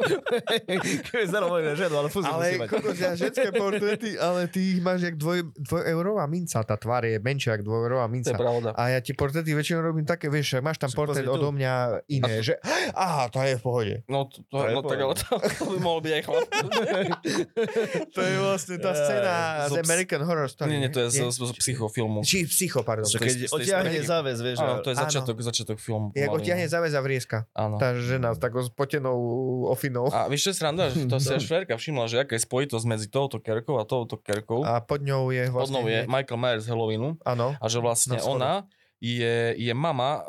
[1.11, 5.15] Keby zarobil ženu, ale fúzi Ale kokos, ja ženské portréty, ale ty ich máš jak
[5.17, 8.35] dvoj, dvojeurová minca, tá tvár je menšia ako dvojeurová To je minca.
[8.37, 8.69] pravda.
[8.75, 12.59] A ja ti portréty väčšinou robím také, vieš, máš tam portrét odo mňa iné, že
[12.93, 13.95] aha, to je v pohode.
[14.07, 15.25] No, to, to, To je no tak ale to,
[15.57, 16.47] to by mohol byť aj chlap.
[18.15, 19.33] To je vlastne tá scéna
[19.69, 20.73] z American Horror Story.
[20.73, 22.21] Nie, nie, to je z, z, z psychofilmu.
[22.25, 23.05] Či psycho, pardon.
[23.05, 25.03] Je keď odtiahne záväz, vieš, Áno, to je Áno.
[25.05, 26.13] začiatok, začiatok filmu.
[26.13, 26.73] Jak odtiahne no.
[26.73, 27.37] záväz a vrieska.
[27.53, 27.75] Áno.
[27.77, 29.17] Tá žena s takou spotenou
[29.69, 30.09] ofinou.
[30.09, 30.89] A vieš, čo je sranda?
[30.89, 34.17] Že to si až Ferka všimla, že aká je spojitosť medzi touto kerkou a touto
[34.17, 34.65] kerkou.
[34.65, 35.73] A pod ňou je Pod vlastne...
[35.77, 37.09] ňou je hneď- Michael Myers Halloweenu.
[37.25, 37.53] Áno.
[37.57, 38.65] A že vlastne ona
[38.97, 40.25] je, je mama uh,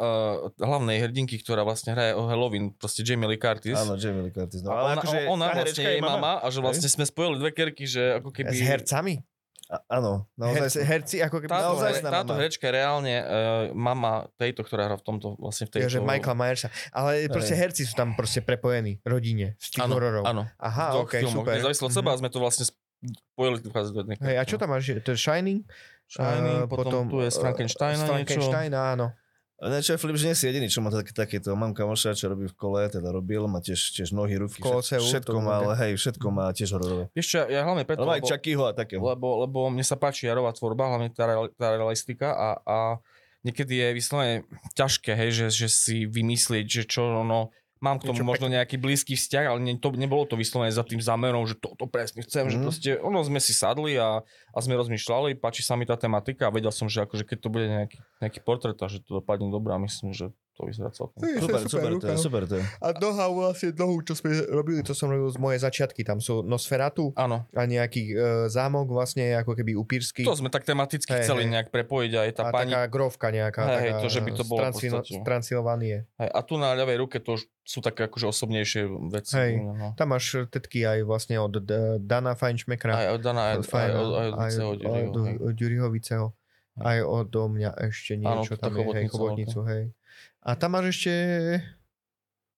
[0.56, 3.72] hlavnej hrdinky, ktorá vlastne hraje o Halloween, proste Jamie Lee Curtis.
[3.74, 4.60] Áno, Jamie Lee Curtis.
[4.60, 7.50] No, a ona, ale akože ona vlastne je mama a že vlastne sme spojili dve
[7.50, 8.52] kerky, že ako keby...
[8.52, 9.14] S hercami?
[9.68, 10.84] A- Áno, Herci, naozaj.
[10.88, 11.52] herci ako keby...
[11.52, 12.40] Táto, Naozaj sná táto mama.
[12.40, 13.24] herečka je reálne uh,
[13.76, 15.92] mama tejto, ktorá hrá v tomto, vlastne v tejto...
[15.92, 16.68] že Michaela Myersa.
[16.88, 18.96] Ale proste herci sú tam proste prepojení.
[19.04, 19.60] Rodine.
[19.60, 20.24] Z tých Áno, hororov.
[20.24, 20.48] áno.
[20.56, 21.44] Aha, ok, filmoch.
[21.44, 21.60] super.
[21.60, 22.64] Nezávislo od seba sme to vlastne
[23.05, 24.90] spojili tu do jednej Hej, a čo tam máš?
[24.90, 25.62] To je Shining?
[26.09, 28.12] Shining, A potom, tu je z Frankensteina z niečo.
[28.12, 29.07] Frankensteina, áno.
[29.59, 31.51] Ne, čo je Filip, že nie si jediný, čo má také, takéto.
[31.59, 35.03] Mám kamoša, čo robí v kole, teda robil, má tiež, tiež nohy, ruky, V koloseu,
[35.03, 37.11] všetko to má, ale hej, všetko má tiež hororové.
[37.11, 39.03] Vieš čo, ja hlavne preto, Ale aj lebo, Chuckyho a takého.
[39.03, 41.26] lebo, lebo mne sa páči jarová tvorba, hlavne tá,
[41.59, 42.76] tá realistika a, a
[43.42, 44.36] niekedy je vyslovene
[44.78, 48.76] ťažké, hej, že, že si vymyslieť, že čo ono, mám k tomu Niečo možno nejaký
[48.79, 52.47] blízky vzťah, ale ne, to, nebolo to vyslovene za tým zámerom, že toto presne chcem,
[52.47, 52.51] mm.
[52.51, 52.64] že Mhm.
[52.64, 54.22] proste ono sme si sadli a,
[54.59, 57.48] a sme rozmýšľali, páči sa mi tá tematika a vedel som, že akože keď to
[57.48, 61.22] bude nejaký, nejaký portrét a že to dopadne dobre a myslím, že to vyzerá celkom.
[61.22, 62.64] Super, super, to je, super to je.
[62.82, 66.02] A noha vlastne nohu, čo sme robili, to som robil z mojej začiatky.
[66.02, 68.14] Tam sú Nosferatu Áno, a nejaký e,
[68.50, 70.26] zámok vlastne ako keby upírsky.
[70.26, 71.54] to sme tak tematicky Hej, chceli hej.
[71.54, 72.74] nejak prepojiť aj tá a pani.
[72.74, 73.62] taká grovka nejaká.
[73.70, 74.61] Hej, taká, to, že by to z bolo
[75.22, 75.96] Transylvánie.
[76.18, 78.82] Hej, a tu na ľavej ruke to už sú také akože osobnejšie
[79.12, 79.36] veci.
[79.38, 79.62] Hej.
[79.62, 79.92] No.
[79.94, 82.96] Tam máš tetky aj vlastne od D- Dana Feinschmeckera.
[82.96, 86.26] Aj od Dana, aj, aj, Fajn, od, aj od aj Viceho od- Ďuriho, Viceho.
[86.78, 89.82] Aj odo mňa ešte Áno, niečo tú tam je, hej, chobotnicu hej.
[90.40, 91.12] A tam máš ešte...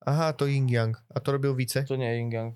[0.00, 1.00] Aha, to Ying Yang.
[1.08, 1.84] A to robil Vice.
[1.84, 2.50] To nie je Yin Yang.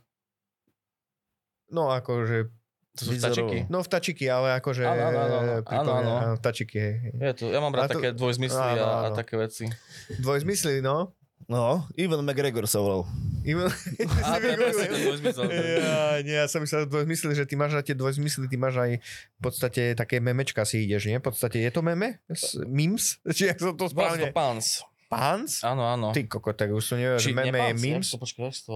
[1.72, 2.52] No akože...
[2.94, 3.66] To sú vtačiky.
[3.66, 4.86] No vtačiky, ale akože...
[4.86, 5.52] Áno, áno, áno, áno.
[5.66, 6.34] Áno, áno.
[6.38, 6.94] Vtačiky, hej.
[7.10, 9.16] Je to, ja mám rád A to- také dvojzmysly áno, a, a áno.
[9.16, 9.64] také veci.
[10.22, 11.10] Dvojzmysly, no.
[11.44, 13.04] No, Ivan McGregor sa volal.
[13.44, 13.68] Ivan...
[14.24, 14.56] A to je
[15.04, 15.44] dvojzmysel.
[15.52, 18.92] Ja, nie, ja som myslel dvojzmysly, že ty máš na tie dvojzmysly, ty máš aj
[19.04, 21.20] v podstate také memečka si ideš, nie?
[21.20, 22.24] V podstate je to meme?
[22.26, 23.20] S- Memes?
[23.36, 24.32] Či som to správne?
[24.32, 24.80] páns.
[25.06, 25.60] Páns?
[25.60, 26.10] Áno, áno.
[26.10, 28.08] Ty koko, tak už som nevedel, že meme je memes.
[28.08, 28.74] jak to, počkaj, to?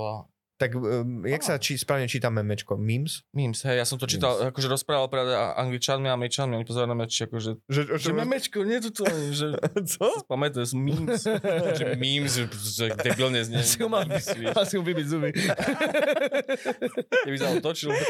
[0.58, 2.74] Tak um, jak sa či, správne číta memečko?
[2.74, 3.22] Memes?
[3.30, 6.98] Memes, hej, ja som to čítal, akože rozprával práve angličanmi a američanmi, oni pozerajú na
[6.98, 9.54] mňa, či akože, Že, o že memečko, nie to to, že
[9.94, 10.26] Co?
[10.26, 11.22] pamätaj, z memes,
[11.78, 13.62] že memes, že, že debilne znie.
[13.62, 15.30] Asi ho mal, asi mu vybiť zuby.
[17.22, 17.94] Keby sa otočil.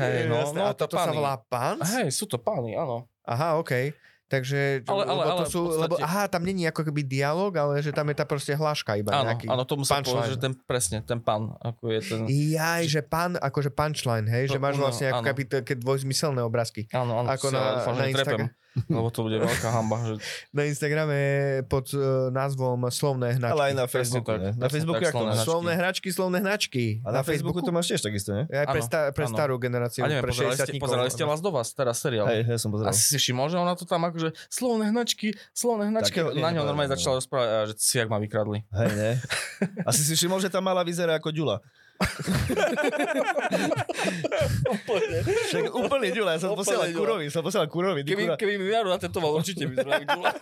[0.00, 1.16] Hej, no, no, a toto sa páni.
[1.20, 1.84] volá páns?
[2.00, 3.04] Hej, sú to páni, áno.
[3.28, 3.92] Aha, okej.
[4.30, 7.50] Takže, Ale- ale- lebo, to ale sú, podstate- lebo, aha, tam není ako keby dialog,
[7.50, 9.50] ale že tam je tá proste hláška iba Áno, nejaký.
[9.50, 12.20] áno, tomu sa povie, že ten, presne, ten pán, ako je ten...
[12.30, 16.40] Jaj, že pán, akože punchline, hej, že To máš ono, vlastne ako keby také dvojzmyselné
[16.40, 16.86] obrázky.
[16.94, 18.38] Áno, áno, Ako na- ale dúfam, že na netrepem,
[18.86, 19.98] lebo to bude veľká hamba.
[20.06, 20.12] Že...
[20.54, 21.18] Na Instagrame
[21.66, 23.54] pod uh, názvom Slovné hnačky.
[23.54, 24.40] Ale aj na Facebooku, tak?
[24.54, 25.32] Na Facebooku, tak, slovné.
[25.42, 26.84] Slovné hračky, slovné hnačky.
[27.02, 28.46] A na Facebooku to máš tiež takisto, ne?
[28.46, 29.34] Aj pre, Áno, sta- pre áno.
[29.34, 32.26] starú generáciu, A neviem, pre pozerali 60 ste, pozerali ste Last of Us, teraz seriál.
[32.30, 32.94] Hej, ja som pozeral.
[32.94, 36.22] Asi si všimol, že ona to tam akože slovné hnačky, slovné hnačky.
[36.22, 36.96] Takého Na ňo normálne no.
[36.96, 38.62] začala rozprávať, že si jak ma vykradli.
[38.70, 39.10] Hej, ne?
[39.90, 41.58] Asi si všimol, že tá mala vyzerá ako Ďula.
[45.46, 46.98] Však úplne ďula, ja som Úplne posielal ďula.
[46.98, 48.00] kurovi, som posielal kurovi.
[48.02, 48.36] Keby, kurva.
[48.36, 50.30] keby mi Jaro natetoval, určite by sme Ďula.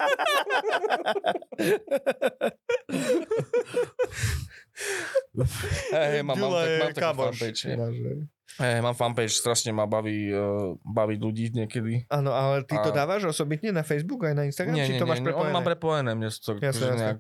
[5.91, 7.61] Hej, mám, mám, tak, mám takú fanpage.
[8.59, 12.07] Hej, mám fanpage, strašne ma baví, uh, baví ľudí niekedy.
[12.09, 14.75] Áno, ale ty to A- dávaš osobitne na Facebook aj na Instagram?
[14.75, 15.55] Nie, či nie, to máš nie, nie, on prepojené?
[15.55, 16.99] má prepojené, mne to Jasné, akože jasné.
[17.01, 17.19] nejak,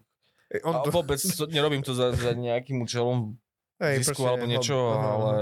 [0.48, 3.36] E, On a to, vôbec to, nerobím to za, za nejakým účelom
[3.80, 5.10] hej, zisku proste, alebo niečo, aha, aha.
[5.12, 5.34] ale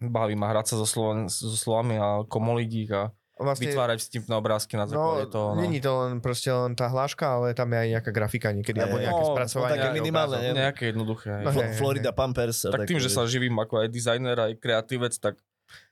[0.00, 3.02] baví ma hrať sa so, Sloven, so slovami a komolidík a
[3.34, 5.48] vlastne, vytvárať vtipné obrázky na základe No, toho.
[5.54, 5.60] No.
[5.60, 8.98] není to len proste len tá hláška, ale tam je aj nejaká grafika niekedy, alebo
[8.98, 9.70] nejaké No, spracovanie.
[9.70, 10.52] také nejakého minimálne, nie?
[10.54, 11.32] Nejaké jednoduché.
[11.42, 12.66] No, hej, Florida Pampers.
[12.66, 15.38] a tak tým, že sa živím ako aj dizajner, aj kreatívec, tak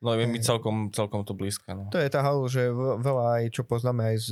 [0.01, 1.69] no je mi celkom, celkom to blízke.
[1.69, 1.93] No.
[1.93, 4.29] To je tá halu, že veľa aj čo poznáme aj z,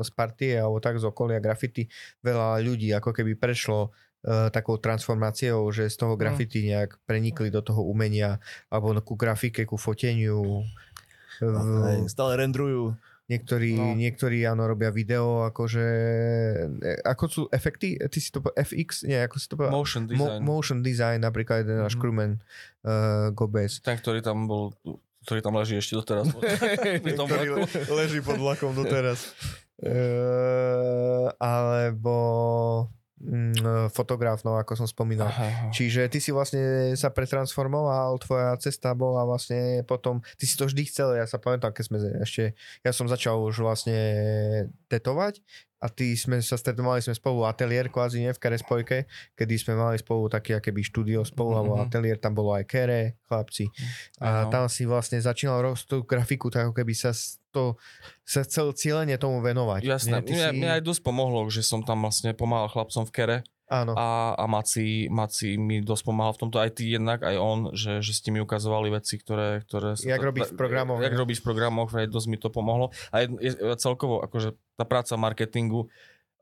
[0.00, 1.90] z partie alebo tak z okolia graffiti,
[2.22, 3.90] veľa ľudí ako keby prešlo
[4.48, 9.76] takou transformáciou, že z toho graffiti nejak prenikli do toho umenia alebo ku grafike, ku
[9.76, 10.64] foteniu.
[11.38, 12.96] No, V- hej, stále rendrujú.
[13.24, 13.84] Niektorí, no.
[13.86, 13.96] No.
[13.96, 15.86] niektorí áno, robia video, akože,
[16.76, 19.72] e, ako sú efekty, ty si to FX, nie, ako si to povedal?
[19.74, 20.40] Motion Mo- design.
[20.42, 22.00] motion design, napríklad jeden náš Mhm.
[22.00, 22.32] crewman
[22.84, 23.80] uh, Gobes.
[23.80, 24.76] Ten, ktorý tam bol,
[25.24, 26.28] ktorý tam leží ešte doteraz.
[27.00, 29.32] Ktorý le- leží pod vlakom doteraz.
[29.80, 32.16] Uh, alebo
[32.84, 33.03] mm,
[33.88, 35.30] fotograf, no ako som spomínal.
[35.30, 35.66] Aha, aha.
[35.70, 40.82] Čiže ty si vlastne sa pretransformoval, tvoja cesta bola vlastne potom, ty si to vždy
[40.90, 42.52] chcel, ja sa pamätám, keď sme ešte,
[42.82, 43.96] ja som začal už vlastne
[44.90, 45.40] tetovať
[45.78, 49.04] a ty sme sa stretli, sme spolu ateliér kvázi, nie, v Kere spojke,
[49.36, 51.82] kedy sme mali spolu taký akéby štúdio spolu, alebo Mhm.
[51.86, 53.68] ateliér, tam bolo aj Kere, chlapci.
[54.18, 54.50] A Áno.
[54.50, 57.12] tam si vlastne začínal tú grafiku, tak ako keby sa
[57.54, 57.78] to,
[58.26, 59.86] sa chcel cieľene tomu venovať.
[59.86, 63.12] Jasné, Nie, mne, si- mne aj dosť pomohlo, že som tam vlastne pomáhal chlapcom v
[63.14, 63.38] Kere
[63.70, 63.96] Áno.
[63.96, 68.04] a, a Maci, Maci mi dosť pomáhal v tomto, aj ty jednak, aj on, že,
[68.04, 69.64] že ste mi ukazovali veci, ktoré...
[69.64, 71.20] ktoré Jak robiť v programoch, Jak ne?
[71.22, 72.92] robiť v programoch, aj dosť mi to pomohlo.
[73.08, 73.50] A je, je,
[73.80, 75.88] celkovo, akože tá práca marketingu,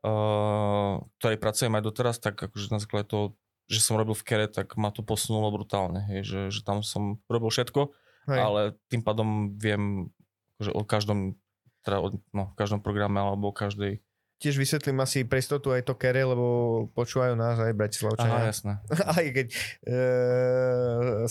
[0.03, 3.39] uh, ktorej pracujem aj doteraz, tak akože na základe toho,
[3.71, 6.03] že som robil v Kere, tak ma to posunulo brutálne.
[6.11, 7.87] Hej, že, že tam som robil všetko,
[8.27, 8.39] Hej.
[8.39, 8.61] ale
[8.91, 10.11] tým pádom viem
[10.63, 11.19] akože o každom
[11.83, 13.99] teda o, no, každom programe alebo o každej...
[14.43, 16.43] Tiež vysvetlím asi pre istotu aj to kere, lebo
[16.91, 18.51] počúvajú nás aj Aha, Bratislavčania.
[18.51, 18.73] jasné.
[19.15, 19.47] aj keď
[19.87, 19.95] e,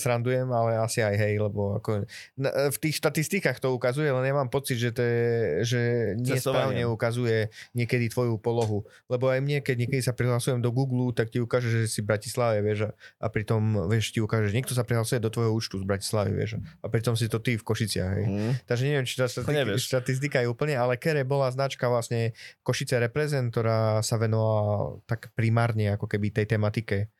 [0.01, 2.09] srandujem, ale asi aj hej, lebo ako,
[2.41, 5.23] na, v tých štatistikách to ukazuje, len ja mám pocit, že, to je,
[5.61, 5.81] že
[6.17, 8.89] nesprávne ukazuje niekedy tvoju polohu.
[9.13, 12.09] Lebo aj mne, keď niekedy sa prihlasujem do Google, tak ti ukáže, že si v
[12.09, 13.61] Bratislave, vieš, a- a pritom,
[13.93, 17.13] vieš, ti ukáže, že niekto sa prihlasuje do tvojho účtu z Bratislavy, vieš, a pritom
[17.13, 18.25] si to ty v Košiciach, hej.
[18.25, 18.53] Mm.
[18.65, 22.33] Takže neviem, či tá štatistika, štatistika je úplne, ale Kere bola značka vlastne
[22.65, 27.11] Košice Reprezent, ktorá sa venovala tak primárne ako keby tej tematike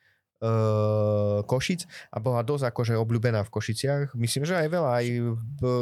[0.43, 4.15] uh, Košic a bola dosť akože obľúbená v Košiciach.
[4.19, 5.07] Myslím, že aj veľa aj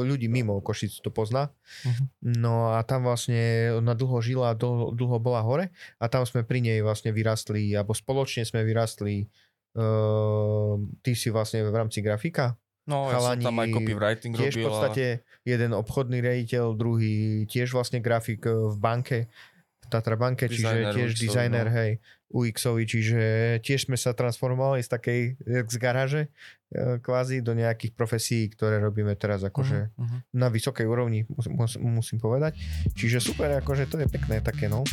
[0.08, 1.52] ľudí mimo Košic to pozná.
[1.84, 2.04] Mhm.
[2.40, 6.60] No a tam vlastne ona dlho žila, dlho, dlho bola hore a tam sme pri
[6.60, 9.28] nej vlastne vyrastli, alebo spoločne sme vyrastli
[9.76, 12.56] uh, ty si vlastne v rámci grafika
[12.90, 14.66] No, ja Chalani som tam aj copywriting tiež v robil.
[14.66, 15.04] podstate
[15.46, 19.49] jeden obchodný rejiteľ, druhý tiež vlastne grafik e, v banke, v
[19.90, 21.74] Tatra banke, čiže tiež UX-ový, dizajner, no.
[21.74, 21.90] hej,
[22.30, 23.20] UX-ový, čiže
[23.66, 25.20] tiež sme sa transformovali z takej,
[25.66, 26.30] z garáže
[26.70, 30.18] e, kvázi do nejakých profesí, ktoré robíme teraz akože Mhm, mhm.
[30.38, 32.54] na vysokej úrovni, mus, musím povedať.
[32.94, 34.86] Čiže super, akože to je pekné také, no.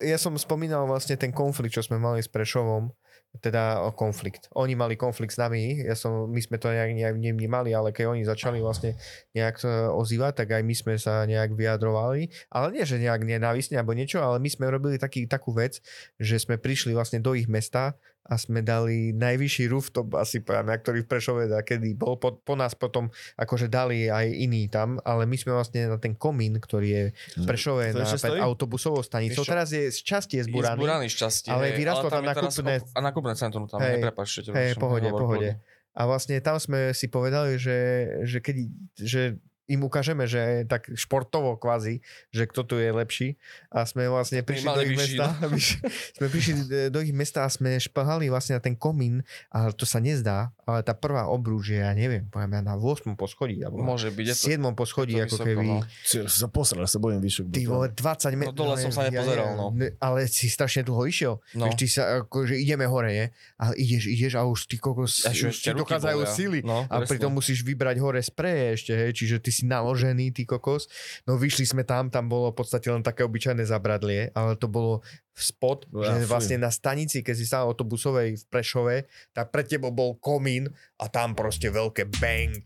[0.00, 2.88] Ja som spomínal vlastne ten konflikt, čo sme mali s Prešovom,
[3.38, 4.50] teda o konflikt.
[4.58, 8.10] Oni mali konflikt s nami, ja som, my sme to nejak, nejak nevnímali, ale keď
[8.10, 8.98] oni začali vlastne
[9.38, 12.26] nejak e, ozývať, tak aj my sme sa nejak vyjadrovali.
[12.50, 15.78] Ale nie, že nejak nenávisne alebo niečo, ale my sme robili taký, takú vec,
[16.18, 21.02] že sme prišli vlastne do ich mesta a sme dali najvyšší rooftop asi poviem, ktorý
[21.02, 25.34] v Prešove kedy bol po, po nás potom akože dali aj iní tam, ale my
[25.34, 27.04] sme vlastne na ten komín, ktorý je
[27.36, 29.42] v Prešove To na, pred autobusovou stanicou.
[29.42, 30.78] Teraz je z časti je Je zburaný.
[30.78, 31.48] zburaný šťastie.
[31.48, 35.08] ale hej, vyrastlo tam tam nákupné- op- A nákupné centrum tam, Hej, ešte Hej, pohode,
[35.10, 35.50] pohode.
[35.90, 37.78] A vlastne tam sme si povedali, že,
[38.22, 38.56] že keď
[38.94, 39.22] že
[39.70, 42.02] im ukážeme, že tak športovo kvázi,
[42.34, 43.28] že kto tu je lepší.
[43.70, 45.26] A sme vlastne prišli do ich vyšší, mesta,
[46.18, 46.54] sme prišli
[46.90, 49.22] do ich mesta a sme šplhali vlastne na ten komín,
[49.54, 53.12] ale to sa nezdá, ale tá prvá obrúž je, ja neviem, poviem ja na 8.
[53.12, 54.70] poschodí, alebo Môže byť, je to, 7.
[54.72, 55.78] poschodí, je to ako vysoko, keby, no.
[56.26, 57.44] Sa posral, sa bojím vyššok.
[57.48, 57.98] ty vole, 20
[58.34, 58.52] metrov.
[58.52, 59.66] No dole som sa nepozeral, no.
[59.98, 61.34] Ale si strašne dlho išiel.
[61.52, 61.66] No.
[61.66, 63.26] Vieš, ty sa, akože ideme hore, nie?
[63.56, 66.30] Ale ideš, ideš a už ty kokos, A už ti dochádzajú bolia.
[66.30, 66.60] sily.
[66.60, 67.10] No, A presne.
[67.10, 70.86] pritom musíš vybrať hore spreje ešte, hej, čiže ty si naložený, ty kokos.
[71.24, 75.00] No vyšli sme tam, tam bolo v podstate len také obyčajné zabradlie, ale to bolo
[75.32, 76.28] spot, Ja, že fuj.
[76.28, 78.96] vlastne na stanici, keď si stál autobusovej v Prešove,
[79.32, 80.59] tak pred tebou bol komín
[81.00, 82.60] a tam proste veľké bang.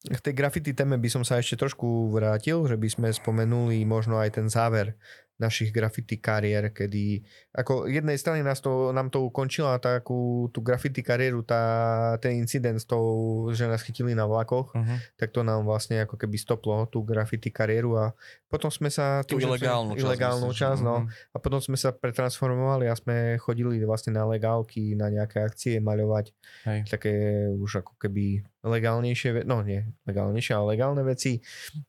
[0.00, 4.16] K tej graffiti téme by som sa ešte trošku vrátil, že by sme spomenuli možno
[4.16, 4.96] aj ten záver
[5.40, 7.24] našich graffiti kariér, kedy
[7.56, 12.76] ako jednej strany nás to, nám to ukončila takú tú graffiti kariéru, tá, ten incident
[12.76, 14.98] s tou, že nás chytili na vlakoch, Uh-huh.
[15.16, 18.04] tak to nám vlastne ako keby stoplo tú graffiti kariéru a
[18.50, 19.24] potom sme sa...
[19.24, 20.02] Tú ilegálnu časť.
[20.04, 21.06] ilegálnu časť, no.
[21.06, 21.32] Mhm.
[21.32, 26.34] A potom sme sa pretransformovali a sme chodili vlastne na legálky, na nejaké akcie maľovať
[26.68, 26.80] Hej.
[26.90, 27.12] také
[27.56, 31.40] už ako keby legálnejšie, no nie legálnejšie, ale legálne veci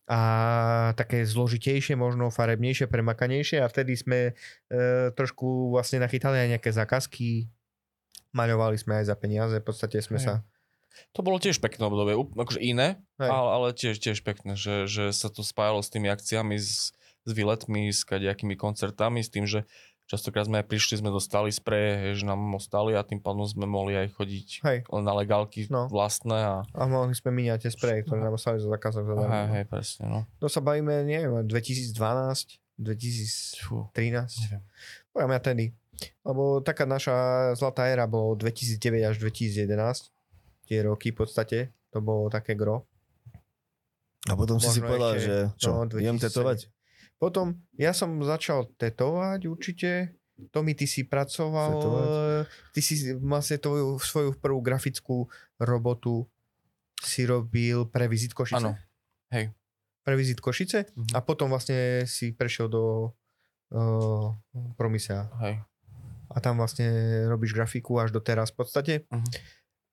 [0.08, 0.22] a
[0.96, 4.34] také zložitejšie, možno farebnejšie, premakanejšie a vtedy sme e,
[5.14, 7.50] trošku vlastne nachytali aj nejaké zákazky,
[8.32, 10.26] maľovali sme aj za peniaze, v podstate sme Hej.
[10.26, 10.34] sa...
[11.16, 15.32] To bolo tiež pekné obdobie, akože iné, ale, ale tiež, tiež pekné, že, že sa
[15.32, 16.92] to spájalo s tými akciami, s,
[17.24, 19.64] s výletmi, s kadejakými koncertami, s tým, že
[20.12, 23.96] častokrát sme aj prišli, sme dostali spreje, že nám ostali a tým pádom sme mohli
[23.96, 25.88] aj chodiť Hej, na legálky No.
[25.88, 29.08] vlastné a a mohli sme míňať tie spreje, ktoré nám ostali za zakázok.
[29.08, 29.54] hej, zadarmo.
[29.56, 30.20] hej, presne, no.
[30.44, 31.96] To sa bavíme, neviem, 2012,
[32.80, 33.66] 2013.
[33.66, 34.48] Fú, 13.
[34.48, 34.64] neviem.
[35.12, 35.66] Poviem ja tedy.
[36.26, 37.14] Lebo taká naša
[37.54, 40.10] zlatá éra bolo 2009 až 2011.
[40.66, 41.58] Tie roky v podstate.
[41.92, 42.88] To bolo také gro.
[44.30, 46.26] A potom si si Možno povedal, ešte, že čo, no, idem 2007.
[46.30, 46.60] tetovať?
[47.18, 47.46] Potom
[47.78, 49.90] ja som začal tetovať určite.
[50.50, 52.06] Tomi, ty si pracoval, Tetovať?
[52.10, 52.44] eh,
[52.74, 55.30] ty si vlastne tvoju, svoju prvú grafickú
[55.62, 56.26] robotu
[56.98, 58.58] si robil pre Vizit Košice.
[58.58, 58.74] Áno,
[59.34, 59.54] hej.
[60.02, 61.14] Pre Vizit Košice Mhm.
[61.14, 63.14] a potom vlastne si prešiel do
[63.70, 64.34] uh,
[64.74, 65.30] Promisea.
[65.40, 65.62] Hej.
[66.28, 66.88] a tam vlastne
[67.26, 68.94] robíš grafiku až do teraz v podstate.
[69.08, 69.30] Mhm.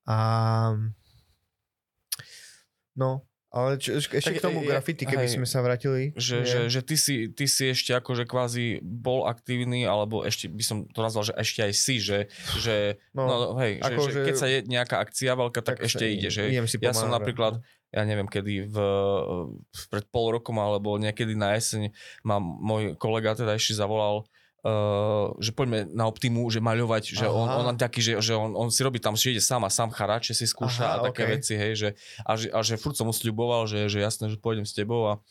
[0.06, 0.16] A
[2.94, 6.12] no, ale čo, ešte Tak k tomu graffiti, keby hej, sme sa vrátili.
[6.14, 6.44] Že, Nie?
[6.44, 10.84] že, že ty, si, ty si ešte akože kvázi bol aktívny, alebo ešte by som
[10.84, 14.34] to nazval, že ešte aj si, že, že no, no, hej, že, že, že- keď
[14.36, 16.28] sa je nejaká akcia veľká, tak, ešte sa- ide.
[16.28, 16.42] Že
[16.78, 17.64] ja som napríklad, no.
[17.88, 18.76] Ja neviem kedy, v,
[19.88, 24.28] pred pol rokom alebo niekedy na jeseň ma môj kolega teda ešte zavolal,
[24.58, 27.62] Uh, že poďme na Optimu, že maľovať, že on, Aha.
[27.62, 29.94] on, on taký, že, že on, on si robí tam, že ide sám a sám
[29.94, 31.34] charáče si skúša Aha, a také okej.
[31.38, 31.88] veci, hej, že,
[32.26, 35.14] a, že, a že furt som mu sľuboval, že, že jasné, že pôjdem s tebou
[35.14, 35.22] a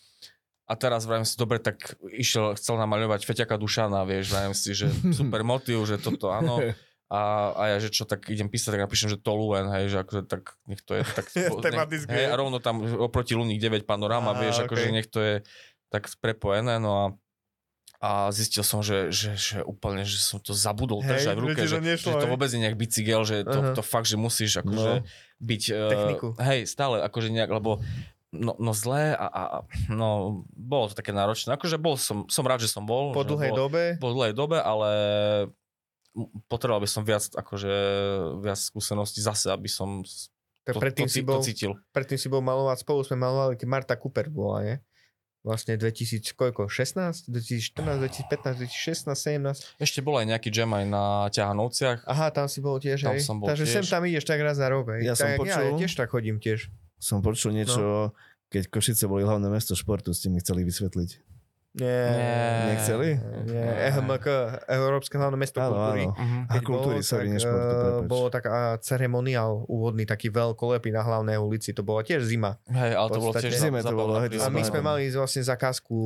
[0.67, 4.91] a teraz vravím si, dobre, tak išiel, chcel namaľovať Feťaka Dušana, vieš, vravím si, že
[5.19, 6.59] super motiv, že toto áno.
[7.07, 10.27] A, a ja, že čo, tak idem písať, tak napíšem, že Toluen, hej, že akože
[10.27, 11.31] tak nech to je tak...
[11.31, 12.11] Tematické.
[12.11, 14.95] hej, a rovno tam oproti Luník 9 panorama, Aha, vieš, akože okej.
[14.95, 15.35] nech to je
[15.87, 17.05] tak prepojené, no a
[17.97, 21.61] a zistil som, že, že, že úplne, že som to zabudol Hej, držať v ruke,
[21.65, 23.73] že, nešlo, že to vôbec nie nejak bicykel, že to, Aha.
[23.73, 25.05] to fakt, že musíš akože No.
[25.41, 25.63] byť...
[25.73, 26.27] eh, Techniku.
[26.37, 27.81] hej, stále, akože nejak, lebo
[28.29, 29.43] no, no zlé a, a
[29.89, 31.57] no bolo to také náročné.
[31.57, 33.17] Akože bol som, som rád, že som bol.
[33.17, 33.83] Po dlhej bol, dobe.
[33.97, 34.89] Po dlhej dobe, ale
[36.47, 37.73] potreboval by som viac, akože
[38.39, 40.01] viac skúseností zase, aby som
[40.63, 41.71] Tak to, predtým, to, si bol, to cítil.
[41.89, 44.77] predtým si bol malovať spolu, sme malovali, keď Marta Cooper bola, nie?
[45.41, 46.67] Vlastne 2000, koľko?
[46.67, 47.31] 16?
[47.31, 49.79] 2014, 2015, 2016, 17?
[49.79, 52.03] Ešte bol aj nejaký jam aj na ťahanovciach.
[52.03, 53.23] Aha, tam si bol tiež, Tam hej?
[53.23, 53.87] som bol Takže sem tiež.
[53.87, 55.07] tam ideš tak raz za rok, hej?
[55.07, 56.67] Ja som tak, Ja, ja počul- tiež tak chodím tiež.
[56.97, 58.11] Som počul niečo,
[58.49, 61.09] keď Košice boli hlavné mesto športu, ste mi chceli vysvetliť.
[61.77, 62.01] Nie.
[62.09, 62.37] Nie.
[62.67, 63.09] Nechceli?
[63.45, 64.27] Nie, EHMK,
[64.67, 66.03] Európske hlavné mesto Áno, kultúry.
[66.03, 66.13] áno.
[66.13, 66.39] Mhm.
[66.43, 68.01] A Keď kultúry, bolo, sorry, tak, nie športu, eh.
[68.03, 71.71] Bolo tak a ceremoniál úvodný, taký veľkolepý na hlavnej ulici.
[71.71, 72.57] To bola tiež zima.
[72.65, 74.35] Hej, ale to bolo tiež zime to bolo, hej.
[74.37, 75.97] A my sme mali vlastne zakázku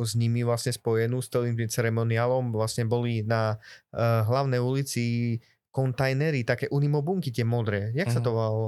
[0.00, 2.50] s nimi vlastne spojenú s tým tým ceremoniálom.
[2.50, 3.60] Vlastne boli na
[3.92, 5.36] uh, hlavnej ulici
[5.68, 7.92] kontajnery, také unimobunky tie modré.
[7.92, 8.24] Jak sa Mhm.
[8.24, 8.66] to volalo?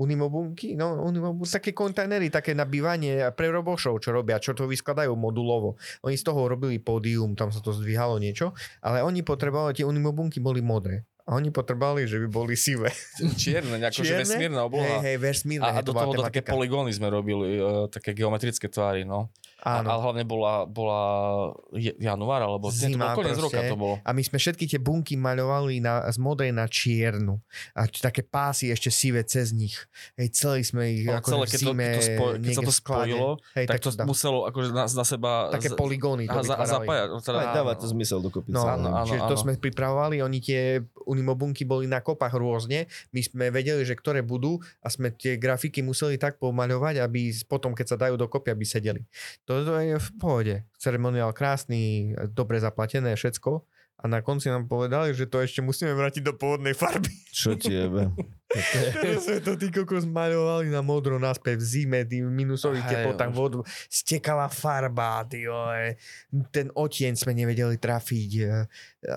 [0.00, 0.80] Unimobunky?
[0.80, 5.76] No, unimobunky, také kontajnery, také na bývanie pre robošov, čo robia, čo to vyskladajú modulovo.
[6.00, 10.40] Oni z toho robili pódium, tam sa to zdvíhalo niečo, ale oni potrebovali, tie unimobunky
[10.40, 11.04] boli modré.
[11.28, 12.90] A oni potrebovali, že by boli sivé.
[13.40, 14.24] Čierne, akože Čierne?
[14.24, 14.96] vesmírna Hej, obloha.
[15.04, 15.68] hej, vesmírne.
[15.68, 19.28] A, a hej, do toho také poligóny sme robili, uh, také geometrické tvary, no.
[19.60, 19.92] A, Áno.
[19.92, 21.00] ale hlavne bola, bola
[22.00, 23.56] január, alebo nie, to Zima bol koniec proste.
[23.56, 23.94] roka to bolo.
[24.00, 27.36] A my sme všetky tie bunky maľovali na, z modrej na čiernu.
[27.76, 29.76] A také pásy ešte sivé cez nich.
[30.16, 32.62] Hej, celý sme ich Ale ako celé, keď, to, zime keď, to spoj, keď sa
[32.64, 35.30] to spojilo, Hej, tak tak to dá- muselo akože na, na seba...
[35.52, 36.64] Také z- poligóny to a, za, a
[37.06, 37.56] no Teda, Ale Áno.
[37.60, 38.48] dáva to zmysel dokopy.
[38.50, 38.64] No.
[38.64, 39.04] Áno, áno.
[39.04, 43.92] čiže to sme pripravovali, oni tie unimobunky boli na kopách rôzne, my sme vedeli, že
[43.92, 48.52] ktoré budú a sme tie grafiky museli tak pomaľovať, aby potom, keď sa dajú dokopy,
[48.52, 49.02] aby sedeli.
[49.50, 50.54] Toto je v pohode.
[50.78, 53.66] Ceremoniál krásny, dobre zaplatené, všetko.
[53.98, 57.10] A na konci nám povedali, že to ešte musíme vrátiť do pôvodnej farby.
[57.34, 58.14] Čo ti jebe?
[58.50, 63.30] Teraz sme to ty kokos maľovali na modro naspäť v zime, tým minusových Hej, teplotách
[63.30, 63.58] vodu.
[63.86, 65.94] Stekala farba, vole.
[66.50, 68.30] Ten otieň sme nevedeli trafiť.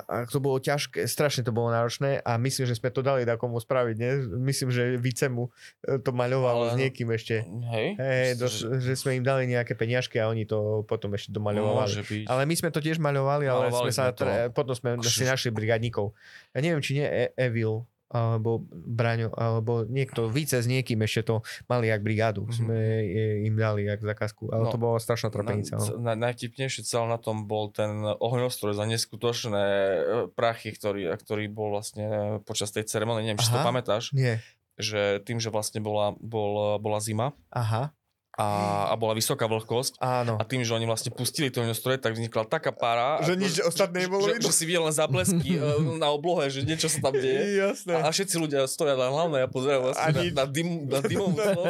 [0.05, 3.57] A to bolo ťažké, strašne to bolo náročné a myslím, že sme to dali takomu
[3.57, 4.11] spraviť, nie?
[4.39, 5.49] Myslím, že Vicemu
[5.81, 7.43] e, to maľovalo Ale- s niekým ešte.
[7.43, 7.88] Hej?
[7.97, 12.05] Že- dos, že sme im dali nejaké peňažky a oni to potom ešte domaľovali.
[12.30, 14.23] Ale my sme to tiež maľovali, ale Maľovali sme sa, to.
[14.53, 16.14] potom sme Akože- si našli brigadníkov.
[16.53, 17.84] Ja neviem, či nie e- Evil,
[18.14, 21.35] alebo Braňo, alebo niekto, více s niekým ešte to
[21.65, 22.45] mali jak brigádu.
[22.45, 22.53] Mhm.
[22.53, 25.76] Sme je- im dali jak zakazku, ale No, to bola strašná trapenica.
[25.76, 25.98] Na, No.
[25.99, 29.99] na, najvtipnejšie celé na tom bol ten ohňostroj za neskutočné e,
[30.30, 32.06] prachy, ktorý, ktorý bol vlastne
[32.41, 33.68] počas tej ceremonie, neviem, či si to Aha.
[33.68, 34.38] pamätáš, Nie.
[34.76, 37.90] že tým, že vlastne bola, bol, bola zima Aha.
[38.34, 38.47] A,
[38.89, 40.41] a bola vysoká vlhkosť Áno.
[40.41, 43.22] a tým, že oni vlastne pustili to ohňostroje, tak vznikla taká para.
[43.22, 44.49] Že nič ostatné nebolo že, vidno.
[44.49, 45.61] že si videl len záblesky e,
[45.95, 47.61] na oblohe, že niečo sa tam deje.
[47.61, 47.93] Jasné.
[47.93, 50.34] A, a všetci ľudia stoja na hlavnej a pozerajú A vlastne nič.
[50.34, 51.64] na, na, dym, na dymovú slovo.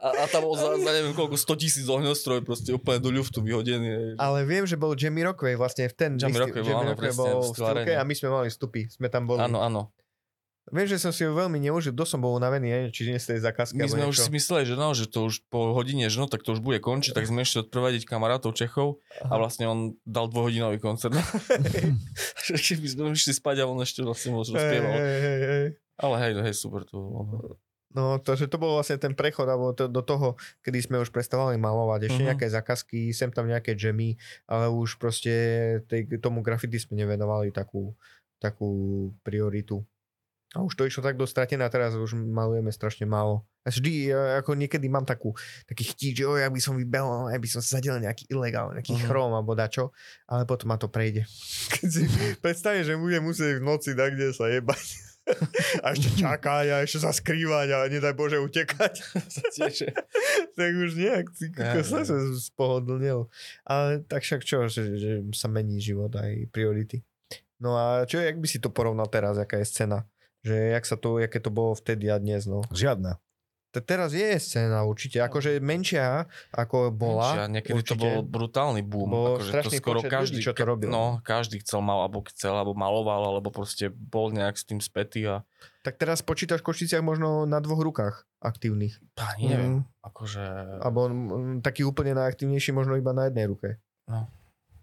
[0.00, 4.16] A, a tam za, za neviem koľko, 100 tisíc ohňostroj proste úplne do ľuftu vyhodený.
[4.16, 7.12] Ale viem, že bol Jamie Rockway vlastne v ten Jamie istý- Rockway bol, áno, Rockway
[7.12, 7.94] bol v Arene.
[7.94, 8.88] a my sme mali vstupy.
[8.88, 9.44] Sme tam boli.
[9.44, 9.92] Áno, áno.
[10.66, 13.32] Viem, že som si ju veľmi neužil, dosť som bol unavený, neviem, či nie z
[13.32, 13.78] tej zakázky.
[13.78, 14.26] My sme už niečo.
[14.26, 16.78] si mysleli, že no, že to už po hodine, že no, tak to už bude
[16.78, 21.14] končiť, tak sme ešte odprevadiť kamarátov Čechov a vlastne on dal dvojhodinový koncert.
[22.46, 24.92] Že Keby sme išli spať a on ešte vlastne možno Hej, spieval.
[24.92, 25.66] hej, hej, hej.
[25.96, 27.56] Ale hej, hej, super to bolo.
[27.90, 31.08] No, to, že to bol vlastne ten prechod alebo to, do toho, kedy sme už
[31.08, 32.28] prestávali malovať, ešte Mhm.
[32.28, 35.32] nejaké zakazky, sem tam nejaké jammy, ale už proste
[35.86, 37.96] tej, tomu graffiti sme nevenovali takú,
[38.36, 38.68] takú
[39.22, 39.80] prioritu.
[40.56, 43.44] A už to išlo tak dostratené a teraz už malujeme strašne málo.
[43.60, 47.28] A vždy, ja ako niekedy mám takú, taký chtít, že oj, ja by som vybehol,
[47.28, 49.02] ja by som sa zadel nejaký ilegál, nejaký Mhm.
[49.04, 49.92] chrom alebo dačo,
[50.24, 51.28] ale potom ma to prejde.
[51.74, 52.02] Keď si
[52.40, 54.84] predstavíš, že budem musieť v noci tak, kde sa jebať
[55.82, 58.94] a ešte čakať a ešte sa skrývať a nedaj Bože utekať,
[60.56, 62.06] tak už nejak si Ja, kokos ja.
[62.06, 63.26] sa spohodlnil.
[63.62, 67.02] Ale tak však čo, že, že sa mení život aj priority.
[67.58, 70.04] No a čo, jak by si to porovnal teraz, aká je scéna?
[70.46, 72.62] Že jak sa to, jaké to bolo vtedy a dnes, no.
[72.70, 73.18] Žiadna.
[73.68, 77.34] Te- Teraz je scéna určite, akože menšia, ako bola.
[77.34, 77.98] Čiže niekedy to určite.
[77.98, 79.10] bol brutálny boom.
[79.10, 80.88] Bol akože to skoro počet každý, ľudí, čo to robil.
[80.88, 85.26] No, každý chcel mal, alebo chcel, alebo maloval, alebo proste bol nejak s tým spätý
[85.26, 85.42] a
[85.82, 88.96] Tak teraz počítaš v Košiciach možno na dvoch rukách aktívnych.
[89.18, 89.84] ani neviem, Mm.
[90.00, 90.44] akože
[90.80, 93.82] Alebo mm, taký úplne najaktívnejší možno iba na jednej ruke.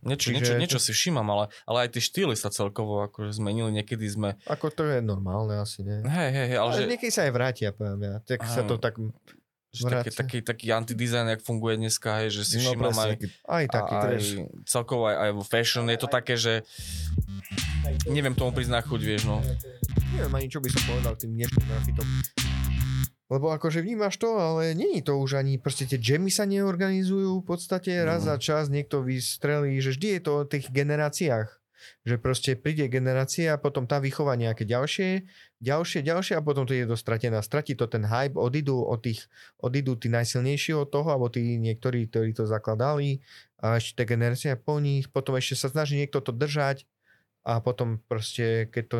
[0.03, 3.71] Niečo, Čiže niečo, niečo si všímam, ale, ale aj tie štýly sa celkovo akože zmenili,
[3.71, 6.03] niekedy sme, Ako to je normálne asi, nie?
[6.03, 8.15] hej, hej, hej, ale, Ale že, niekedy sa aj vrátia, poviem ja.
[8.23, 8.99] Tak sa to tak...
[9.73, 13.27] taký, taký, taký antidizajn, jak funguje dneska, hej, že si No všímam aj, presne.
[13.49, 14.29] Aj taký a, aj trash.
[14.69, 16.61] celkovo aj, aj vo fashion je to také, že
[18.05, 19.41] neviem tomu priznať chuť, vieš, no.
[20.13, 22.05] Neviem ani, čo by som povedal tým dnešným grafitom.
[23.33, 27.45] Lebo akože vnímaš to, ale není to už ani, proste tie jammy sa neorganizujú v
[27.49, 28.29] podstate, raz No.
[28.29, 31.49] za čas niekto vystrelí, že vždy je to o tých generáciách.
[32.05, 35.25] Že proste príde generácia, potom tá vychová nejaké ďalšie,
[35.59, 37.41] ďalšie, ďalšie a potom to je dostratená.
[37.41, 39.27] Stratí to ten hype, odídu, od tých,
[39.59, 43.19] odídu tí najsilnejší od toho, alebo tí niektorí, ktorí to zakladali
[43.59, 46.85] a ešte tá generácia po nich, potom ešte sa snaží niekto to držať
[47.43, 48.97] a potom proste, keď to,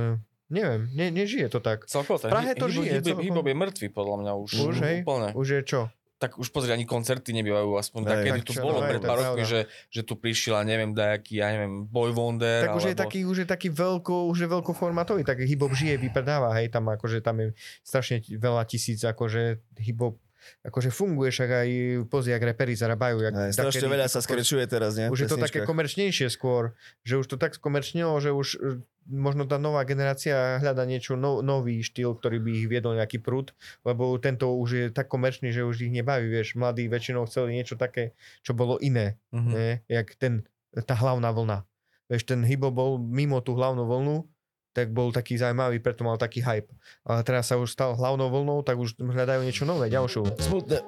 [0.54, 1.90] neviem, ne, nežije to tak.
[1.90, 3.02] Celkovo ten V Prahe to žije.
[3.02, 4.50] Hybob je mŕtvý podľa mňa už.
[4.70, 4.98] Už, hej?
[5.02, 5.30] Úplne.
[5.34, 5.82] Už je čo?
[6.22, 8.26] Tak už pozri, ani koncerty nebývajú, aspoň tak, Hej.
[8.32, 10.96] kedy Tak tu čo, bolo no, pred pár rokmi, že, že tu prišiel, a neviem,
[10.96, 14.48] dajaký, ja neviem, Boy Wonder, Tak už je taký, už je taký veľko, už je
[14.48, 17.48] veľkoformátový, tak hip-hop žije, vypredáva, hej, tam akože tam je
[17.84, 20.23] strašne veľa tisíc, akože hip-hop
[20.64, 21.70] akože funguje, však aj
[22.07, 23.18] pozri, jak reperi zarábajú.
[23.24, 25.11] Jak Aj, strašne veľa sa skrečuje teraz, nie?
[25.11, 28.60] Už je to také komerčnejšie skôr, že už to tak skomerčnilo, že už e,
[29.07, 33.52] možno tá nová generácia hľada niečo no, nový štýl, ktorý by ich viedol nejaký prúd,
[33.84, 37.76] lebo tento už je tak komerčný, že už ich nebaví, vieš, mladí väčšinou chceli niečo
[37.76, 39.49] také, čo bolo iné, Mhm.
[39.52, 39.72] nie?
[39.91, 40.48] jak ten,
[40.88, 41.68] tá hlavná vlna.
[42.11, 44.28] Vieš, ten hybo bol mimo tú hlavnú vlnu,
[44.74, 46.74] tak bol taký zaujímavý, preto mal taký hype.
[47.06, 50.26] Ale teraz sa už stal hlavnou vlnou, tak už hľadajú niečo nové, ďalšiu.
[50.41, 50.82] Smutné.